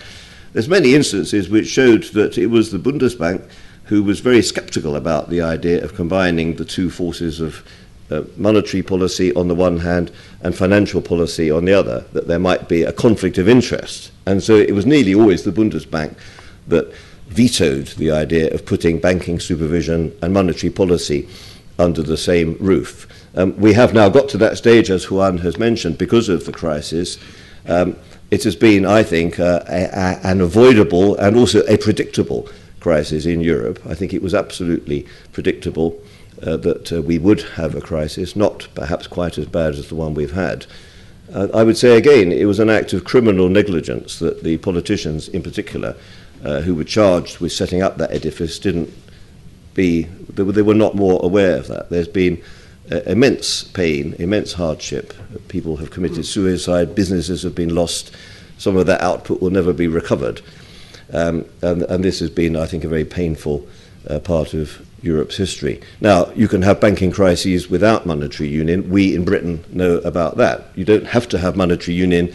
There's 0.54 0.68
many 0.68 0.96
instances 0.96 1.50
which 1.50 1.68
showed 1.68 2.04
that 2.14 2.38
it 2.38 2.48
was 2.48 2.72
the 2.72 2.78
Bundesbank 2.78 3.48
who 3.86 4.04
was 4.04 4.20
very 4.20 4.42
skeptical 4.42 4.96
about 4.96 5.30
the 5.30 5.42
idea 5.42 5.84
of 5.84 5.96
combining 5.96 6.56
the 6.56 6.66
two 6.66 6.90
forces 6.90 7.40
of 7.40 7.66
uh, 8.10 8.24
monetary 8.36 8.84
policy 8.84 9.34
on 9.36 9.48
the 9.48 9.56
one 9.56 9.78
hand 9.78 10.12
and 10.42 10.56
financial 10.56 11.02
policy 11.02 11.50
on 11.50 11.66
the 11.66 11.74
other, 11.74 12.02
that 12.12 12.28
there 12.28 12.40
might 12.40 12.68
be 12.68 12.84
a 12.84 12.92
conflict 12.92 13.38
of 13.38 13.48
interest. 13.48 14.12
And 14.26 14.44
so 14.44 14.56
it 14.56 14.74
was 14.74 14.86
nearly 14.86 15.16
always 15.16 15.44
the 15.44 15.52
Bundesbank 15.52 16.16
that 16.68 16.94
vetoed 17.28 17.88
the 17.88 18.12
idea 18.12 18.54
of 18.54 18.66
putting 18.66 19.00
banking 19.00 19.40
supervision 19.40 20.14
and 20.22 20.34
monetary 20.34 20.72
policy 20.72 21.28
under 21.80 22.04
the 22.04 22.18
same 22.18 22.58
roof. 22.60 23.08
Um, 23.36 23.58
we 23.58 23.74
have 23.74 23.94
now 23.94 24.10
got 24.10 24.28
to 24.30 24.38
that 24.40 24.58
stage, 24.58 24.90
as 24.90 25.10
Juan 25.10 25.38
has 25.40 25.58
mentioned, 25.58 25.98
because 25.98 26.28
of 26.28 26.46
the 26.46 26.52
crisis. 26.52 27.18
Um, 27.66 27.96
it 28.32 28.44
has 28.46 28.56
been, 28.56 28.86
I 28.86 29.04
think, 29.04 29.40
uh, 29.40 29.62
a, 29.68 29.84
a, 29.84 30.20
an 30.24 30.42
avoidable 30.42 31.16
and 31.18 31.36
also 31.36 31.64
a 31.66 31.78
predictable 31.78 32.50
crisis 32.80 33.26
in 33.26 33.42
Europe. 33.42 33.80
I 33.86 33.94
think 33.94 34.14
it 34.14 34.22
was 34.22 34.34
absolutely 34.34 35.06
predictable 35.34 36.02
uh, 36.42 36.58
that 36.58 36.92
uh, 36.92 37.02
we 37.02 37.20
would 37.20 37.42
have 37.42 37.76
a 37.76 37.82
crisis, 37.82 38.36
not 38.36 38.68
perhaps 38.74 39.06
quite 39.06 39.38
as 39.38 39.46
bad 39.46 39.76
as 39.76 39.90
the 39.90 39.96
one 39.96 40.14
we've 40.14 40.32
had. 40.32 40.66
Uh, 41.32 41.50
I 41.54 41.64
would 41.64 41.78
say 41.78 41.98
again, 41.98 42.32
it 42.32 42.46
was 42.46 42.60
an 42.60 42.70
act 42.70 42.94
of 42.94 43.04
criminal 43.04 43.50
negligence 43.50 44.20
that 44.20 44.44
the 44.44 44.58
politicians, 44.58 45.28
in 45.28 45.44
particular, 45.44 45.96
uh, 46.44 46.62
who 46.62 46.74
were 46.74 46.84
charged 46.84 47.40
with 47.40 47.52
setting 47.52 47.82
up 47.82 47.98
that 47.98 48.12
edifice, 48.12 48.58
didn't 48.60 48.92
be, 49.74 50.04
they 50.30 50.62
were, 50.62 50.74
not 50.74 50.96
more 50.96 51.20
aware 51.24 51.58
of 51.58 51.68
that. 51.68 51.90
There's 51.90 52.08
been 52.08 52.42
immense 52.92 53.64
pain, 53.64 54.16
immense 54.20 54.54
hardship. 54.54 55.14
People 55.48 55.78
have 55.78 55.92
committed 55.92 56.26
suicide, 56.26 56.96
businesses 56.96 57.44
have 57.44 57.56
been 57.56 57.74
lost, 57.74 58.16
some 58.58 58.78
of 58.78 58.86
that 58.86 59.02
output 59.02 59.42
will 59.42 59.50
never 59.50 59.74
be 59.74 59.88
recovered. 59.88 60.42
Um, 61.14 61.46
and, 61.62 61.84
and 61.84 62.04
this 62.04 62.20
has 62.20 62.30
been, 62.30 62.56
I 62.56 62.66
think, 62.66 62.84
a 62.84 62.88
very 62.88 63.06
painful 63.06 63.68
uh, 64.10 64.20
part 64.20 64.54
of 64.54 64.86
Europe's 65.02 65.38
history. 65.38 65.82
Now, 66.00 66.32
you 66.36 66.48
can 66.48 66.62
have 66.62 66.80
banking 66.80 67.12
crises 67.12 67.70
without 67.70 68.06
monetary 68.06 68.50
union. 68.50 68.90
We 68.90 69.16
in 69.16 69.26
Britain 69.26 69.64
know 69.70 69.98
about 69.98 70.38
that. 70.38 70.68
You 70.76 70.86
don't 70.86 71.08
have 71.08 71.28
to 71.30 71.38
have 71.38 71.56
monetary 71.56 71.96
union 71.96 72.34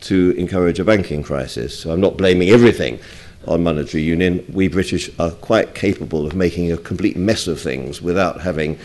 to 0.00 0.30
encourage 0.36 0.78
a 0.78 0.84
banking 0.84 1.22
crisis. 1.22 1.78
So 1.78 1.90
I'm 1.90 2.00
not 2.00 2.16
blaming 2.16 2.50
everything 2.50 2.98
on 3.46 3.62
monetary 3.62 4.02
union. 4.02 4.44
We 4.52 4.68
British 4.68 5.10
are 5.18 5.30
quite 5.30 5.74
capable 5.74 6.26
of 6.26 6.34
making 6.34 6.70
a 6.70 6.76
complete 6.76 7.16
mess 7.16 7.46
of 7.46 7.60
things 7.60 8.02
without 8.02 8.40
having 8.40 8.78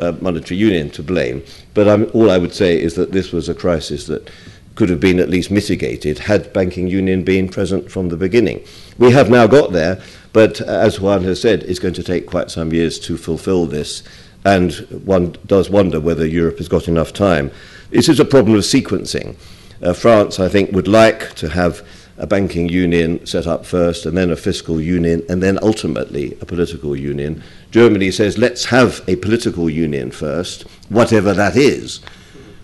uh, 0.00 0.12
monetary 0.20 0.58
union 0.58 0.90
to 0.90 1.02
blame. 1.02 1.42
But 1.74 1.88
I'm, 1.88 2.10
all 2.12 2.30
I 2.30 2.38
would 2.38 2.54
say 2.54 2.80
is 2.80 2.94
that 2.94 3.12
this 3.12 3.32
was 3.32 3.48
a 3.48 3.54
crisis 3.54 4.06
that 4.06 4.30
could 4.74 4.88
have 4.88 5.00
been 5.00 5.18
at 5.18 5.28
least 5.28 5.50
mitigated 5.50 6.18
had 6.18 6.52
banking 6.52 6.86
union 6.86 7.22
been 7.22 7.48
present 7.48 7.90
from 7.90 8.08
the 8.08 8.16
beginning. 8.16 8.64
We 8.98 9.12
have 9.12 9.28
now 9.28 9.46
got 9.46 9.72
there, 9.72 10.00
but 10.32 10.60
as 10.60 11.00
Juan 11.00 11.24
has 11.24 11.40
said, 11.40 11.64
it's 11.64 11.78
going 11.78 11.94
to 11.94 12.02
take 12.02 12.26
quite 12.26 12.50
some 12.50 12.72
years 12.72 12.98
to 13.00 13.16
fulfill 13.16 13.66
this, 13.66 14.02
and 14.44 14.72
one 15.04 15.36
does 15.46 15.68
wonder 15.68 16.00
whether 16.00 16.26
Europe 16.26 16.58
has 16.58 16.68
got 16.68 16.88
enough 16.88 17.12
time. 17.12 17.50
This 17.90 18.08
is 18.08 18.20
a 18.20 18.24
problem 18.24 18.56
of 18.56 18.62
sequencing. 18.62 19.36
Uh, 19.82 19.92
France, 19.92 20.38
I 20.38 20.48
think, 20.48 20.72
would 20.72 20.88
like 20.88 21.34
to 21.34 21.48
have 21.48 21.86
a 22.20 22.26
banking 22.26 22.68
union 22.68 23.24
set 23.26 23.46
up 23.46 23.66
first, 23.66 24.06
and 24.06 24.16
then 24.16 24.30
a 24.30 24.36
fiscal 24.36 24.80
union, 24.80 25.24
and 25.28 25.42
then 25.42 25.58
ultimately 25.62 26.36
a 26.40 26.46
political 26.46 26.94
union. 26.94 27.42
Germany 27.70 28.10
says, 28.10 28.38
let's 28.38 28.66
have 28.66 29.02
a 29.08 29.16
political 29.16 29.68
union 29.68 30.10
first, 30.10 30.62
whatever 30.88 31.34
that 31.34 31.56
is. 31.56 32.00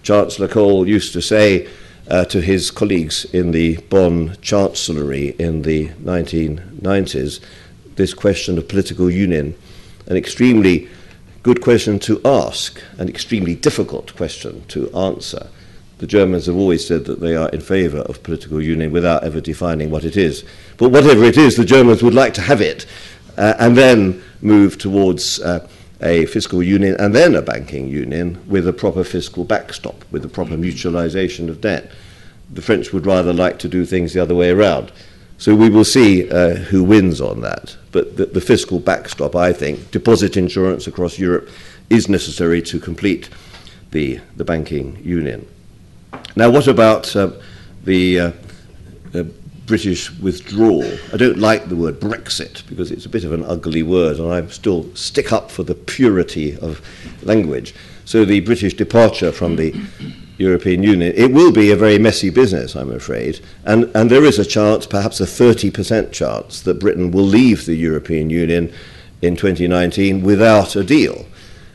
Chancellor 0.02 0.46
Kohl 0.46 0.86
used 0.86 1.12
to 1.14 1.22
say, 1.22 1.68
uh, 2.08 2.24
to 2.26 2.40
his 2.40 2.70
colleagues 2.70 3.24
in 3.32 3.50
the 3.50 3.78
Bonn 3.88 4.36
Chancellery 4.40 5.34
in 5.38 5.62
the 5.62 5.88
1990s 6.04 7.40
this 7.96 8.14
question 8.14 8.58
of 8.58 8.68
political 8.68 9.10
union, 9.10 9.54
an 10.06 10.16
extremely 10.16 10.88
good 11.42 11.62
question 11.62 11.98
to 12.00 12.20
ask, 12.24 12.80
an 12.98 13.08
extremely 13.08 13.54
difficult 13.54 14.14
question 14.16 14.64
to 14.68 14.92
answer. 14.94 15.48
The 15.98 16.06
Germans 16.06 16.46
have 16.46 16.56
always 16.56 16.86
said 16.86 17.06
that 17.06 17.20
they 17.20 17.34
are 17.34 17.48
in 17.50 17.60
favour 17.60 18.00
of 18.00 18.22
political 18.22 18.60
union 18.60 18.92
without 18.92 19.24
ever 19.24 19.40
defining 19.40 19.90
what 19.90 20.04
it 20.04 20.16
is. 20.16 20.44
But 20.76 20.90
whatever 20.90 21.24
it 21.24 21.38
is, 21.38 21.56
the 21.56 21.64
Germans 21.64 22.02
would 22.02 22.14
like 22.14 22.34
to 22.34 22.42
have 22.42 22.60
it 22.60 22.84
uh, 23.38 23.54
and 23.58 23.76
then 23.76 24.22
move 24.42 24.76
towards 24.76 25.40
uh, 25.40 25.66
a 26.02 26.26
fiscal 26.26 26.62
union 26.62 26.96
and 26.98 27.14
then 27.14 27.34
a 27.34 27.40
banking 27.40 27.88
union 27.88 28.42
with 28.46 28.68
a 28.68 28.72
proper 28.72 29.04
fiscal 29.04 29.44
backstop, 29.44 30.04
with 30.10 30.24
a 30.24 30.28
proper 30.28 30.54
mutualisation 30.54 31.48
of 31.48 31.62
debt. 31.62 31.90
The 32.52 32.62
French 32.62 32.92
would 32.92 33.06
rather 33.06 33.32
like 33.32 33.58
to 33.60 33.68
do 33.68 33.86
things 33.86 34.12
the 34.12 34.20
other 34.20 34.34
way 34.34 34.50
around. 34.50 34.92
So 35.38 35.54
we 35.54 35.68
will 35.68 35.84
see 35.84 36.30
uh, 36.30 36.56
who 36.56 36.84
wins 36.84 37.20
on 37.20 37.40
that. 37.40 37.76
But 37.92 38.16
the, 38.16 38.26
the 38.26 38.40
fiscal 38.40 38.78
backstop, 38.80 39.34
I 39.34 39.52
think, 39.52 39.90
deposit 39.90 40.36
insurance 40.36 40.86
across 40.86 41.18
Europe 41.18 41.48
is 41.88 42.08
necessary 42.08 42.60
to 42.62 42.78
complete 42.78 43.28
the, 43.90 44.20
the 44.36 44.44
banking 44.44 44.98
union. 45.02 45.46
Now, 46.36 46.50
what 46.50 46.68
about 46.68 47.16
uh, 47.16 47.30
the 47.84 48.20
uh, 48.20 48.32
British 49.66 50.12
withdrawal. 50.18 50.84
I 51.12 51.16
don't 51.16 51.38
like 51.38 51.68
the 51.68 51.76
word 51.76 52.00
Brexit 52.00 52.66
because 52.68 52.90
it's 52.90 53.04
a 53.04 53.08
bit 53.08 53.24
of 53.24 53.32
an 53.32 53.44
ugly 53.44 53.82
word, 53.82 54.18
and 54.18 54.32
I 54.32 54.46
still 54.46 54.94
stick 54.94 55.32
up 55.32 55.50
for 55.50 55.64
the 55.64 55.74
purity 55.74 56.56
of 56.56 56.80
language. 57.22 57.74
So 58.04 58.24
the 58.24 58.40
British 58.40 58.74
departure 58.74 59.32
from 59.32 59.56
the 59.56 59.74
European 60.38 60.82
Union, 60.82 61.12
it 61.16 61.32
will 61.32 61.50
be 61.50 61.72
a 61.72 61.76
very 61.76 61.98
messy 61.98 62.30
business, 62.30 62.76
I'm 62.76 62.92
afraid, 62.92 63.40
and, 63.64 63.90
and 63.96 64.08
there 64.08 64.24
is 64.24 64.38
a 64.38 64.44
chance, 64.44 64.86
perhaps 64.86 65.20
a 65.20 65.24
30% 65.24 66.12
chance, 66.12 66.60
that 66.60 66.78
Britain 66.78 67.10
will 67.10 67.24
leave 67.24 67.66
the 67.66 67.74
European 67.74 68.30
Union 68.30 68.72
in 69.22 69.34
2019 69.34 70.22
without 70.22 70.76
a 70.76 70.84
deal. 70.84 71.26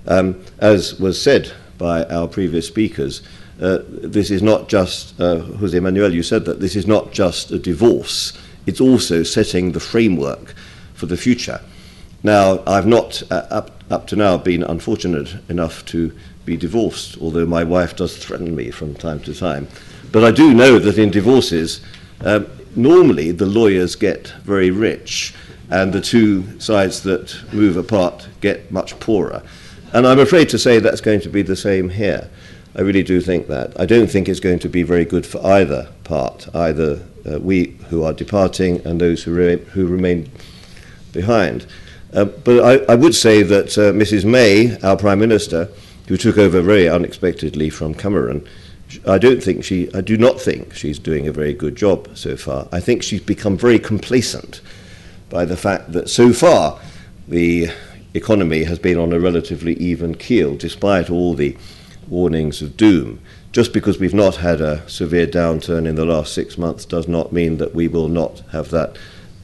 Um, 0.07 0.41
as 0.59 0.99
was 0.99 1.21
said 1.21 1.51
by 1.77 2.05
our 2.05 2.27
previous 2.27 2.67
speakers, 2.67 3.21
uh, 3.61 3.79
this 3.87 4.31
is 4.31 4.41
not 4.41 4.67
just, 4.67 5.19
uh, 5.19 5.39
Jose 5.39 5.79
Manuel, 5.79 6.13
you 6.13 6.23
said 6.23 6.45
that 6.45 6.59
this 6.59 6.75
is 6.75 6.87
not 6.87 7.11
just 7.11 7.51
a 7.51 7.59
divorce, 7.59 8.33
it's 8.65 8.81
also 8.81 9.23
setting 9.23 9.71
the 9.71 9.79
framework 9.79 10.55
for 10.93 11.05
the 11.05 11.17
future. 11.17 11.61
Now, 12.23 12.61
I've 12.67 12.87
not, 12.87 13.23
uh, 13.31 13.45
up, 13.49 13.83
up 13.89 14.07
to 14.07 14.15
now, 14.15 14.37
been 14.37 14.63
unfortunate 14.63 15.35
enough 15.49 15.85
to 15.85 16.11
be 16.45 16.57
divorced, 16.57 17.17
although 17.19 17.45
my 17.45 17.63
wife 17.63 17.95
does 17.95 18.17
threaten 18.17 18.55
me 18.55 18.71
from 18.71 18.95
time 18.95 19.19
to 19.21 19.33
time. 19.33 19.67
But 20.11 20.23
I 20.23 20.31
do 20.31 20.53
know 20.53 20.79
that 20.79 20.97
in 20.97 21.09
divorces, 21.09 21.81
um, 22.21 22.47
normally 22.75 23.31
the 23.31 23.45
lawyers 23.45 23.95
get 23.95 24.33
very 24.43 24.71
rich, 24.71 25.33
and 25.69 25.93
the 25.93 26.01
two 26.01 26.59
sides 26.59 27.01
that 27.03 27.35
move 27.53 27.77
apart 27.77 28.27
get 28.41 28.71
much 28.71 28.99
poorer. 28.99 29.41
And 29.93 30.05
I'm 30.05 30.19
afraid 30.19 30.49
to 30.49 30.59
say 30.59 30.79
that's 30.79 31.01
going 31.01 31.21
to 31.21 31.29
be 31.29 31.41
the 31.41 31.55
same 31.55 31.89
here. 31.89 32.29
I 32.75 32.81
really 32.81 33.03
do 33.03 33.19
think 33.19 33.47
that. 33.47 33.77
I 33.79 33.85
don't 33.85 34.07
think 34.07 34.29
it's 34.29 34.39
going 34.39 34.59
to 34.59 34.69
be 34.69 34.83
very 34.83 35.05
good 35.05 35.25
for 35.25 35.45
either 35.45 35.89
part, 36.03 36.47
either 36.55 37.01
uh, 37.29 37.39
we 37.39 37.77
who 37.89 38.03
are 38.03 38.13
departing 38.13 38.85
and 38.85 38.99
those 38.99 39.23
who, 39.23 39.33
re- 39.33 39.57
who 39.57 39.87
remain 39.87 40.31
behind. 41.11 41.65
Uh, 42.13 42.25
but 42.25 42.59
I, 42.63 42.93
I, 42.93 42.95
would 42.95 43.15
say 43.15 43.43
that 43.43 43.77
uh, 43.77 43.91
Mrs. 43.91 44.25
May, 44.25 44.77
our 44.81 44.97
Prime 44.97 45.19
Minister, 45.19 45.69
who 46.07 46.17
took 46.17 46.37
over 46.37 46.61
very 46.61 46.89
unexpectedly 46.89 47.69
from 47.69 47.93
Cameron, 47.93 48.47
I 49.07 49.17
don't 49.17 49.41
think 49.41 49.63
she, 49.63 49.93
I 49.93 50.01
do 50.01 50.17
not 50.17 50.39
think 50.39 50.73
she's 50.73 50.99
doing 50.99 51.27
a 51.27 51.31
very 51.31 51.53
good 51.53 51.75
job 51.75 52.09
so 52.17 52.35
far. 52.35 52.67
I 52.71 52.79
think 52.79 53.03
she's 53.03 53.21
become 53.21 53.57
very 53.57 53.79
complacent 53.79 54.61
by 55.29 55.45
the 55.45 55.55
fact 55.55 55.93
that 55.93 56.09
so 56.09 56.33
far 56.33 56.79
the 57.27 57.69
economy 58.13 58.63
has 58.65 58.79
been 58.79 58.97
on 58.97 59.13
a 59.13 59.19
relatively 59.19 59.75
even 59.75 60.15
keel, 60.15 60.55
despite 60.55 61.09
all 61.09 61.33
the 61.33 61.55
warnings 62.11 62.61
of 62.61 62.77
doom. 62.77 63.19
Just 63.51 63.73
because 63.73 63.99
we've 63.99 64.13
not 64.13 64.35
had 64.35 64.61
a 64.61 64.87
severe 64.87 65.25
downturn 65.25 65.87
in 65.87 65.95
the 65.95 66.05
last 66.05 66.33
six 66.33 66.57
months 66.57 66.85
does 66.85 67.07
not 67.07 67.33
mean 67.33 67.57
that 67.57 67.73
we 67.73 67.87
will 67.87 68.07
not 68.07 68.43
have 68.51 68.69
that 68.69 68.97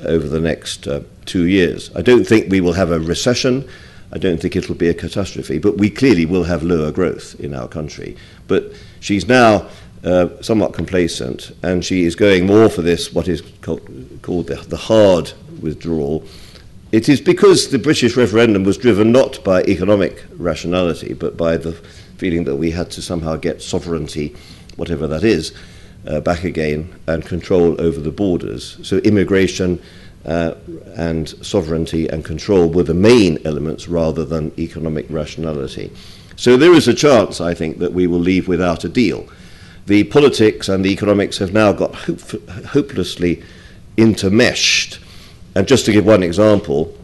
over 0.06 0.28
the 0.28 0.40
next 0.40 0.88
uh, 0.88 1.02
two 1.26 1.48
years. 1.48 1.90
I 1.96 2.02
don't 2.04 2.26
think 2.26 2.52
we 2.52 2.62
will 2.62 2.74
have 2.74 2.92
a 2.92 3.00
recession. 3.00 3.68
I 4.12 4.18
don't 4.18 4.40
think 4.40 4.56
it'll 4.56 4.76
be 4.76 4.90
a 4.90 4.94
catastrophe, 4.94 5.58
but 5.58 5.78
we 5.78 5.90
clearly 5.90 6.26
will 6.26 6.44
have 6.44 6.64
lower 6.64 6.92
growth 6.92 7.38
in 7.40 7.54
our 7.54 7.68
country. 7.68 8.16
But 8.48 8.72
she's 9.00 9.28
now 9.28 9.68
uh, 10.04 10.30
somewhat 10.42 10.74
complacent, 10.74 11.52
and 11.64 11.84
she 11.84 12.06
is 12.06 12.16
going 12.16 12.46
more 12.46 12.70
for 12.70 12.82
this, 12.82 13.14
what 13.14 13.28
is 13.28 13.42
called, 13.62 13.86
the, 13.88 14.66
the 14.68 14.78
hard 14.78 15.34
withdrawal. 15.62 16.24
It 16.92 17.10
is 17.10 17.20
because 17.20 17.70
the 17.70 17.80
British 17.80 18.16
referendum 18.16 18.64
was 18.64 18.78
driven 18.78 19.12
not 19.12 19.44
by 19.44 19.62
economic 19.64 20.24
rationality, 20.38 21.14
but 21.14 21.36
by 21.36 21.58
the 21.58 21.74
feeling 22.18 22.46
that 22.46 22.56
we 22.56 22.72
had 22.72 22.90
to 22.92 23.02
somehow 23.02 23.36
get 23.36 23.62
sovereignty, 23.62 24.36
whatever 24.78 25.06
that 25.08 25.26
is, 25.26 25.54
uh, 26.08 26.22
back 26.22 26.46
again 26.46 26.96
and 27.06 27.26
control 27.26 27.80
over 27.82 28.00
the 28.00 28.12
borders. 28.12 28.78
So 28.84 28.98
immigration 29.00 29.82
uh, 30.26 30.56
and 30.96 31.28
sovereignty 31.46 32.08
and 32.08 32.24
control 32.24 32.70
were 32.70 32.84
the 32.84 32.94
main 32.94 33.40
elements 33.46 33.90
rather 33.90 34.24
than 34.24 34.58
economic 34.58 35.08
rationality. 35.10 35.92
So 36.38 36.56
there 36.56 36.74
is 36.74 36.88
a 36.88 36.94
chance, 36.94 37.42
I 37.42 37.54
think, 37.54 37.80
that 37.80 37.94
we 37.94 38.08
will 38.08 38.20
leave 38.20 38.48
without 38.48 38.86
a 38.86 38.90
deal. 38.90 39.28
The 39.88 40.06
politics 40.06 40.70
and 40.70 40.86
the 40.86 40.92
economics 40.92 41.38
have 41.40 41.52
now 41.52 41.74
got 41.74 41.96
hope- 41.96 42.50
hopelessly 42.68 43.44
intermeshed. 43.98 45.00
And 45.58 45.68
just 45.68 45.86
to 45.86 45.92
give 45.92 46.06
one 46.06 46.22
example, 46.22 46.96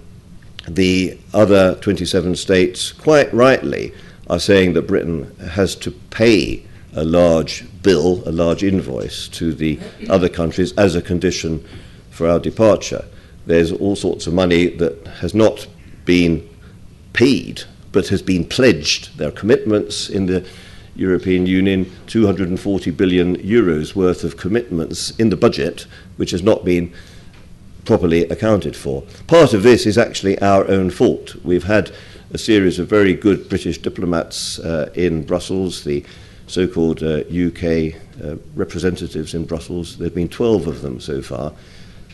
the 0.67 1.17
other 1.33 1.73
27 1.73 2.35
states, 2.35 2.91
quite 2.91 3.33
rightly, 3.33 3.95
are 4.29 4.37
saying 4.37 4.73
that 4.73 4.83
Britain 4.83 5.35
has 5.39 5.75
to 5.77 5.89
pay 5.89 6.63
a 6.95 7.03
large 7.03 7.65
bill, 7.81 8.21
a 8.27 8.31
large 8.31 8.63
invoice 8.63 9.27
to 9.29 9.55
the 9.55 9.79
other 10.07 10.29
countries 10.29 10.71
as 10.73 10.95
a 10.95 11.01
condition 11.01 11.67
for 12.11 12.29
our 12.29 12.39
departure. 12.39 13.03
There's 13.47 13.71
all 13.71 13.95
sorts 13.95 14.27
of 14.27 14.35
money 14.35 14.67
that 14.67 15.07
has 15.21 15.33
not 15.33 15.65
been 16.05 16.47
paid 17.13 17.63
but 17.91 18.09
has 18.09 18.21
been 18.21 18.45
pledged. 18.45 19.17
There 19.17 19.29
are 19.29 19.31
commitments 19.31 20.09
in 20.09 20.27
the 20.27 20.47
European 20.95 21.47
Union, 21.47 21.91
240 22.05 22.91
billion 22.91 23.35
euros 23.37 23.95
worth 23.95 24.23
of 24.23 24.37
commitments 24.37 25.09
in 25.17 25.31
the 25.31 25.37
budget, 25.37 25.87
which 26.17 26.29
has 26.29 26.43
not 26.43 26.63
been 26.63 26.93
properly 27.85 28.23
accounted 28.29 28.75
for. 28.75 29.03
Part 29.27 29.53
of 29.53 29.63
this 29.63 29.85
is 29.85 29.97
actually 29.97 30.39
our 30.41 30.67
own 30.69 30.89
fault. 30.89 31.35
We've 31.43 31.63
had 31.63 31.91
a 32.33 32.37
series 32.37 32.79
of 32.79 32.87
very 32.87 33.13
good 33.13 33.49
British 33.49 33.77
diplomats 33.77 34.59
uh, 34.59 34.91
in 34.95 35.23
Brussels, 35.23 35.83
the 35.83 36.03
so 36.47 36.67
called 36.67 37.01
uh, 37.03 37.23
UK 37.29 37.95
uh, 38.23 38.35
representatives 38.55 39.33
in 39.33 39.45
Brussels. 39.45 39.97
There 39.97 40.07
have 40.07 40.15
been 40.15 40.29
12 40.29 40.67
of 40.67 40.81
them 40.81 40.99
so 40.99 41.21
far. 41.21 41.53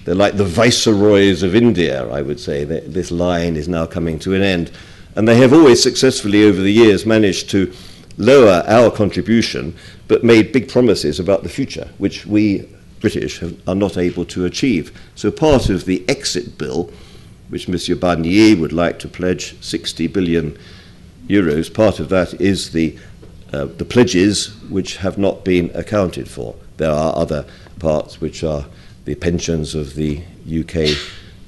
They're 0.06 0.16
like 0.16 0.38
the 0.38 0.46
viceroys 0.46 1.44
of 1.44 1.56
India, 1.56 2.08
I 2.10 2.22
would 2.22 2.40
say. 2.40 2.64
This 2.64 3.12
line 3.12 3.56
is 3.56 3.68
now 3.68 3.86
coming 3.86 4.20
to 4.20 4.34
an 4.34 4.42
end. 4.42 4.72
And 5.16 5.28
they 5.28 5.38
have 5.38 5.54
always 5.54 5.82
successfully, 5.82 6.44
over 6.44 6.62
the 6.62 6.72
years, 6.72 7.06
managed 7.06 7.50
to 7.52 7.74
lower 8.18 8.64
our 8.68 8.92
contribution, 8.92 9.76
but 10.08 10.24
made 10.24 10.52
big 10.52 10.70
promises 10.70 11.20
about 11.20 11.44
the 11.44 11.50
future, 11.50 11.90
which 11.98 12.26
we 12.26 12.68
British 13.00 13.40
have, 13.40 13.58
are 13.68 13.76
not 13.76 13.98
able 13.98 14.26
to 14.26 14.46
achieve. 14.46 14.92
So 15.16 15.32
part 15.32 15.70
of 15.70 15.86
the 15.86 16.08
exit 16.10 16.58
bill, 16.58 16.92
which 17.50 17.68
Monsieur 17.68 17.96
Barnier 17.96 18.60
would 18.60 18.74
like 18.74 19.00
to 19.00 19.08
pledge 19.08 19.62
60 19.64 20.08
billion 20.08 20.58
euros, 21.28 21.74
part 21.74 22.00
of 22.00 22.10
that 22.10 22.40
is 22.40 22.72
the, 22.72 22.98
uh, 23.54 23.66
the 23.66 23.86
pledges 23.86 24.56
which 24.70 24.98
have 24.98 25.18
not 25.18 25.44
been 25.44 25.72
accounted 25.74 26.28
for. 26.28 26.56
There 26.78 26.92
are 26.92 27.16
other 27.16 27.46
parts 27.80 28.22
which 28.22 28.44
are 28.44 28.66
the 29.06 29.16
pensions 29.16 29.76
of 29.76 29.96
the 29.96 30.22
UK 30.48 30.96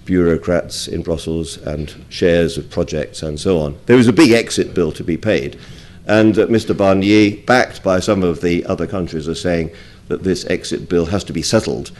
bureaucrats 0.06 0.88
in 0.88 1.02
Brussels 1.02 1.58
and 1.58 1.94
shares 2.10 2.58
of 2.58 2.70
projects 2.70 3.22
and 3.22 3.40
so 3.40 3.60
on. 3.60 3.78
There 3.86 3.98
is 3.98 4.08
a 4.08 4.14
big 4.14 4.32
exit 4.32 4.74
bill 4.74 4.92
to 4.94 5.04
be 5.04 5.18
paid. 5.18 5.60
And 6.08 6.38
uh, 6.38 6.48
Mr. 6.48 6.76
Barnier, 6.76 7.46
backed 7.46 7.84
by 7.84 8.00
some 8.00 8.24
of 8.24 8.42
the 8.42 8.66
other 8.66 8.88
countries, 8.88 9.30
are 9.30 9.36
saying 9.36 9.72
that 10.12 10.24
this 10.24 10.46
exit 10.48 10.90
bill 10.90 11.06
has 11.06 11.24
to 11.24 11.34
be 11.34 11.42
settled. 11.42 11.92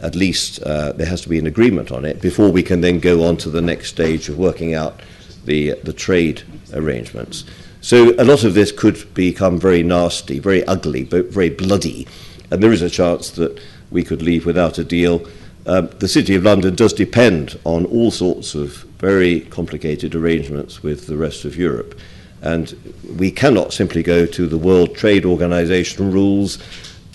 At 0.00 0.14
least 0.14 0.62
uh, 0.62 0.92
there 0.92 1.06
has 1.06 1.22
to 1.22 1.30
be 1.30 1.38
an 1.38 1.46
agreement 1.46 1.90
on 1.90 2.04
it 2.04 2.20
before 2.20 2.50
we 2.50 2.62
can 2.62 2.82
then 2.82 3.00
go 3.00 3.24
on 3.24 3.38
to 3.38 3.48
the 3.48 3.62
next 3.62 3.88
stage 3.88 4.28
of 4.28 4.36
working 4.36 4.74
out 4.74 5.00
the, 5.46 5.72
the 5.82 5.94
trade 5.94 6.42
arrangements. 6.74 7.44
So 7.80 8.14
a 8.18 8.24
lot 8.24 8.44
of 8.44 8.52
this 8.52 8.70
could 8.70 9.14
become 9.14 9.58
very 9.58 9.82
nasty, 9.82 10.38
very 10.38 10.62
ugly, 10.64 11.04
but 11.04 11.26
very 11.26 11.48
bloody. 11.48 12.06
And 12.50 12.62
there 12.62 12.72
is 12.72 12.82
a 12.82 12.90
chance 12.90 13.30
that 13.30 13.58
we 13.90 14.04
could 14.04 14.20
leave 14.20 14.44
without 14.44 14.78
a 14.78 14.84
deal. 14.84 15.26
Um, 15.66 15.88
the 16.00 16.08
City 16.08 16.34
of 16.34 16.44
London 16.44 16.74
does 16.74 16.92
depend 16.92 17.58
on 17.64 17.86
all 17.86 18.10
sorts 18.10 18.54
of 18.54 18.84
very 18.98 19.40
complicated 19.40 20.14
arrangements 20.14 20.82
with 20.82 21.06
the 21.06 21.16
rest 21.16 21.46
of 21.46 21.56
Europe. 21.56 21.98
And 22.42 22.76
we 23.18 23.30
cannot 23.30 23.72
simply 23.72 24.02
go 24.02 24.26
to 24.26 24.46
the 24.46 24.58
World 24.58 24.94
Trade 24.94 25.24
Organization 25.24 26.12
rules 26.12 26.58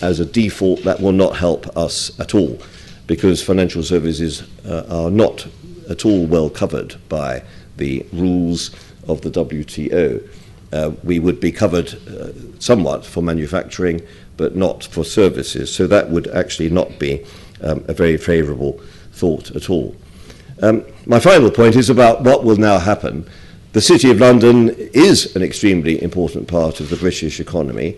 as 0.00 0.20
a 0.20 0.24
default. 0.24 0.82
That 0.84 1.00
will 1.00 1.12
not 1.12 1.36
help 1.36 1.76
us 1.76 2.18
at 2.20 2.34
all 2.34 2.58
because 3.06 3.42
financial 3.42 3.82
services 3.82 4.44
uh, 4.64 4.84
are 4.88 5.10
not 5.10 5.46
at 5.88 6.04
all 6.04 6.26
well 6.26 6.48
covered 6.48 6.96
by 7.08 7.42
the 7.76 8.06
rules 8.12 8.70
of 9.08 9.22
the 9.22 9.30
WTO. 9.30 10.28
Uh, 10.72 10.92
we 11.02 11.18
would 11.18 11.40
be 11.40 11.50
covered 11.50 11.94
uh, 12.08 12.28
somewhat 12.60 13.04
for 13.04 13.22
manufacturing, 13.22 14.00
but 14.36 14.54
not 14.54 14.84
for 14.84 15.04
services. 15.04 15.74
So 15.74 15.86
that 15.88 16.10
would 16.10 16.28
actually 16.28 16.70
not 16.70 16.98
be 16.98 17.24
um, 17.62 17.84
a 17.88 17.92
very 17.92 18.16
favourable 18.16 18.80
thought 19.12 19.50
at 19.56 19.68
all. 19.68 19.96
Um, 20.62 20.84
my 21.06 21.18
final 21.18 21.50
point 21.50 21.74
is 21.74 21.90
about 21.90 22.22
what 22.22 22.44
will 22.44 22.56
now 22.56 22.78
happen. 22.78 23.28
The 23.72 23.80
City 23.80 24.10
of 24.10 24.20
London 24.20 24.70
is 24.92 25.34
an 25.34 25.42
extremely 25.42 26.02
important 26.02 26.48
part 26.48 26.80
of 26.80 26.90
the 26.90 26.96
British 26.96 27.40
economy. 27.40 27.96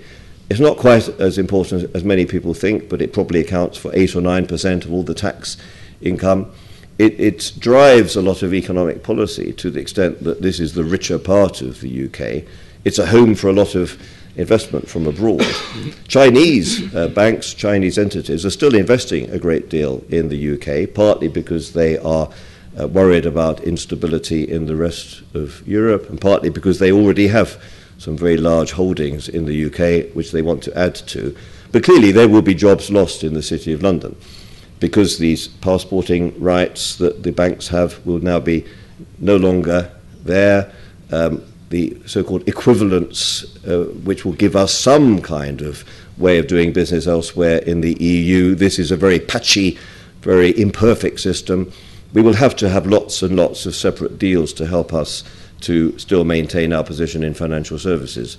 It's 0.51 0.61
not 0.61 0.77
quite 0.77 1.09
as 1.21 1.39
important 1.39 1.95
as 1.95 2.05
many 2.05 2.27
people 2.27 2.53
think, 2.55 2.89
but 2.89 3.01
it 3.01 3.13
probably 3.13 3.41
accounts 3.41 3.79
for 3.79 3.91
8 3.95 4.17
or 4.17 4.21
9% 4.21 4.85
of 4.85 4.93
all 4.93 5.03
the 5.03 5.15
tax 5.15 5.57
income. 6.01 6.53
It, 6.99 7.19
it 7.19 7.53
drives 7.59 8.17
a 8.17 8.23
lot 8.23 8.43
of 8.43 8.53
economic 8.53 9.03
policy 9.03 9.53
to 9.55 9.71
the 9.71 9.81
extent 9.81 10.23
that 10.25 10.43
this 10.43 10.61
is 10.61 10.75
the 10.75 10.85
richer 10.85 11.19
part 11.19 11.63
of 11.63 11.81
the 11.81 12.07
UK. 12.07 12.45
It's 12.85 12.99
a 12.99 13.07
home 13.07 13.35
for 13.35 13.49
a 13.49 13.53
lot 13.53 13.75
of 13.75 14.01
investment 14.37 14.89
from 14.89 15.07
abroad. 15.07 15.45
Chinese 16.09 16.95
uh, 16.95 17.09
banks, 17.09 17.55
Chinese 17.55 17.99
entities 17.99 18.45
are 18.45 18.51
still 18.51 18.75
investing 18.75 19.31
a 19.31 19.39
great 19.39 19.69
deal 19.69 20.03
in 20.09 20.29
the 20.29 20.55
UK, 20.55 20.93
partly 20.95 21.29
because 21.29 21.73
they 21.73 21.99
are 21.99 22.29
uh, 22.81 22.89
worried 22.89 23.27
about 23.27 23.61
instability 23.61 24.45
in 24.49 24.67
the 24.67 24.77
rest 24.77 25.23
of 25.35 25.67
Europe, 25.67 26.09
and 26.09 26.21
partly 26.21 26.49
because 26.49 26.79
they 26.79 26.93
already 26.93 27.29
have 27.29 27.63
some 28.03 28.17
very 28.17 28.37
large 28.37 28.73
holdings 28.73 29.29
in 29.29 29.45
the 29.45 29.67
UK 29.67 30.13
which 30.13 30.33
they 30.33 30.43
want 30.43 30.61
to 30.65 30.77
add 30.77 30.93
to. 30.97 31.37
But 31.71 31.85
clearly, 31.85 32.11
there 32.11 32.29
will 32.29 32.43
be 32.43 32.55
jobs 32.55 32.91
lost 32.91 33.23
in 33.23 33.33
the 33.33 33.43
City 33.43 33.73
of 33.73 33.83
London 33.83 34.17
because 34.81 35.19
these 35.19 35.47
passporting 35.47 36.39
rights 36.41 36.97
that 36.97 37.23
the 37.23 37.31
banks 37.31 37.69
have 37.69 38.05
will 38.05 38.19
now 38.19 38.41
be 38.41 38.67
no 39.21 39.37
longer 39.37 39.89
there. 40.25 40.73
Um, 41.13 41.45
the 41.71 41.97
so-called 42.05 42.47
equivalence, 42.49 43.45
uh, 43.65 43.85
which 44.03 44.25
will 44.25 44.33
give 44.33 44.57
us 44.57 44.75
some 44.75 45.23
kind 45.23 45.63
of 45.63 45.85
way 46.19 46.39
of 46.39 46.49
doing 46.49 46.73
business 46.73 47.07
elsewhere 47.07 47.59
in 47.59 47.83
the 47.83 47.95
EU. 48.03 48.57
This 48.57 48.81
is 48.81 48.91
a 48.91 48.97
very 48.97 49.21
patchy, 49.21 49.79
very 50.23 50.59
imperfect 50.61 51.21
system. 51.21 51.73
We 52.13 52.21
will 52.21 52.35
have 52.35 52.57
to 52.57 52.69
have 52.69 52.87
lots 52.87 53.23
and 53.23 53.37
lots 53.37 53.65
of 53.65 53.77
separate 53.77 54.19
deals 54.19 54.53
to 54.55 54.67
help 54.67 54.93
us 54.93 55.23
to 55.63 55.99
still 55.99 56.25
maintain 56.25 56.73
our 56.73 56.85
position 56.85 57.23
in 57.23 57.35
financial 57.35 57.79
services. 57.79 58.39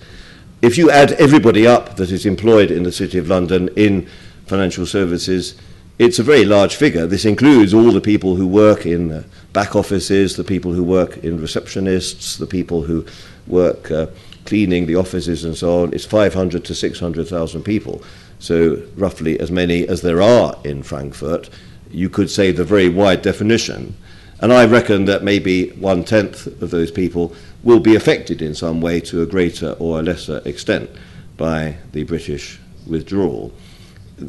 If 0.61 0.77
you 0.77 0.89
add 0.89 1.11
everybody 1.13 1.67
up 1.67 1.97
that 1.97 2.11
is 2.11 2.25
employed 2.25 2.71
in 2.71 2.83
the 2.83 2.91
City 2.91 3.17
of 3.17 3.27
London 3.27 3.69
in 3.75 4.07
financial 4.45 4.85
services, 4.85 5.55
it's 5.99 6.19
a 6.19 6.23
very 6.23 6.45
large 6.45 6.75
figure. 6.75 7.05
This 7.05 7.25
includes 7.25 7.73
all 7.73 7.91
the 7.91 8.01
people 8.01 8.35
who 8.35 8.47
work 8.47 8.85
in 8.85 9.25
back 9.51 9.75
offices, 9.75 10.35
the 10.35 10.43
people 10.43 10.73
who 10.73 10.83
work 10.83 11.17
in 11.17 11.39
receptionists, 11.39 12.37
the 12.37 12.47
people 12.47 12.83
who 12.83 13.05
work 13.47 13.91
uh, 13.91 14.07
cleaning 14.45 14.85
the 14.85 14.95
offices 14.95 15.43
and 15.43 15.55
so 15.55 15.83
on. 15.83 15.93
It's 15.93 16.05
500 16.05 16.65
to 16.65 16.75
600,000 16.75 17.63
people. 17.63 18.03
So, 18.39 18.81
roughly 18.95 19.39
as 19.39 19.51
many 19.51 19.87
as 19.87 20.01
there 20.01 20.21
are 20.21 20.57
in 20.65 20.83
Frankfurt. 20.83 21.49
You 21.91 22.09
could 22.09 22.29
say 22.29 22.51
the 22.51 22.65
very 22.65 22.89
wide 22.89 23.21
definition. 23.21 23.95
And 24.43 24.51
I 24.51 24.65
reckon 24.65 25.05
that 25.05 25.23
maybe 25.23 25.69
one 25.69 26.03
tenth 26.03 26.47
of 26.61 26.69
those 26.69 26.91
people 26.91 27.33
will 27.63 27.79
be 27.79 27.95
affected 27.95 28.41
in 28.41 28.53
some 28.53 28.81
way 28.81 28.99
to 28.99 29.21
a 29.21 29.25
greater 29.25 29.71
or 29.79 29.99
a 29.99 30.03
lesser 30.03 30.41
extent 30.43 30.89
by 31.37 31.77
the 31.93 32.03
British 32.03 32.59
withdrawal. 32.85 33.53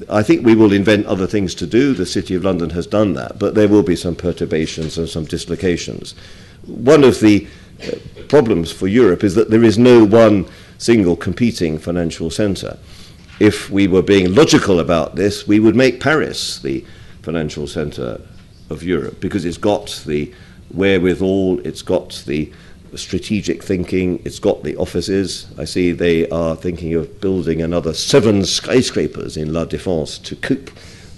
I 0.09 0.23
think 0.23 0.47
we 0.47 0.55
will 0.55 0.73
invent 0.73 1.07
other 1.07 1.27
things 1.27 1.53
to 1.57 1.67
do. 1.67 1.95
The 1.95 2.07
City 2.07 2.37
of 2.37 2.45
London 2.45 2.71
has 2.71 2.87
done 2.87 3.15
that, 3.15 3.41
but 3.41 3.57
there 3.57 3.67
will 3.67 3.83
be 3.83 3.97
some 3.97 4.15
perturbations 4.15 4.99
and 4.99 5.09
some 5.09 5.25
dislocations. 5.25 6.15
One 6.65 7.03
of 7.03 7.19
the 7.19 7.49
uh, 7.83 7.97
problems 8.29 8.71
for 8.71 8.87
Europe 8.87 9.25
is 9.25 9.35
that 9.35 9.51
there 9.51 9.65
is 9.65 9.79
no 9.79 10.05
one 10.05 10.47
single 10.79 11.17
competing 11.17 11.77
financial 11.77 12.31
centre. 12.31 12.79
If 13.41 13.69
we 13.69 13.89
were 13.89 14.01
being 14.01 14.33
logical 14.33 14.79
about 14.79 15.17
this, 15.17 15.49
we 15.49 15.59
would 15.59 15.75
make 15.75 15.99
Paris 15.99 16.61
the 16.61 16.85
financial 17.23 17.67
centre 17.67 18.21
of 18.75 18.83
Europe 18.83 19.21
because 19.21 19.45
it's 19.47 19.57
got 19.57 20.03
the 20.07 20.31
wherewithal, 20.73 21.61
it's 21.61 21.83
got 21.83 22.23
the 22.27 22.53
strategic 22.99 23.63
thinking. 23.63 24.21
It's 24.25 24.39
got 24.39 24.63
the 24.63 24.77
offices. 24.77 25.47
I 25.59 25.65
see 25.65 25.93
they 25.93 26.29
are 26.29 26.57
thinking 26.57 26.95
of 26.95 27.21
building 27.21 27.63
another 27.63 27.95
seven 27.95 28.45
skyscrapers 28.45 29.37
in 29.37 29.53
La 29.53 29.65
Défense 29.65 30.23
to 30.25 30.37
cope 30.37 30.71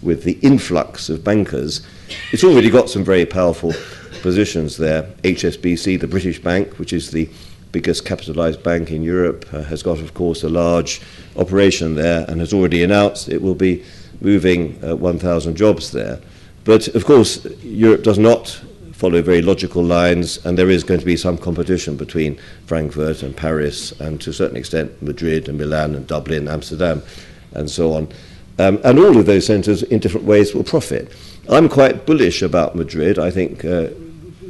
with 0.03 0.25
the 0.25 0.39
influx 0.43 1.09
of 1.09 1.25
bankers. 1.25 1.85
It's 2.33 2.45
already 2.45 2.71
got 2.71 2.89
some 2.89 3.05
very 3.05 3.27
powerful 3.27 3.73
positions 4.23 4.77
there. 4.77 5.03
HSBC, 5.23 6.01
the 6.01 6.07
British 6.07 6.41
bank, 6.41 6.79
which 6.79 6.93
is 6.93 7.11
the 7.11 7.29
biggest 7.73 8.05
capitalized 8.05 8.63
bank 8.63 8.91
in 8.91 9.03
Europe, 9.03 9.47
uh, 9.53 9.63
has 9.63 9.83
got, 9.83 9.99
of 9.99 10.15
course, 10.15 10.43
a 10.43 10.49
large 10.49 11.01
operation 11.37 11.95
there 11.95 12.25
and 12.29 12.41
has 12.41 12.53
already 12.53 12.83
announced 12.83 13.29
it 13.29 13.43
will 13.43 13.55
be 13.55 13.85
moving 14.21 14.83
uh, 14.85 14.97
1,000 14.97 15.57
jobs 15.57 15.93
there. 15.93 16.21
But 16.67 16.89
of 16.89 17.05
course, 17.05 17.47
Europe 17.63 18.03
does 18.03 18.19
not 18.19 18.61
follow 18.93 19.23
very 19.23 19.41
logical 19.41 19.85
lines, 19.85 20.45
and 20.45 20.59
there 20.59 20.69
is 20.69 20.83
going 20.83 20.99
to 20.99 21.07
be 21.07 21.17
some 21.17 21.39
competition 21.39 21.97
between 21.97 22.39
Frankfurt 22.67 23.23
and 23.23 23.37
Paris, 23.37 23.93
and 24.01 24.21
to 24.23 24.31
a 24.31 24.33
certain 24.33 24.57
extent 24.57 25.01
Madrid 25.01 25.49
and 25.49 25.59
Milan 25.59 25.95
and 25.95 26.07
Dublin, 26.07 26.49
Amsterdam, 26.49 27.03
and 27.53 27.71
so 27.71 27.93
on. 27.93 28.09
Um, 28.59 28.81
and 28.85 28.99
all 28.99 29.17
of 29.17 29.27
those 29.27 29.47
centres, 29.47 29.85
in 29.85 30.01
different 30.01 30.27
ways, 30.27 30.55
will 30.55 30.65
profit. 30.65 31.13
I'm 31.49 31.69
quite 31.69 32.05
bullish 32.05 32.43
about 32.43 32.75
Madrid. 32.75 33.19
I 33.19 33.31
think 33.31 33.65
uh, 33.65 33.89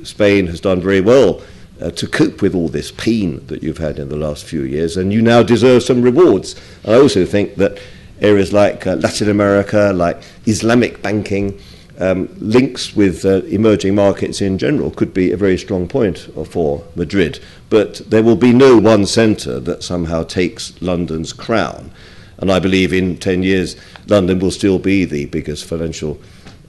Spain 0.02 0.46
has 0.46 0.60
done 0.60 0.80
very 0.80 1.02
well 1.02 1.42
uh, 1.82 1.90
to 1.90 2.06
cope 2.06 2.40
with 2.40 2.54
all 2.54 2.68
this 2.68 2.92
pain 2.92 3.44
that 3.48 3.62
you've 3.62 3.78
had 3.78 3.98
in 3.98 4.08
the 4.08 4.16
last 4.16 4.44
few 4.44 4.62
years, 4.62 4.96
and 4.96 5.12
you 5.12 5.20
now 5.20 5.42
deserve 5.42 5.82
some 5.82 6.00
rewards. 6.00 6.54
I 6.86 6.94
also 6.94 7.26
think 7.26 7.56
that 7.56 7.78
areas 8.22 8.54
like 8.54 8.86
uh, 8.86 8.94
Latin 8.94 9.28
America, 9.28 9.92
like 9.94 10.22
Islamic 10.46 11.02
banking, 11.02 11.60
um, 11.98 12.28
links 12.38 12.94
with 12.94 13.24
uh, 13.24 13.42
emerging 13.44 13.94
markets 13.94 14.40
in 14.40 14.58
general 14.58 14.90
could 14.90 15.14
be 15.14 15.32
a 15.32 15.36
very 15.36 15.56
strong 15.56 15.88
point 15.88 16.18
for 16.50 16.84
Madrid. 16.94 17.40
But 17.70 17.96
there 18.10 18.22
will 18.22 18.36
be 18.36 18.52
no 18.52 18.78
one 18.78 19.06
centre 19.06 19.60
that 19.60 19.82
somehow 19.82 20.24
takes 20.24 20.80
London's 20.82 21.32
crown. 21.32 21.90
And 22.38 22.52
I 22.52 22.58
believe 22.58 22.92
in 22.92 23.16
10 23.16 23.42
years, 23.42 23.76
London 24.08 24.38
will 24.38 24.50
still 24.50 24.78
be 24.78 25.04
the 25.04 25.26
biggest 25.26 25.64
financial 25.64 26.20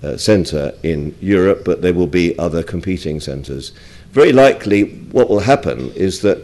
uh, 0.02 0.16
centre 0.16 0.74
in 0.84 1.16
Europe, 1.20 1.64
but 1.66 1.82
there 1.82 1.94
will 1.94 2.08
be 2.08 2.38
other 2.40 2.64
competing 2.64 3.20
centres. 3.20 3.72
very 4.12 4.32
likely 4.32 4.84
what 5.12 5.30
will 5.30 5.40
happen 5.40 5.92
is 5.94 6.22
that 6.22 6.38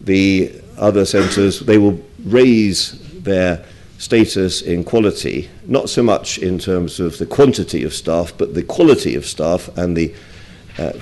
the 0.00 0.52
other 0.78 1.04
centres, 1.04 1.60
they 1.60 1.78
will 1.78 2.00
raise 2.24 2.98
their 3.22 3.64
status 4.00 4.62
in 4.62 4.82
quality, 4.82 5.50
not 5.66 5.90
so 5.90 6.02
much 6.02 6.38
in 6.38 6.58
terms 6.58 6.98
of 6.98 7.18
the 7.18 7.26
quantity 7.26 7.84
of 7.84 7.92
staff, 7.92 8.32
but 8.38 8.54
the 8.54 8.62
quality 8.62 9.14
of 9.14 9.26
staff 9.26 9.68
and 9.76 9.94
the, 9.94 10.12
uh, 10.78 10.92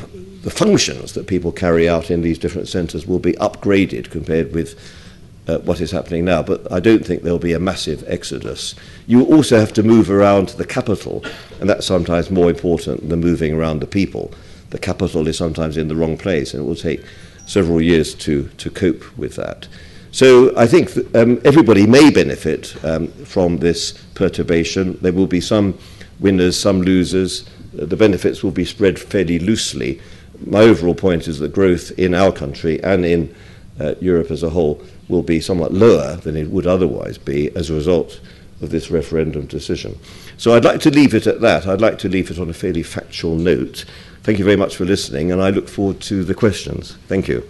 the 0.42 0.50
functions 0.50 1.12
that 1.12 1.28
people 1.28 1.52
carry 1.52 1.88
out 1.88 2.10
in 2.10 2.22
these 2.22 2.38
different 2.38 2.66
centres 2.66 3.06
will 3.06 3.20
be 3.20 3.34
upgraded 3.34 4.10
compared 4.10 4.52
with 4.52 4.76
uh, 5.46 5.58
what 5.60 5.80
is 5.80 5.92
happening 5.92 6.24
now. 6.24 6.42
But 6.42 6.70
I 6.72 6.80
don't 6.80 7.06
think 7.06 7.22
there'll 7.22 7.38
be 7.38 7.52
a 7.52 7.60
massive 7.60 8.02
exodus. 8.08 8.74
You 9.06 9.24
also 9.26 9.60
have 9.60 9.72
to 9.74 9.84
move 9.84 10.10
around 10.10 10.48
the 10.50 10.66
capital, 10.66 11.24
and 11.60 11.70
that's 11.70 11.86
sometimes 11.86 12.32
more 12.32 12.50
important 12.50 13.08
than 13.08 13.20
moving 13.20 13.54
around 13.54 13.78
the 13.78 13.86
people. 13.86 14.32
The 14.70 14.78
capital 14.80 15.28
is 15.28 15.38
sometimes 15.38 15.76
in 15.76 15.86
the 15.86 15.94
wrong 15.94 16.18
place, 16.18 16.52
and 16.52 16.64
it 16.64 16.66
will 16.66 16.74
take 16.74 17.04
several 17.46 17.80
years 17.80 18.12
to, 18.16 18.48
to 18.58 18.70
cope 18.70 19.16
with 19.16 19.36
that. 19.36 19.68
So 20.10 20.56
I 20.56 20.66
think 20.66 20.96
um, 21.14 21.40
everybody 21.44 21.86
may 21.86 22.10
benefit 22.10 22.74
um, 22.84 23.08
from 23.24 23.58
this 23.58 23.92
perturbation. 24.14 24.98
There 25.02 25.12
will 25.12 25.26
be 25.26 25.40
some 25.40 25.78
winners, 26.18 26.58
some 26.58 26.82
losers. 26.82 27.48
Uh, 27.78 27.84
the 27.84 27.96
benefits 27.96 28.42
will 28.42 28.50
be 28.50 28.64
spread 28.64 28.98
fairly 28.98 29.38
loosely. 29.38 30.00
My 30.46 30.60
overall 30.60 30.94
point 30.94 31.28
is 31.28 31.38
that 31.40 31.52
growth 31.52 31.90
in 31.98 32.14
our 32.14 32.32
country 32.32 32.82
and 32.82 33.04
in 33.04 33.34
uh, 33.80 33.94
Europe 34.00 34.30
as 34.30 34.42
a 34.42 34.50
whole 34.50 34.82
will 35.08 35.22
be 35.22 35.40
somewhat 35.40 35.72
lower 35.72 36.16
than 36.16 36.36
it 36.36 36.50
would 36.50 36.66
otherwise 36.66 37.18
be 37.18 37.54
as 37.56 37.70
a 37.70 37.74
result 37.74 38.20
of 38.60 38.70
this 38.70 38.90
referendum 38.90 39.46
decision. 39.46 39.98
So 40.36 40.54
I'd 40.54 40.64
like 40.64 40.80
to 40.80 40.90
leave 40.90 41.14
it 41.14 41.26
at 41.26 41.40
that. 41.40 41.66
I'd 41.66 41.80
like 41.80 41.98
to 41.98 42.08
leave 42.08 42.30
it 42.30 42.38
on 42.38 42.50
a 42.50 42.54
fairly 42.54 42.82
factual 42.82 43.36
note. 43.36 43.84
Thank 44.22 44.38
you 44.38 44.44
very 44.44 44.56
much 44.56 44.76
for 44.76 44.84
listening, 44.84 45.32
and 45.32 45.40
I 45.40 45.50
look 45.50 45.68
forward 45.68 46.00
to 46.02 46.24
the 46.24 46.34
questions. 46.34 46.96
Thank 47.06 47.28
you. 47.28 47.48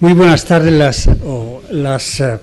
Muy 0.00 0.12
buenas 0.12 0.44
tardes. 0.44 0.72
Las, 0.72 1.06
uh, 1.06 2.38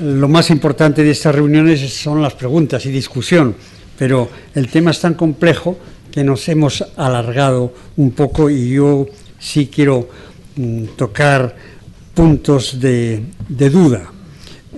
lo 0.00 0.28
más 0.28 0.48
importante 0.50 1.02
de 1.02 1.10
estas 1.10 1.34
reuniones 1.34 1.92
son 1.92 2.22
las 2.22 2.34
preguntas 2.34 2.86
y 2.86 2.90
discusión, 2.90 3.54
pero 3.98 4.30
el 4.54 4.68
tema 4.68 4.92
es 4.92 5.00
tan 5.00 5.14
complejo 5.14 5.76
que 6.10 6.24
nos 6.24 6.48
hemos 6.48 6.82
alargado 6.96 7.74
un 7.96 8.12
poco 8.12 8.48
y 8.48 8.70
yo 8.70 9.06
sí 9.38 9.66
quiero 9.66 10.08
mm, 10.56 10.84
tocar 10.96 11.54
puntos 12.14 12.80
de, 12.80 13.24
duda. 13.48 14.10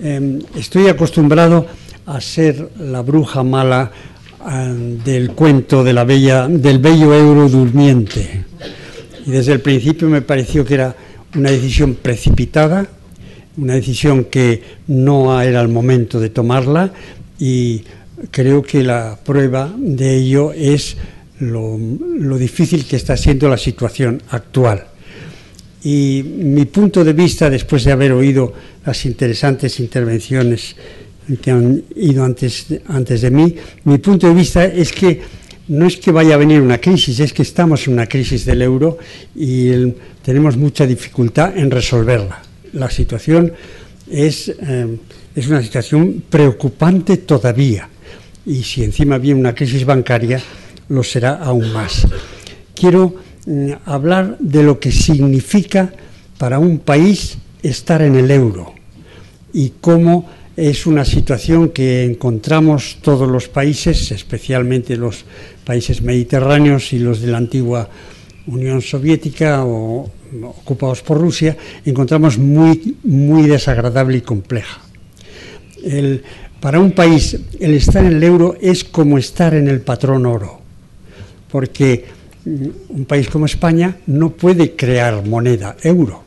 Eh, 0.01 0.39
estoy 0.55 0.89
acostumbrado 0.89 1.67
a 2.05 2.21
ser 2.21 2.69
la 2.79 3.01
bruja 3.01 3.43
mala 3.43 3.91
eh, 4.49 4.99
del 5.03 5.31
cuento 5.31 5.83
de 5.83 5.93
la 5.93 6.03
bella, 6.03 6.47
del 6.47 6.79
bello 6.79 7.13
euro 7.13 7.49
durmiente. 7.49 8.45
Y 9.25 9.31
desde 9.31 9.53
el 9.53 9.61
principio 9.61 10.07
me 10.09 10.21
pareció 10.21 10.63
que 10.63 10.75
era 10.75 10.95
una 11.35 11.51
decisión 11.51 11.95
precipitada, 11.95 12.87
una 13.57 13.73
decisión 13.73 14.25
que 14.25 14.61
no 14.87 15.41
era 15.41 15.61
el 15.61 15.69
momento 15.69 16.19
de 16.19 16.29
tomarla 16.29 16.91
y 17.39 17.83
creo 18.31 18.61
que 18.61 18.83
la 18.83 19.17
prueba 19.23 19.73
de 19.77 20.15
ello 20.15 20.51
es 20.53 20.97
lo, 21.39 21.77
difícil 22.37 22.85
que 22.85 22.95
está 22.95 23.17
siendo 23.17 23.49
la 23.49 23.57
situación 23.57 24.21
actual. 24.29 24.85
Y 25.83 26.23
mi 26.23 26.65
punto 26.65 27.03
de 27.03 27.13
vista, 27.13 27.49
después 27.49 27.83
de 27.83 27.91
haber 27.91 28.11
oído 28.11 28.53
las 28.85 29.05
interesantes 29.05 29.79
intervenciones 29.79 30.75
que 31.41 31.51
han 31.51 31.83
ido 31.95 32.23
antes, 32.23 32.67
antes 32.87 33.21
de 33.21 33.31
mí, 33.31 33.55
mi 33.85 33.97
punto 33.97 34.27
de 34.27 34.33
vista 34.33 34.65
es 34.65 34.91
que 34.91 35.21
no 35.67 35.87
es 35.87 35.97
que 35.97 36.11
vaya 36.11 36.35
a 36.35 36.37
venir 36.37 36.61
una 36.61 36.77
crisis, 36.77 37.19
es 37.19 37.33
que 37.33 37.41
estamos 37.41 37.87
en 37.87 37.93
una 37.93 38.05
crisis 38.05 38.45
del 38.45 38.61
euro 38.61 38.97
y 39.35 39.69
el, 39.69 39.95
tenemos 40.21 40.57
mucha 40.57 40.85
dificultad 40.85 41.57
en 41.57 41.71
resolverla. 41.71 42.41
La 42.73 42.89
situación 42.89 43.51
es, 44.09 44.49
eh, 44.49 44.97
es 45.35 45.47
una 45.47 45.63
situación 45.63 46.23
preocupante 46.29 47.17
todavía 47.17 47.89
y 48.45 48.61
si 48.63 48.83
encima 48.83 49.17
viene 49.17 49.39
una 49.39 49.55
crisis 49.55 49.85
bancaria, 49.85 50.39
lo 50.89 51.03
será 51.03 51.35
aún 51.35 51.73
más. 51.73 52.07
Quiero 52.75 53.15
mm, 53.45 53.71
hablar 53.85 54.37
de 54.39 54.61
lo 54.61 54.79
que 54.79 54.91
significa 54.91 55.91
para 56.37 56.59
un 56.59 56.79
país 56.79 57.37
estar 57.63 58.01
en 58.03 58.15
el 58.15 58.29
euro 58.29 58.73
y 59.51 59.73
cómo 59.81 60.29
es 60.57 60.85
una 60.85 61.03
situación 61.03 61.69
que 61.69 62.05
encontramos 62.05 62.97
todos 63.01 63.29
los 63.29 63.49
países, 63.49 64.11
especialmente 64.11 64.95
los 64.95 65.25
países 65.65 66.01
mediterráneos 66.01 66.93
y 66.93 66.99
los 66.99 67.19
de 67.21 67.27
la 67.27 67.37
antigua 67.37 67.89
Unión 68.47 68.81
Soviética 68.81 69.65
o 69.65 70.09
ocupados 70.43 71.01
por 71.01 71.19
Rusia, 71.19 71.57
encontramos 71.85 72.37
muy, 72.37 72.97
muy 73.03 73.47
desagradable 73.47 74.17
y 74.17 74.21
compleja. 74.21 74.81
El, 75.83 76.23
para 76.59 76.79
un 76.79 76.91
país, 76.91 77.37
el 77.59 77.73
estar 77.73 78.05
en 78.05 78.13
el 78.13 78.23
euro 78.23 78.55
es 78.61 78.83
como 78.83 79.17
estar 79.17 79.53
en 79.53 79.67
el 79.67 79.81
patrón 79.81 80.25
oro, 80.25 80.61
porque 81.51 82.05
mm, 82.45 82.67
un 82.89 83.05
país 83.05 83.29
como 83.29 83.45
España 83.45 83.97
no 84.07 84.31
puede 84.31 84.75
crear 84.75 85.25
moneda 85.25 85.75
euro, 85.83 86.23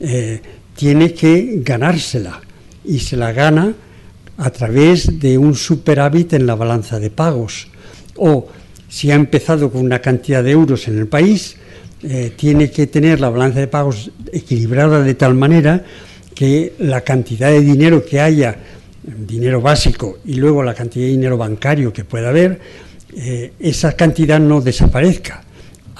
eh, 0.00 0.40
tiene 0.76 1.12
que 1.12 1.60
ganársela 1.62 2.40
y 2.88 3.00
se 3.00 3.16
la 3.16 3.32
gana 3.32 3.74
a 4.38 4.50
través 4.50 5.20
de 5.20 5.36
un 5.36 5.54
superávit 5.54 6.32
en 6.32 6.46
la 6.46 6.54
balanza 6.54 6.98
de 6.98 7.10
pagos. 7.10 7.68
O 8.16 8.48
si 8.88 9.10
ha 9.10 9.14
empezado 9.14 9.70
con 9.70 9.82
una 9.82 10.00
cantidad 10.00 10.42
de 10.42 10.52
euros 10.52 10.88
en 10.88 10.98
el 10.98 11.06
país, 11.06 11.56
eh, 12.02 12.32
tiene 12.34 12.70
que 12.70 12.86
tener 12.86 13.20
la 13.20 13.28
balanza 13.28 13.60
de 13.60 13.68
pagos 13.68 14.10
equilibrada 14.32 15.02
de 15.02 15.14
tal 15.14 15.34
manera 15.34 15.84
que 16.34 16.72
la 16.78 17.02
cantidad 17.02 17.50
de 17.50 17.60
dinero 17.60 18.04
que 18.04 18.20
haya, 18.20 18.56
dinero 19.02 19.60
básico, 19.60 20.18
y 20.24 20.34
luego 20.34 20.62
la 20.62 20.74
cantidad 20.74 21.04
de 21.04 21.10
dinero 21.10 21.36
bancario 21.36 21.92
que 21.92 22.04
pueda 22.04 22.30
haber, 22.30 22.60
eh, 23.14 23.52
esa 23.58 23.92
cantidad 23.96 24.38
no 24.38 24.60
desaparezca 24.60 25.44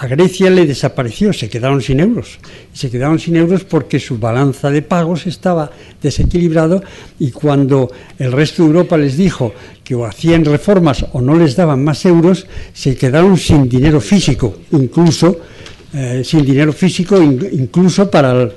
a 0.00 0.06
Grecia 0.06 0.48
le 0.48 0.64
desapareció, 0.64 1.32
se 1.32 1.48
quedaron 1.48 1.82
sin 1.82 1.98
euros. 1.98 2.38
Se 2.72 2.88
quedaron 2.88 3.18
sin 3.18 3.34
euros 3.34 3.64
porque 3.64 3.98
su 3.98 4.16
balanza 4.16 4.70
de 4.70 4.82
pagos 4.82 5.26
estaba 5.26 5.72
desequilibrado 6.00 6.82
y 7.18 7.32
cuando 7.32 7.90
el 8.16 8.30
resto 8.30 8.62
de 8.62 8.68
Europa 8.68 8.96
les 8.96 9.16
dijo 9.16 9.52
que 9.82 9.96
o 9.96 10.06
hacían 10.06 10.44
reformas 10.44 11.04
o 11.12 11.20
no 11.20 11.34
les 11.34 11.56
daban 11.56 11.82
más 11.82 12.04
euros, 12.04 12.46
se 12.72 12.94
quedaron 12.94 13.36
sin 13.36 13.68
dinero 13.68 14.00
físico, 14.00 14.58
incluso 14.70 15.40
eh, 15.92 16.22
sin 16.24 16.44
dinero 16.44 16.72
físico, 16.72 17.20
incluso 17.20 18.08
para, 18.08 18.48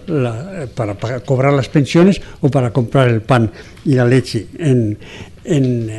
para, 0.76 1.22
cobrar 1.22 1.54
las 1.54 1.70
pensiones 1.70 2.22
o 2.42 2.52
para 2.52 2.72
comprar 2.72 3.10
el 3.10 3.22
pan 3.22 3.52
y 3.84 3.96
la 3.96 4.06
leche 4.06 4.46
en, 4.60 4.96
en, 5.44 5.90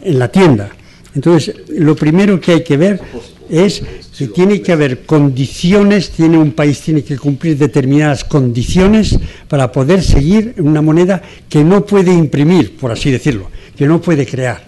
en 0.00 0.18
la 0.18 0.28
tienda. 0.28 0.70
Entonces, 1.14 1.54
lo 1.68 1.94
primero 1.94 2.40
que 2.40 2.52
hay 2.52 2.64
que 2.64 2.76
ver 2.76 3.00
es 3.48 3.82
que 4.16 4.28
tiene 4.28 4.60
que 4.60 4.72
haber 4.72 5.04
condiciones, 5.06 6.10
tiene 6.10 6.38
un 6.38 6.52
país 6.52 6.80
tiene 6.80 7.02
que 7.02 7.18
cumplir 7.18 7.56
determinadas 7.56 8.24
condiciones 8.24 9.18
para 9.48 9.72
poder 9.72 10.02
seguir 10.02 10.54
una 10.58 10.82
moneda 10.82 11.22
que 11.48 11.64
no 11.64 11.84
puede 11.84 12.12
imprimir, 12.12 12.76
por 12.76 12.90
así 12.90 13.10
decirlo, 13.10 13.50
que 13.76 13.86
no 13.86 14.00
puede 14.00 14.26
crear. 14.26 14.62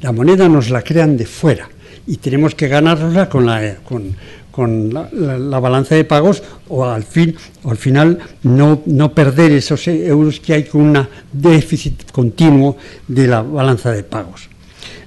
La 0.00 0.12
moneda 0.12 0.48
nos 0.48 0.70
la 0.70 0.82
crean 0.82 1.16
de 1.16 1.26
fuera 1.26 1.68
y 2.06 2.16
tenemos 2.16 2.54
que 2.54 2.68
ganarla 2.68 3.28
con 3.28 3.46
la, 3.46 3.76
con, 3.84 4.14
con 4.50 4.92
la, 4.92 5.08
la, 5.12 5.60
balanza 5.60 5.94
de 5.94 6.04
pagos 6.04 6.42
o 6.68 6.84
al 6.84 7.04
fin 7.04 7.36
o 7.62 7.70
al 7.70 7.76
final 7.76 8.18
no, 8.42 8.82
no 8.86 9.12
perder 9.12 9.52
esos 9.52 9.86
euros 9.88 10.40
que 10.40 10.54
hay 10.54 10.64
con 10.64 10.80
un 10.80 11.06
déficit 11.32 12.10
continuo 12.10 12.76
de 13.06 13.26
la 13.26 13.42
balanza 13.42 13.92
de 13.92 14.04
pagos. 14.04 14.48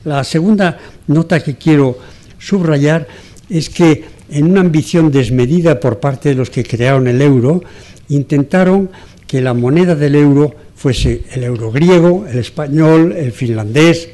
La 0.04 0.24
segunda 0.24 0.78
nota 1.08 1.44
que 1.44 1.56
quiero 1.56 1.98
subrayar 2.42 3.08
es 3.50 3.70
que 3.70 4.04
en 4.30 4.50
una 4.50 4.62
ambición 4.62 5.12
desmedida 5.12 5.80
por 5.80 6.00
parte 6.00 6.30
de 6.30 6.36
los 6.36 6.50
que 6.50 6.64
crearon 6.64 7.08
el 7.08 7.22
euro, 7.22 7.64
intentaron 8.10 8.90
que 9.28 9.42
la 9.42 9.54
moneda 9.54 9.96
del 9.96 10.16
euro 10.16 10.54
fuese 10.76 11.24
el 11.32 11.44
euro 11.44 11.72
griego, 11.72 12.26
el 12.28 12.40
español, 12.40 13.14
el 13.14 13.32
finlandés 13.32 14.10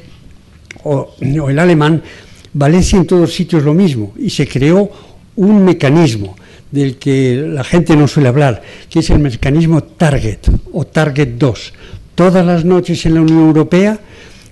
o, 0.84 1.14
el 1.20 1.58
alemán, 1.58 2.02
valiese 2.52 2.96
en 2.96 3.06
todos 3.06 3.32
sitios 3.32 3.62
lo 3.62 3.74
mismo 3.74 4.12
y 4.18 4.30
se 4.30 4.46
creó 4.46 4.90
un 5.36 5.64
mecanismo 5.64 6.36
del 6.70 6.98
que 6.98 7.46
la 7.48 7.64
gente 7.64 7.96
no 7.96 8.06
suele 8.06 8.28
hablar, 8.28 8.62
que 8.90 8.98
es 8.98 9.10
el 9.10 9.20
mecanismo 9.20 9.82
Target 9.82 10.40
o 10.72 10.84
Target 10.84 11.38
2. 11.38 11.72
Todas 12.14 12.44
las 12.44 12.64
noches 12.64 13.06
en 13.06 13.14
la 13.14 13.22
Unión 13.22 13.38
Europea 13.38 13.98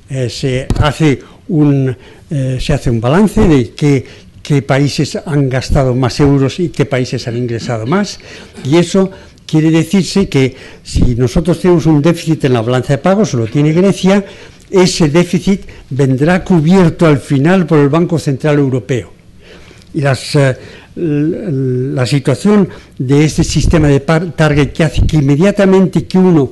eh, 0.09 0.31
se 0.31 0.67
hace 0.81 1.19
un, 1.49 1.97
eh, 2.31 2.59
se 2.61 2.73
hace 2.73 2.91
un 2.91 3.01
balance 3.01 3.47
de 3.47 3.71
qué, 3.71 4.05
qué 4.43 4.63
países 4.63 5.19
han 5.25 5.49
gastado 5.49 5.95
más 5.95 6.21
euros 6.21 6.61
y 6.61 6.69
qué 6.69 6.85
países 6.85 7.27
han 7.29 7.37
ingresado 7.37 7.87
más, 7.87 8.19
y 8.65 8.77
eso 8.77 9.11
quiere 9.47 9.71
decirse 9.71 10.29
que 10.29 10.57
si 10.83 11.15
nosotros 11.15 11.61
tenemos 11.61 11.87
un 11.87 12.03
déficit 12.03 12.45
en 12.45 12.53
la 12.53 12.63
balanza 12.63 12.95
de 12.95 12.99
pagos, 12.99 13.33
lo 13.35 13.47
tiene 13.47 13.73
Grecia, 13.73 14.25
ese 14.71 15.09
déficit 15.09 15.63
vendrá 15.91 16.43
cubierto 16.43 17.07
al 17.07 17.19
final 17.19 17.67
por 17.67 17.79
el 17.79 17.89
Banco 17.89 18.19
Central 18.19 18.59
Europeo. 18.59 19.13
Y 19.95 20.03
eh, 20.05 20.57
la 20.97 22.07
situación 22.07 22.69
de 22.99 23.25
este 23.25 23.45
sistema 23.45 23.89
de 23.89 24.01
target 24.01 24.73
que 24.73 24.85
hace 24.85 25.07
que 25.07 25.17
inmediatamente 25.17 26.05
que 26.05 26.19
uno 26.19 26.51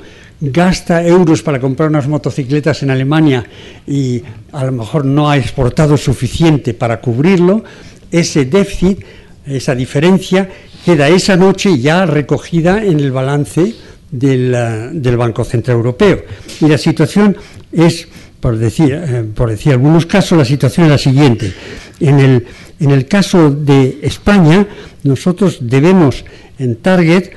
gasta 0.52 1.04
euros 1.06 1.42
para 1.42 1.60
comprar 1.60 1.88
unas 1.88 2.08
motocicletas 2.08 2.82
en 2.82 2.90
Alemania 2.90 3.44
y 3.86 4.22
a 4.52 4.64
lo 4.64 4.72
mejor 4.72 5.04
no 5.04 5.30
ha 5.30 5.36
exportado 5.36 5.96
suficiente 5.96 6.74
para 6.74 7.00
cubrirlo, 7.00 7.64
ese 8.10 8.44
déficit, 8.44 9.00
esa 9.46 9.74
diferencia, 9.74 10.48
queda 10.84 11.08
esa 11.08 11.36
noche 11.36 11.78
ya 11.78 12.06
recogida 12.06 12.84
en 12.84 13.00
el 13.00 13.10
balance 13.10 13.74
del, 14.10 14.54
eh, 14.54 15.16
Banco 15.16 15.44
Central 15.44 15.78
Europeo. 15.78 16.24
Y 16.60 16.68
la 16.68 16.78
situación 16.78 17.36
es, 17.72 18.06
por 18.40 18.56
decir, 18.56 18.92
eh, 18.92 19.24
por 19.34 19.50
decir 19.50 19.72
algunos 19.72 20.06
casos, 20.06 20.38
la 20.38 20.44
situación 20.44 20.86
es 20.86 20.92
la 20.92 20.98
siguiente. 20.98 21.52
En 22.00 22.20
el, 22.20 22.46
en 22.80 22.90
el 22.90 23.06
caso 23.06 23.50
de 23.50 23.98
España, 24.02 24.66
nosotros 25.02 25.58
debemos 25.60 26.24
en 26.58 26.76
Target 26.76 27.30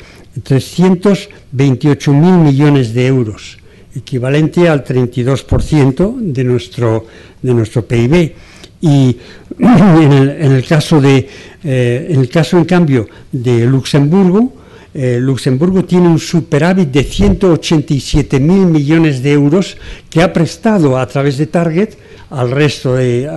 328.000 0.44 2.14
millones 2.14 2.94
de 2.94 3.08
euros, 3.08 3.58
equivalente 3.96 4.70
al 4.70 4.84
32% 4.84 6.16
de 6.18 6.44
nuestro, 6.44 7.06
de 7.42 7.54
nuestro 7.54 7.86
PIB. 7.86 8.36
Y 8.82 9.18
en 9.60 10.12
el, 10.14 10.66
caso 10.66 11.02
de, 11.02 11.28
eh, 11.64 12.08
en 12.10 12.20
el 12.20 12.30
caso, 12.30 12.58
en 12.58 12.66
cambio, 12.66 13.08
de 13.32 13.66
Luxemburgo, 13.66 14.54
eh, 14.94 15.20
Luxemburgo 15.20 15.84
tiene 15.86 16.08
un 16.08 16.20
superávit 16.20 16.90
de 16.90 17.06
187.000 17.06 18.40
millones 18.40 19.22
de 19.22 19.32
euros 19.32 19.78
que 20.10 20.22
ha 20.22 20.32
prestado 20.32 20.98
a 20.98 21.06
través 21.08 21.38
de 21.38 21.48
Target 21.48 21.90
al 22.30 22.52
resto 22.52 22.96
de 22.96 23.30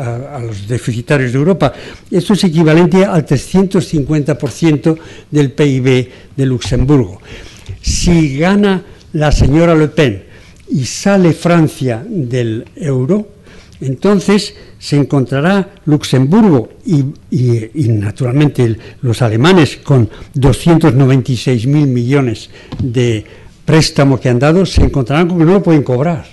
los 0.46 0.66
deficitarios 0.66 1.32
de 1.32 1.38
Europa. 1.38 1.72
Esto 2.10 2.32
es 2.32 2.44
equivalente 2.44 3.04
al 3.04 3.24
350% 3.24 4.98
del 5.30 5.52
PIB 5.52 6.08
de 6.36 6.46
Luxemburgo. 6.46 7.20
Si 7.80 8.36
gana 8.38 8.82
la 9.12 9.32
señora 9.32 9.74
Le 9.74 9.88
Pen 9.88 10.24
y 10.70 10.84
sale 10.84 11.32
Francia 11.32 12.04
del 12.06 12.64
euro, 12.76 13.28
entonces 13.80 14.54
se 14.80 14.96
encontrará 14.96 15.74
Luxemburgo 15.84 16.70
y, 16.86 17.04
naturalmente 17.86 18.76
los 19.02 19.20
alemanes 19.20 19.76
con 19.76 20.08
296.000 20.34 21.66
millones 21.66 22.48
de 22.82 23.22
préstamo 23.64 24.18
que 24.18 24.30
han 24.30 24.38
dado, 24.38 24.64
se 24.64 24.82
encontrarán 24.82 25.28
con 25.28 25.38
que 25.38 25.44
no 25.44 25.52
lo 25.52 25.62
pueden 25.62 25.82
cobrar. 25.82 26.24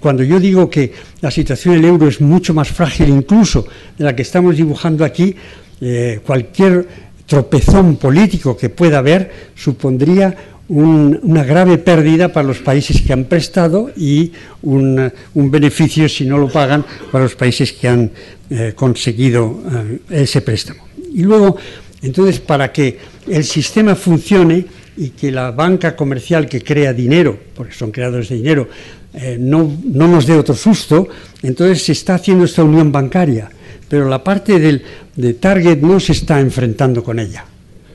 cuando 0.00 0.22
yo 0.22 0.40
digo 0.40 0.70
que 0.70 0.92
la 1.20 1.30
situación 1.30 1.74
del 1.74 1.84
euro 1.84 2.08
es 2.08 2.20
mucho 2.20 2.54
más 2.54 2.68
frágil 2.68 3.10
incluso 3.10 3.66
de 3.98 4.04
la 4.04 4.16
que 4.16 4.22
estamos 4.22 4.56
dibujando 4.56 5.04
aquí, 5.04 5.36
eh, 5.82 6.20
cualquier 6.24 6.88
tropezón 7.26 7.96
político 7.96 8.56
que 8.56 8.68
pueda 8.68 8.98
haber 8.98 9.52
supondría 9.54 10.36
una 10.68 11.44
grave 11.44 11.76
pérdida 11.76 12.32
para 12.32 12.46
los 12.46 12.58
países 12.58 13.02
que 13.02 13.12
han 13.12 13.24
prestado 13.24 13.90
y 13.96 14.32
un, 14.62 15.12
beneficio, 15.34 16.08
si 16.08 16.24
no 16.24 16.38
lo 16.38 16.48
pagan, 16.48 16.84
para 17.12 17.24
los 17.24 17.34
países 17.34 17.72
que 17.72 17.88
han 17.88 18.10
eh, 18.48 18.72
conseguido 18.74 19.62
eh, 20.10 20.22
ese 20.22 20.40
préstamo. 20.40 20.88
Y 21.12 21.22
luego, 21.22 21.56
entonces, 22.02 22.40
para 22.40 22.72
que 22.72 22.98
el 23.28 23.44
sistema 23.44 23.94
funcione 23.94 24.64
y 24.96 25.10
que 25.10 25.30
la 25.30 25.50
banca 25.50 25.94
comercial 25.94 26.48
que 26.48 26.62
crea 26.62 26.92
dinero, 26.92 27.38
porque 27.54 27.74
son 27.74 27.90
creadores 27.90 28.30
de 28.30 28.36
dinero, 28.36 28.68
eh, 29.12 29.36
no, 29.38 29.70
no 29.84 30.08
nos 30.08 30.26
dé 30.26 30.34
otro 30.34 30.54
susto, 30.54 31.06
entonces 31.42 31.84
se 31.84 31.92
está 31.92 32.14
haciendo 32.14 32.46
esta 32.46 32.64
unión 32.64 32.90
bancaria, 32.90 33.50
pero 33.88 34.08
la 34.08 34.22
parte 34.22 34.58
del, 34.58 34.82
de 35.14 35.34
Target 35.34 35.78
no 35.78 36.00
se 36.00 36.12
está 36.12 36.40
enfrentando 36.40 37.02
con 37.02 37.18
ella 37.18 37.44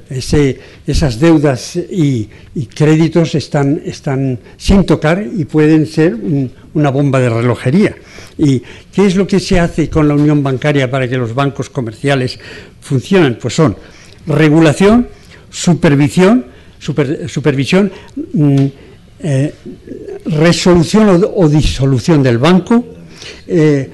esas 0.09 1.19
deudas 1.19 1.75
y, 1.75 2.27
créditos 2.73 3.35
están, 3.35 4.39
sin 4.57 4.83
tocar 4.85 5.23
y 5.23 5.45
pueden 5.45 5.85
ser 5.85 6.15
una 6.73 6.89
bomba 6.89 7.19
de 7.19 7.29
relojería. 7.29 7.95
¿Y 8.37 8.61
qué 8.91 9.05
es 9.05 9.15
lo 9.15 9.27
que 9.27 9.39
se 9.39 9.59
hace 9.59 9.89
con 9.89 10.07
la 10.07 10.15
unión 10.15 10.41
bancaria 10.41 10.89
para 10.89 11.07
que 11.07 11.17
los 11.17 11.35
bancos 11.35 11.69
comerciales 11.69 12.39
funcionen? 12.81 13.37
Pues 13.39 13.53
son 13.53 13.75
regulación, 14.25 15.07
supervisión, 15.49 16.45
supervisión 16.79 17.91
mm, 18.33 18.65
eh, 19.21 19.53
resolución 20.25 21.23
o, 21.35 21.49
disolución 21.49 22.23
del 22.23 22.37
banco, 22.37 22.83
eh, 23.47 23.89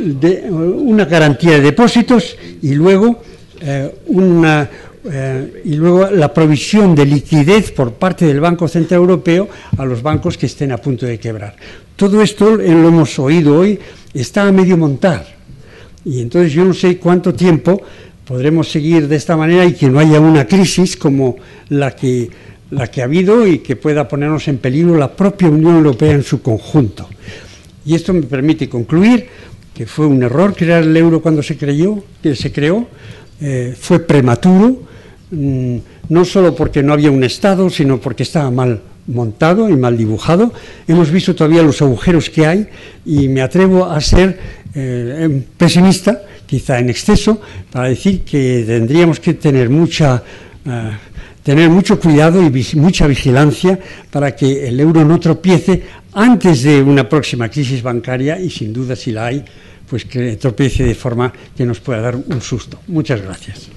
una 0.00 1.04
garantía 1.04 1.52
de 1.52 1.60
depósitos 1.60 2.36
y 2.62 2.74
luego 2.74 3.22
eh, 3.60 3.94
una 4.06 4.68
eh, 5.02 5.62
y 5.64 5.76
luego 5.76 6.10
la 6.10 6.32
provisión 6.32 6.94
de 6.94 7.06
liquidez 7.06 7.72
por 7.72 7.94
parte 7.94 8.26
del 8.26 8.38
Banco 8.38 8.68
Central 8.68 9.00
Europeo 9.00 9.48
a 9.78 9.84
los 9.86 10.02
bancos 10.02 10.36
que 10.36 10.44
estén 10.44 10.72
a 10.72 10.76
punto 10.76 11.06
de 11.06 11.18
quebrar. 11.18 11.56
Todo 11.96 12.20
esto, 12.20 12.60
eh, 12.60 12.68
lo 12.68 12.88
hemos 12.88 13.18
oído 13.18 13.60
hoy, 13.60 13.78
está 14.12 14.46
a 14.46 14.52
medio 14.52 14.76
montar. 14.76 15.26
Y 16.04 16.20
entonces 16.20 16.52
yo 16.52 16.66
no 16.66 16.74
sé 16.74 16.98
cuánto 16.98 17.32
tiempo 17.32 17.80
podremos 18.26 18.70
seguir 18.70 19.08
de 19.08 19.16
esta 19.16 19.38
manera 19.38 19.64
y 19.64 19.72
que 19.72 19.88
no 19.88 19.98
haya 19.98 20.20
una 20.20 20.46
crisis 20.46 20.98
como 20.98 21.36
la 21.70 21.96
que, 21.96 22.28
la 22.70 22.88
que 22.88 23.00
ha 23.00 23.04
habido 23.04 23.46
y 23.46 23.60
que 23.60 23.76
pueda 23.76 24.06
ponernos 24.06 24.48
en 24.48 24.58
peligro 24.58 24.98
la 24.98 25.16
propia 25.16 25.48
Unión 25.48 25.76
Europea 25.76 26.12
en 26.12 26.22
su 26.22 26.42
conjunto. 26.42 27.08
Y 27.86 27.94
esto 27.94 28.12
me 28.12 28.22
permite 28.22 28.68
concluir 28.68 29.26
que 29.80 29.86
fue 29.86 30.04
un 30.04 30.22
error 30.22 30.54
crear 30.54 30.82
el 30.82 30.94
euro 30.94 31.22
cuando 31.22 31.42
se 31.42 31.56
creyó, 31.56 32.04
que 32.22 32.36
se 32.36 32.52
creó, 32.52 32.86
eh, 33.40 33.74
fue 33.80 34.00
prematuro, 34.00 34.90
Mm, 35.30 35.76
no 36.08 36.24
solo 36.24 36.56
porque 36.56 36.82
no 36.82 36.92
había 36.92 37.10
un 37.10 37.22
Estado, 37.22 37.70
sino 37.70 38.00
porque 38.00 38.24
estaba 38.24 38.50
mal 38.50 38.80
montado 39.06 39.68
y 39.68 39.76
mal 39.76 39.96
dibujado. 39.96 40.52
Hemos 40.88 41.10
visto 41.10 41.34
todavía 41.34 41.62
los 41.62 41.80
agujeros 41.82 42.30
que 42.30 42.46
hay 42.46 42.66
y 43.06 43.28
me 43.28 43.40
atrevo 43.40 43.86
a 43.86 44.00
ser 44.00 44.38
eh, 44.74 45.42
pesimista, 45.56 46.22
quizá 46.46 46.80
en 46.80 46.90
exceso, 46.90 47.40
para 47.70 47.88
decir 47.88 48.22
que 48.22 48.64
tendríamos 48.66 49.20
que 49.20 49.34
tener 49.34 49.70
mucha... 49.70 50.22
Eh, 50.66 50.90
tener 51.42 51.70
mucho 51.70 51.98
cuidado 51.98 52.42
y 52.42 52.76
mucha 52.76 53.06
vigilancia 53.06 53.78
para 54.10 54.36
que 54.36 54.68
el 54.68 54.78
euro 54.78 55.06
no 55.06 55.18
tropiece 55.18 55.82
antes 56.12 56.62
de 56.62 56.82
una 56.82 57.08
próxima 57.08 57.48
crisis 57.48 57.82
bancaria 57.82 58.38
y 58.38 58.50
sin 58.50 58.74
duda 58.74 58.94
si 58.94 59.10
la 59.10 59.26
hay, 59.26 59.42
pues 59.90 60.04
que 60.04 60.36
tropiece 60.36 60.84
de 60.84 60.94
forma 60.94 61.32
que 61.56 61.66
nos 61.66 61.80
pueda 61.80 62.00
dar 62.00 62.14
un 62.16 62.40
susto. 62.40 62.78
Muchas 62.86 63.20
gracias. 63.20 63.68